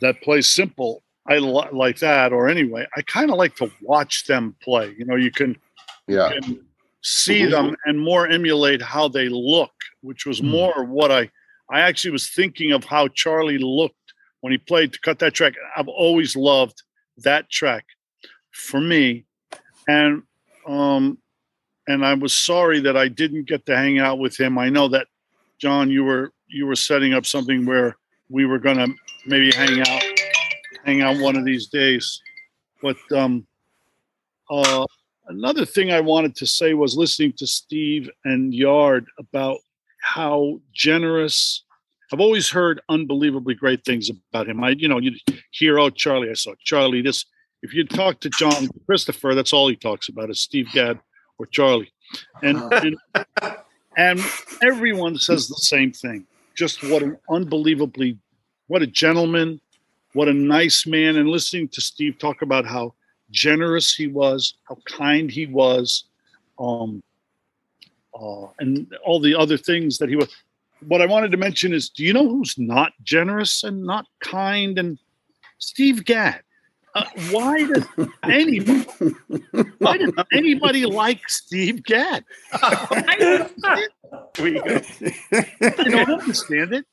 [0.00, 2.32] that plays simple, I li- like that.
[2.32, 4.94] Or anyway, I kind of like to watch them play.
[4.98, 5.56] You know, you can
[6.08, 6.30] Yeah.
[6.32, 6.60] and
[7.02, 10.48] see them and more emulate how they look, which was Hmm.
[10.50, 11.30] more what I
[11.68, 14.05] I actually was thinking of how Charlie looked
[14.40, 15.54] when he played to cut that track.
[15.76, 16.82] I've always loved
[17.18, 17.84] that track.
[18.52, 19.26] For me,
[19.86, 20.22] and
[20.66, 21.18] um,
[21.86, 24.58] and I was sorry that I didn't get to hang out with him.
[24.58, 25.08] I know that
[25.58, 27.96] John, you were you were setting up something where
[28.28, 28.94] we were to
[29.26, 30.02] maybe hang out,
[30.84, 32.20] hang out one of these days.
[32.82, 33.46] But um,
[34.50, 34.86] uh,
[35.28, 39.58] another thing I wanted to say was listening to Steve and Yard about
[40.00, 41.64] how generous.
[42.12, 44.62] I've always heard unbelievably great things about him.
[44.62, 45.12] I, you know, you
[45.50, 47.02] hear, oh, Charlie, I saw Charlie.
[47.02, 47.24] This,
[47.62, 51.00] if you talk to John DeChristopher, that's all he talks about is Steve Gadd
[51.38, 51.92] or Charlie,
[52.42, 52.96] and and,
[53.96, 54.20] and
[54.62, 56.26] everyone says the same thing.
[56.54, 58.18] Just what an unbelievably,
[58.68, 59.60] what a gentleman,
[60.12, 61.16] what a nice man.
[61.16, 62.94] And listening to Steve talk about how
[63.30, 66.04] generous he was, how kind he was,
[66.58, 67.02] um,
[68.18, 70.28] uh, and all the other things that he was.
[70.80, 74.78] What I wanted to mention is, do you know who's not generous and not kind?
[74.78, 74.98] And
[75.58, 76.42] Steve Gadd.
[76.94, 77.84] Uh, why does
[78.24, 78.60] any
[79.78, 82.24] why does anybody like Steve Gadd?
[82.52, 83.90] I don't understand,
[84.42, 85.14] it.
[85.78, 86.86] I don't understand it.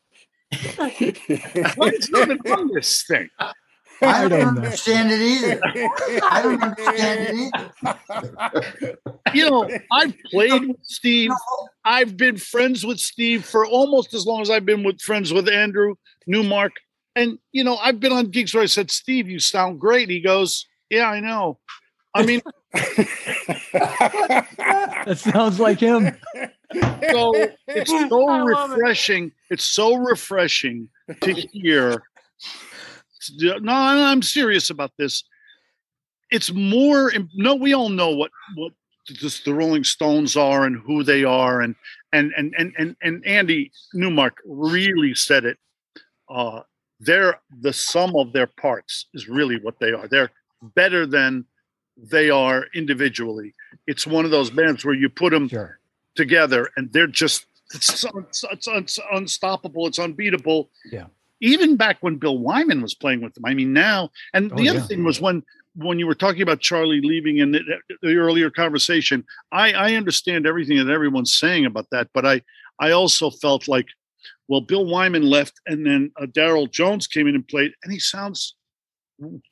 [1.77, 3.30] What is even on this thing?
[4.05, 4.61] I I don't, don't know.
[4.61, 5.59] understand it either.
[6.23, 7.51] I don't understand it
[8.73, 8.97] either.
[9.34, 11.31] You know, I've played with Steve.
[11.85, 15.47] I've been friends with Steve for almost as long as I've been with friends with
[15.49, 15.95] Andrew
[16.27, 16.73] Newmark.
[17.15, 20.19] And you know, I've been on gigs where I said, "Steve, you sound great." He
[20.19, 21.59] goes, "Yeah, I know."
[22.15, 22.41] I mean,
[23.73, 26.15] That sounds like him.
[27.11, 27.34] so
[27.67, 29.31] it's so refreshing.
[29.49, 30.89] It's so refreshing
[31.21, 32.03] to hear.
[33.35, 35.23] No, I'm serious about this.
[36.31, 37.11] It's more.
[37.35, 38.73] No, we all know what what
[39.07, 41.75] the Rolling Stones are and who they are, and
[42.11, 45.57] and and and and, and Andy Newmark really said it.
[46.29, 46.61] Uh,
[46.99, 50.07] they're the sum of their parts is really what they are.
[50.07, 50.31] They're
[50.75, 51.45] better than
[51.97, 53.53] they are individually.
[53.87, 55.77] It's one of those bands where you put them Sure.
[56.15, 61.07] together and they're just it's, it's, it's, it's unstoppable it's unbeatable Yeah.
[61.51, 64.69] Even back when bill wyman was playing with them i mean now and Oh, the
[64.69, 64.85] other yeah.
[64.87, 65.43] thing was when
[65.75, 67.61] when you were talking about charlie leaving in the,
[68.01, 72.41] the earlier conversation i i understand everything that everyone's saying about that but i
[72.79, 73.87] i also felt like
[74.47, 77.99] well bill wyman left and then uh, darryl jones came in and played and he
[77.99, 78.55] sounds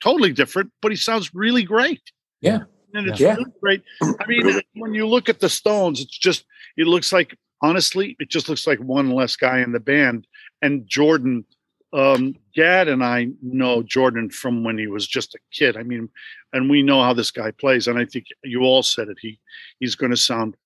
[0.02, 2.02] totally different but he sounds really great
[2.40, 2.60] Yeah.
[2.94, 3.34] and it's Yeah.
[3.36, 3.82] really great.
[4.02, 6.44] I mean, when you look at the Stones, it's just
[6.76, 7.30] it looks like
[7.62, 10.26] honestly, it just looks like one less guy in the band.
[10.60, 11.44] And Jordan,
[11.92, 15.76] um, Gadd and I know Jordan from when he was just a kid.
[15.76, 16.08] I mean,
[16.52, 17.86] and we know how this guy plays.
[17.86, 19.18] And I think you all said it.
[19.20, 19.38] He
[19.78, 20.56] he's going to sound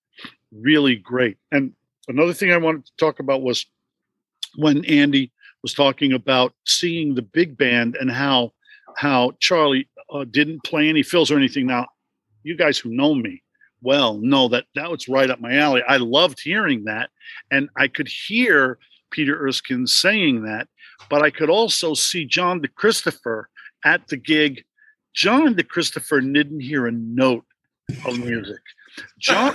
[0.51, 1.37] really great.
[1.51, 1.73] And
[2.07, 3.65] another thing I wanted to talk about was
[4.55, 5.31] when Andy
[5.63, 8.53] was talking about seeing the big band and how
[8.95, 11.67] how Charlie uh, didn't play any fills or anything.
[11.67, 11.87] Now,
[12.43, 13.43] you guys who know me
[13.81, 15.83] well know that that was right up my alley.
[15.87, 17.09] I loved hearing that,
[17.51, 18.79] and I could hear
[19.11, 20.67] Peter Erskine saying that,
[21.09, 23.45] but I could also see John the DeChristopher
[23.85, 24.63] at the gig.
[25.13, 27.45] John the DeChristopher didn't hear a note
[28.05, 28.61] of music.
[29.19, 29.53] John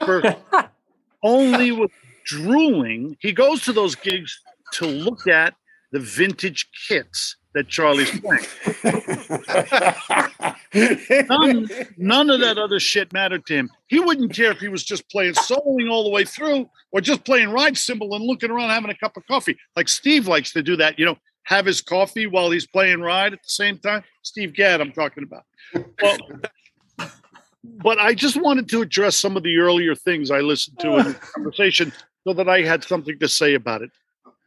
[0.00, 0.68] DeChristopher
[1.22, 1.90] only was
[2.24, 3.16] drooling.
[3.20, 4.38] He goes to those gigs
[4.72, 5.54] to look at
[5.92, 8.44] the vintage kits that Charlie's playing.
[10.74, 13.70] None, none of that other shit mattered to him.
[13.86, 17.24] He wouldn't care if he was just playing soloing all the way through or just
[17.24, 19.56] playing ride cymbal and looking around having a cup of coffee.
[19.76, 23.32] Like Steve likes to do that, you know, have his coffee while he's playing ride
[23.32, 24.02] at the same time.
[24.22, 25.44] Steve Gadd, I'm talking about.
[26.02, 26.18] Well,
[27.64, 31.04] but I just wanted to address some of the earlier things I listened to in
[31.08, 31.92] the conversation
[32.26, 33.90] so that I had something to say about it.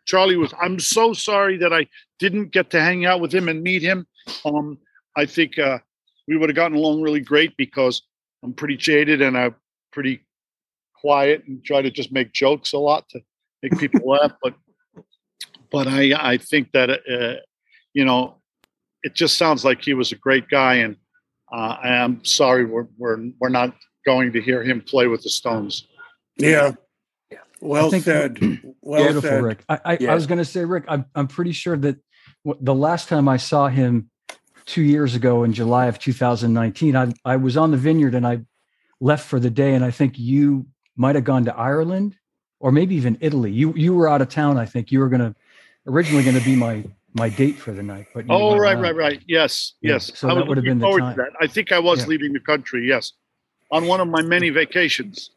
[0.06, 1.88] Charlie was, I'm so sorry that I
[2.20, 4.08] didn't get to hang out with him and meet him.
[4.46, 4.78] Um,
[5.16, 5.80] I think uh,
[6.28, 8.02] we would have gotten along really great because
[8.44, 9.56] I'm pretty jaded and I'm
[9.92, 10.22] pretty
[10.94, 13.22] quiet and try to just make jokes a lot to
[13.64, 14.34] make people laugh.
[14.42, 14.56] But
[15.72, 17.42] but I I think that uh,
[17.94, 18.42] you know
[19.04, 20.98] it just sounds like he was a great guy, and
[21.52, 23.76] uh, I am sorry we're we're we're not
[24.06, 25.88] going to hear him play with the Stones.
[26.38, 26.74] Yeah.
[27.60, 28.40] Well I said.
[28.82, 29.44] Well Beautiful, said.
[29.44, 29.64] Rick.
[29.68, 30.12] I, I, Yeah.
[30.12, 31.98] I was going to say, Rick, I'm, I'm pretty sure that
[32.46, 34.10] w- the last time I saw him
[34.68, 38.42] two years ago in July of 2019, I, I was on the vineyard and I
[39.00, 39.74] left for the day.
[39.74, 42.16] And I think you might have gone to Ireland
[42.60, 43.52] or maybe even Italy.
[43.52, 44.58] You, you were out of town.
[44.58, 45.36] I think you were going to
[45.88, 46.84] originally going to be my,
[47.14, 48.08] my date for the night.
[48.14, 48.84] But you Oh right, around.
[48.84, 49.22] right, right.
[49.26, 50.12] Yes, Yeah, yes.
[50.20, 51.18] so I that would have been the forward to time.
[51.18, 51.30] that.
[51.40, 52.08] I think I was Yeah.
[52.08, 52.86] leaving the country.
[52.88, 53.14] Yes,
[53.72, 55.32] on one of my many vacations.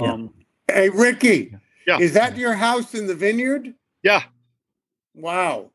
[0.00, 0.12] Yeah.
[0.12, 0.34] Um,
[0.68, 1.54] Hey, Ricky.
[1.86, 1.98] Yeah.
[1.98, 3.74] Is that your house in the vineyard?
[4.02, 4.22] yeah,
[5.14, 5.70] Wow.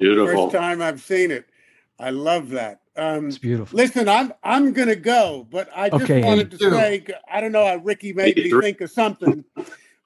[0.00, 0.50] Beautiful.
[0.50, 1.44] First time I've seen it.
[2.00, 2.82] I love that.
[2.96, 3.80] Um, It's beautiful.
[3.80, 6.60] listen, I'm I'm gonna go, but I just Okay, wanted to Andy.
[6.60, 9.44] say I don't know how Ricky made me think of something,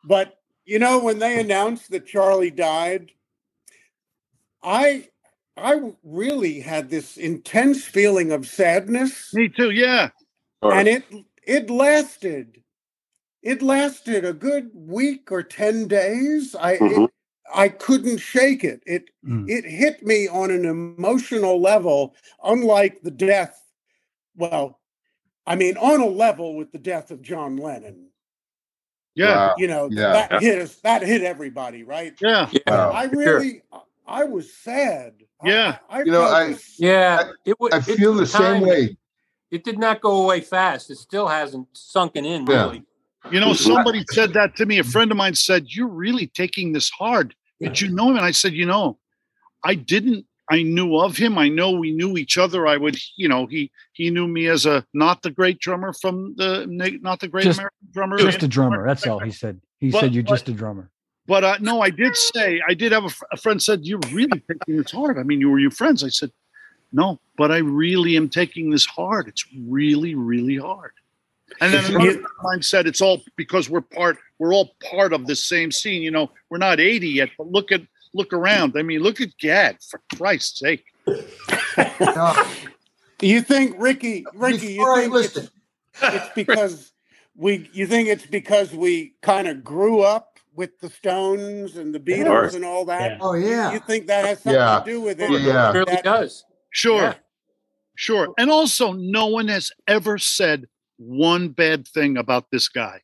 [0.04, 3.12] but you know when they announced that Charlie died,
[4.62, 5.08] I
[5.56, 9.70] I really had this intense feeling of sadness, Me too.
[9.70, 10.10] Yeah.
[10.70, 11.04] and it
[11.46, 12.62] it lasted.
[13.42, 16.54] It lasted a good week or ten days.
[16.56, 17.08] I it, Mhm.
[17.54, 18.82] I couldn't shake it.
[18.86, 19.48] It Mm.
[19.48, 23.60] it hit me on an emotional level, unlike the death.
[24.36, 24.80] Well,
[25.46, 28.08] I mean, on a level with the death of John Lennon.
[29.14, 29.48] Yeah.
[29.48, 29.54] Wow.
[29.58, 30.12] You know, Yeah.
[30.28, 30.74] that hit us.
[30.76, 32.14] That hit everybody, right?
[32.20, 32.48] Yeah.
[32.50, 32.60] Yeah.
[32.66, 32.90] Wow.
[32.92, 33.18] I sure.
[33.38, 33.62] really,
[34.06, 35.14] I was sad.
[35.44, 35.78] Yeah.
[35.88, 37.72] I, You know, I- this- Yeah, it would.
[37.72, 38.96] I feel the same way.
[39.50, 40.90] It did not go away fast.
[40.90, 42.64] It still hasn't sunken in Yeah.
[42.64, 42.82] really.
[43.30, 44.78] You know, somebody said that to me.
[44.78, 47.34] A friend of mine said, You're really taking this hard.
[47.60, 48.16] Did you know him?
[48.16, 48.98] And I said, You know,
[49.62, 50.26] I didn't.
[50.50, 51.38] I knew of him.
[51.38, 52.66] I know we knew each other.
[52.66, 56.34] I would, you know, he he knew me as a not the great drummer from
[56.36, 58.18] the not the great Just- American drummer.
[58.18, 58.86] Just a drummer.
[58.86, 59.60] That's all he said.
[59.80, 60.90] He But- said you're but- just a drummer.
[61.26, 64.42] But uh, no, I did say I did have a, a friend said you're really
[64.46, 65.18] taking this hard.
[65.18, 66.04] I mean, you were your friends.
[66.04, 66.30] I said,
[66.92, 69.26] no, but I really am taking this hard.
[69.26, 70.92] It's really, really hard.
[71.62, 74.18] And then another friend of mine said it's all because we're part.
[74.44, 76.02] We're all part of the same scene.
[76.02, 77.80] You know, we're not 80 yet, but look at
[78.12, 78.74] look around.
[78.76, 80.84] I mean, look at Gadd for Christ's sake.
[81.06, 82.44] No,
[83.22, 85.50] you think Ricky, Ricky, you before I think it's,
[86.02, 86.92] it's because
[87.34, 87.70] we?
[87.72, 92.54] You think it's because we kind of grew up with the Stones and the Beatles
[92.54, 93.12] and all that?
[93.12, 93.18] Yeah.
[93.22, 94.80] oh yeah, You think that has something Yeah.
[94.80, 95.30] to do with it?
[95.40, 95.70] Yeah.
[95.70, 96.44] It really does.
[96.68, 97.14] Sure, Yeah.
[97.94, 98.34] sure.
[98.36, 100.66] And also, no one has ever said
[100.98, 103.00] one bad thing about this guy.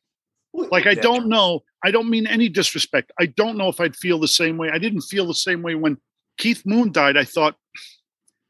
[0.53, 1.63] Like I don't know.
[1.83, 3.11] I don't mean any disrespect.
[3.19, 4.69] I don't know if I'd feel the same way.
[4.71, 5.97] I didn't feel the same way when
[6.37, 7.17] Keith Moon died.
[7.17, 7.55] I thought,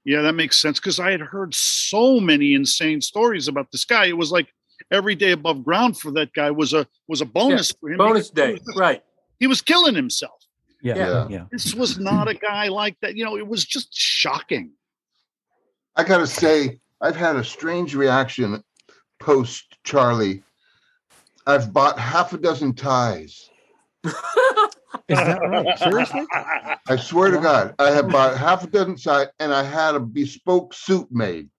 [0.04, 4.06] yeah, that makes sense because I had heard so many insane stories about this guy.
[4.06, 4.52] It was like
[4.90, 7.98] every day above ground for that guy was a was a bonus for him.
[7.98, 9.04] Bonus day, He was, right?
[9.40, 10.44] he was killing himself.
[10.82, 10.96] Yeah.
[10.96, 11.28] Yeah.
[11.30, 11.46] Yeah.
[11.52, 13.16] This was not a guy like that.
[13.16, 14.72] You know, it was just shocking.
[15.96, 18.64] I gotta say, I've had a strange reaction
[19.20, 20.44] post Charlie.
[21.48, 23.50] I've bought half a dozen ties.
[24.04, 25.78] Is that right?
[25.78, 26.26] Seriously?
[26.88, 30.00] I swear to God, I have bought half a dozen ties, and I had a
[30.00, 31.50] bespoke suit made.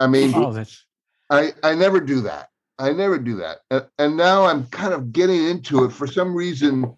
[0.00, 0.84] I mean, Oh, that's
[1.30, 2.48] I I never do that.
[2.78, 3.58] I never do that.
[3.70, 6.94] And, and now I'm kind of getting into it for some reason.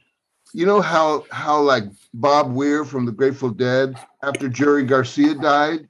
[0.52, 1.84] You know how how like
[2.14, 5.88] Bob Weir from the Grateful Dead after Jerry Garcia died,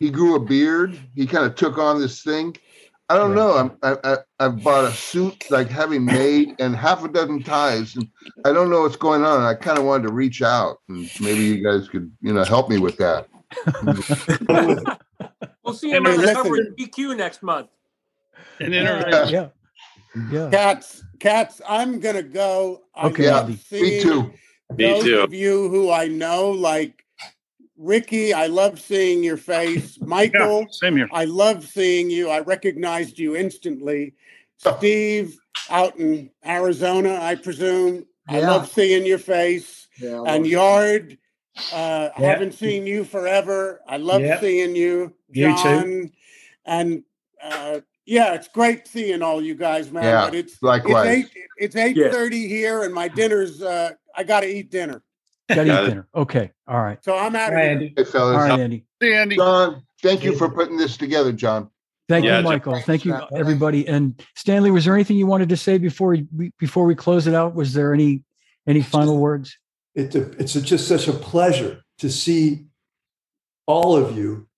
[0.00, 0.98] he grew a beard.
[1.14, 2.56] He kind of took on this thing.
[3.10, 3.56] I don't know.
[3.56, 7.96] I'm, I, I I've bought a suit like having made and half a dozen ties,
[7.96, 8.08] and
[8.44, 9.42] I don't know what's going on.
[9.42, 12.68] I kind of wanted to reach out, and maybe you guys could you know help
[12.68, 13.26] me with that.
[15.64, 16.42] We'll see him Hey, on the listen.
[16.42, 17.68] cover of GQ next month.
[18.60, 18.98] And Yeah.
[19.06, 19.48] inter- yeah.
[20.30, 20.50] Yeah.
[20.50, 22.82] Cats, cats, I'm gonna go.
[22.94, 23.52] I Okay, love Andy.
[23.54, 24.32] Me seeing too.
[24.76, 25.20] Me those too.
[25.20, 27.04] of you who I know, like
[27.78, 29.96] Ricky, I love seeing your face.
[30.00, 31.08] yeah, Michael, same here.
[31.12, 32.28] I love seeing you.
[32.28, 34.14] I recognized you instantly.
[34.58, 35.38] Steve,
[35.70, 38.04] out in Arizona, I presume.
[38.28, 39.88] I love seeing your face.
[40.00, 40.22] yeah.
[40.26, 41.16] And Yard,
[41.72, 43.80] uh, I haven't seen you forever.
[43.86, 44.40] I love Yeah.
[44.40, 46.10] seeing you, You too.
[46.66, 47.04] And
[47.42, 50.04] uh, yeah, it's great seeing all you guys, man.
[50.04, 51.06] Yeah, but it's it's likewise.
[51.06, 55.02] eight it's eight thirty here, and my dinner's uh, I got to eat dinner,
[55.48, 56.08] Got to eat dinner.
[56.14, 56.50] Okay.
[56.66, 57.02] All right.
[57.04, 57.68] so I'm out of here.
[57.68, 57.94] Andy.
[57.96, 58.84] Hey fellas, right, Andy.
[59.02, 59.36] See, Andy.
[59.36, 61.70] John, thank you for putting this together, John.
[62.08, 62.44] Thank Yeah, you, Jeff.
[62.44, 62.80] Michael.
[62.80, 63.32] Thank you, Thanks.
[63.34, 63.86] everybody.
[63.86, 67.34] And Stanley, was there anything you wanted to say before we before we close it
[67.34, 67.54] out?
[67.54, 68.22] Was there any
[68.66, 69.56] any final words?
[69.94, 72.66] It's a, it's a, just such a pleasure to see
[73.66, 74.48] all of you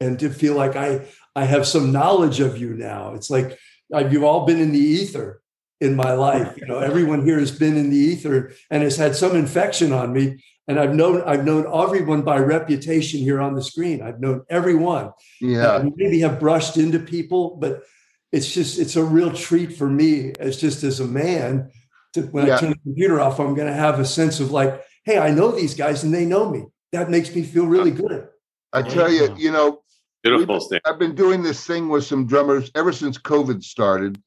[0.00, 3.14] and to feel like I I have some knowledge of you now.
[3.14, 3.58] It's like
[3.94, 5.40] uh, you've all been in the ether
[5.80, 6.56] in my life.
[6.56, 10.12] You know, everyone here has been in the ether and has had some infection on
[10.12, 10.42] me.
[10.66, 14.02] And I've known I've known everyone by reputation here on the screen.
[14.02, 15.12] I've known everyone.
[15.40, 17.84] Yeah, And maybe have brushed into people, but
[18.32, 21.70] it's just it's a real treat for me as just as a man
[22.12, 22.56] to when Yeah.
[22.56, 25.50] I turn the computer off, I'm gonna have a sense of like, hey, I know
[25.52, 26.64] these guys and they know me.
[26.92, 28.28] That makes me feel really good.
[28.72, 29.82] I tell you, you know,
[30.22, 30.80] Beautiful, Stan.
[30.84, 34.20] I've been doing this thing with some drummers ever since COVID started,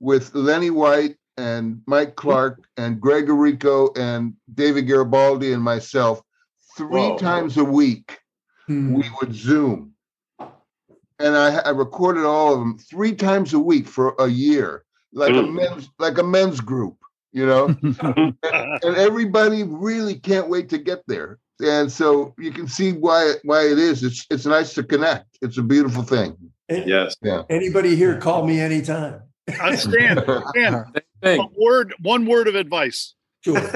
[0.00, 6.22] with Lenny White and Mike Clark and Greg Rico and David Garibaldi and myself.
[6.76, 7.18] Three Whoa.
[7.18, 8.18] times a week,
[8.66, 8.94] Hmm.
[8.94, 9.92] we would Zoom,
[11.18, 15.30] and I, I recorded all of them three times a week for a year, like
[15.30, 15.54] a Mm.
[15.54, 16.96] men's like a men's group,
[17.32, 17.66] you know.
[18.02, 21.38] and everybody really can't wait to get there.
[21.62, 24.02] and so you can see why why it is.
[24.02, 25.38] It's it's nice to connect.
[25.40, 26.36] It's a beautiful thing.
[26.68, 27.16] Yes.
[27.22, 27.42] Yeah.
[27.48, 29.22] Anybody here, call me anytime.
[29.48, 30.92] Uh, Stan, Stan,
[31.22, 33.14] Hey, one word, one word of advice.
[33.42, 33.70] Sure.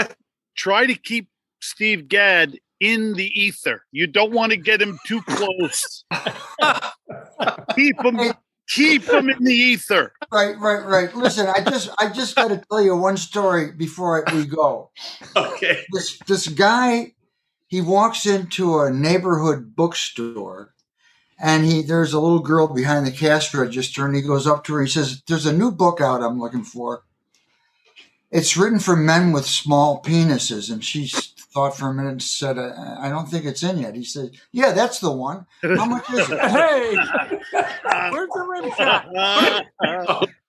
[0.57, 1.29] Try to keep
[1.61, 3.85] Steve Gadd in the ether.
[3.93, 6.05] You don't want to get him too close.
[7.75, 8.19] keep him,
[8.69, 10.13] keep him in the ether.
[10.33, 11.15] Right, right, right.
[11.15, 14.91] Listen, I just I just got to tell you one story before we go.
[15.37, 15.85] Okay.
[15.93, 17.13] This this guy,
[17.69, 20.75] he walks into a neighborhood bookstore,
[21.41, 24.75] and he there's a little girl behind the cash register, and he goes up to
[24.75, 24.83] her.
[24.83, 26.23] He says, "There's a new book out.
[26.23, 27.03] I'm looking for.
[28.31, 32.59] It's written for men with small penises." And she thought for a minute and said,
[32.59, 35.47] "I I don't think it's in yet." He said, "Yeah, that's the one.
[35.63, 36.97] How much is it?" hey,
[38.11, 40.29] where's the rim shot?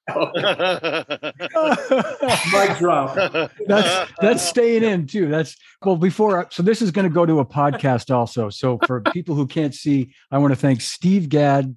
[2.51, 3.15] Mic drop.
[3.67, 5.27] that's that's staying in too.
[5.27, 6.47] That's well before.
[6.51, 8.49] So this is going to go to a podcast also.
[8.49, 11.75] So for people who can't see, I want to thank Steve Gadd,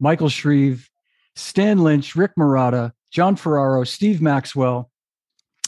[0.00, 0.88] Michael Shrieve,
[1.34, 4.90] Stan Lynch, Rick Marotta, John Ferraro, Steve Maxwell,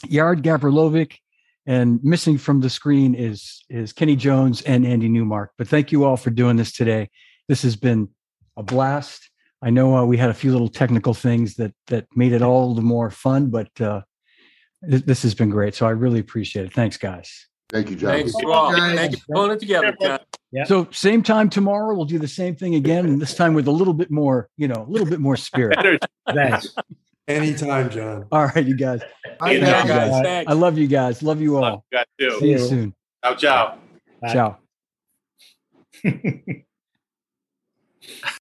[0.07, 1.17] Yard Gavrilovic,
[1.65, 5.51] and missing from the screen is is Kenny Jones and Andy Newmark.
[5.57, 7.09] But thank you all for doing this today.
[7.47, 8.09] This has been
[8.57, 9.29] a blast.
[9.61, 12.73] I know uh, we had a few little technical things that that made it all
[12.73, 14.01] the more fun, but uh,
[14.89, 15.75] th- this has been great.
[15.75, 16.73] So I really appreciate it.
[16.73, 17.47] Thanks, guys.
[17.71, 18.11] Thank you, John.
[18.11, 18.75] Thanks to all.
[18.75, 18.95] Guys.
[18.95, 20.19] Thank you for pulling it together, John.
[20.51, 20.63] Yeah.
[20.63, 23.71] So same time tomorrow, we'll do the same thing again, and this time with a
[23.71, 25.77] little bit more, you know, a little bit more spirit.
[26.33, 26.73] Thanks.
[27.27, 28.25] Anytime, John.
[28.31, 29.01] All right, you guys.
[29.39, 30.23] I Thank you, guys.
[30.23, 30.49] Thanks.
[30.49, 31.21] I love you guys.
[31.21, 31.85] Love you all.
[31.91, 32.47] Got See two.
[32.47, 32.95] you soon.
[33.23, 33.77] Ciao, ciao.
[34.21, 34.33] Bye.
[34.33, 34.57] Ciao.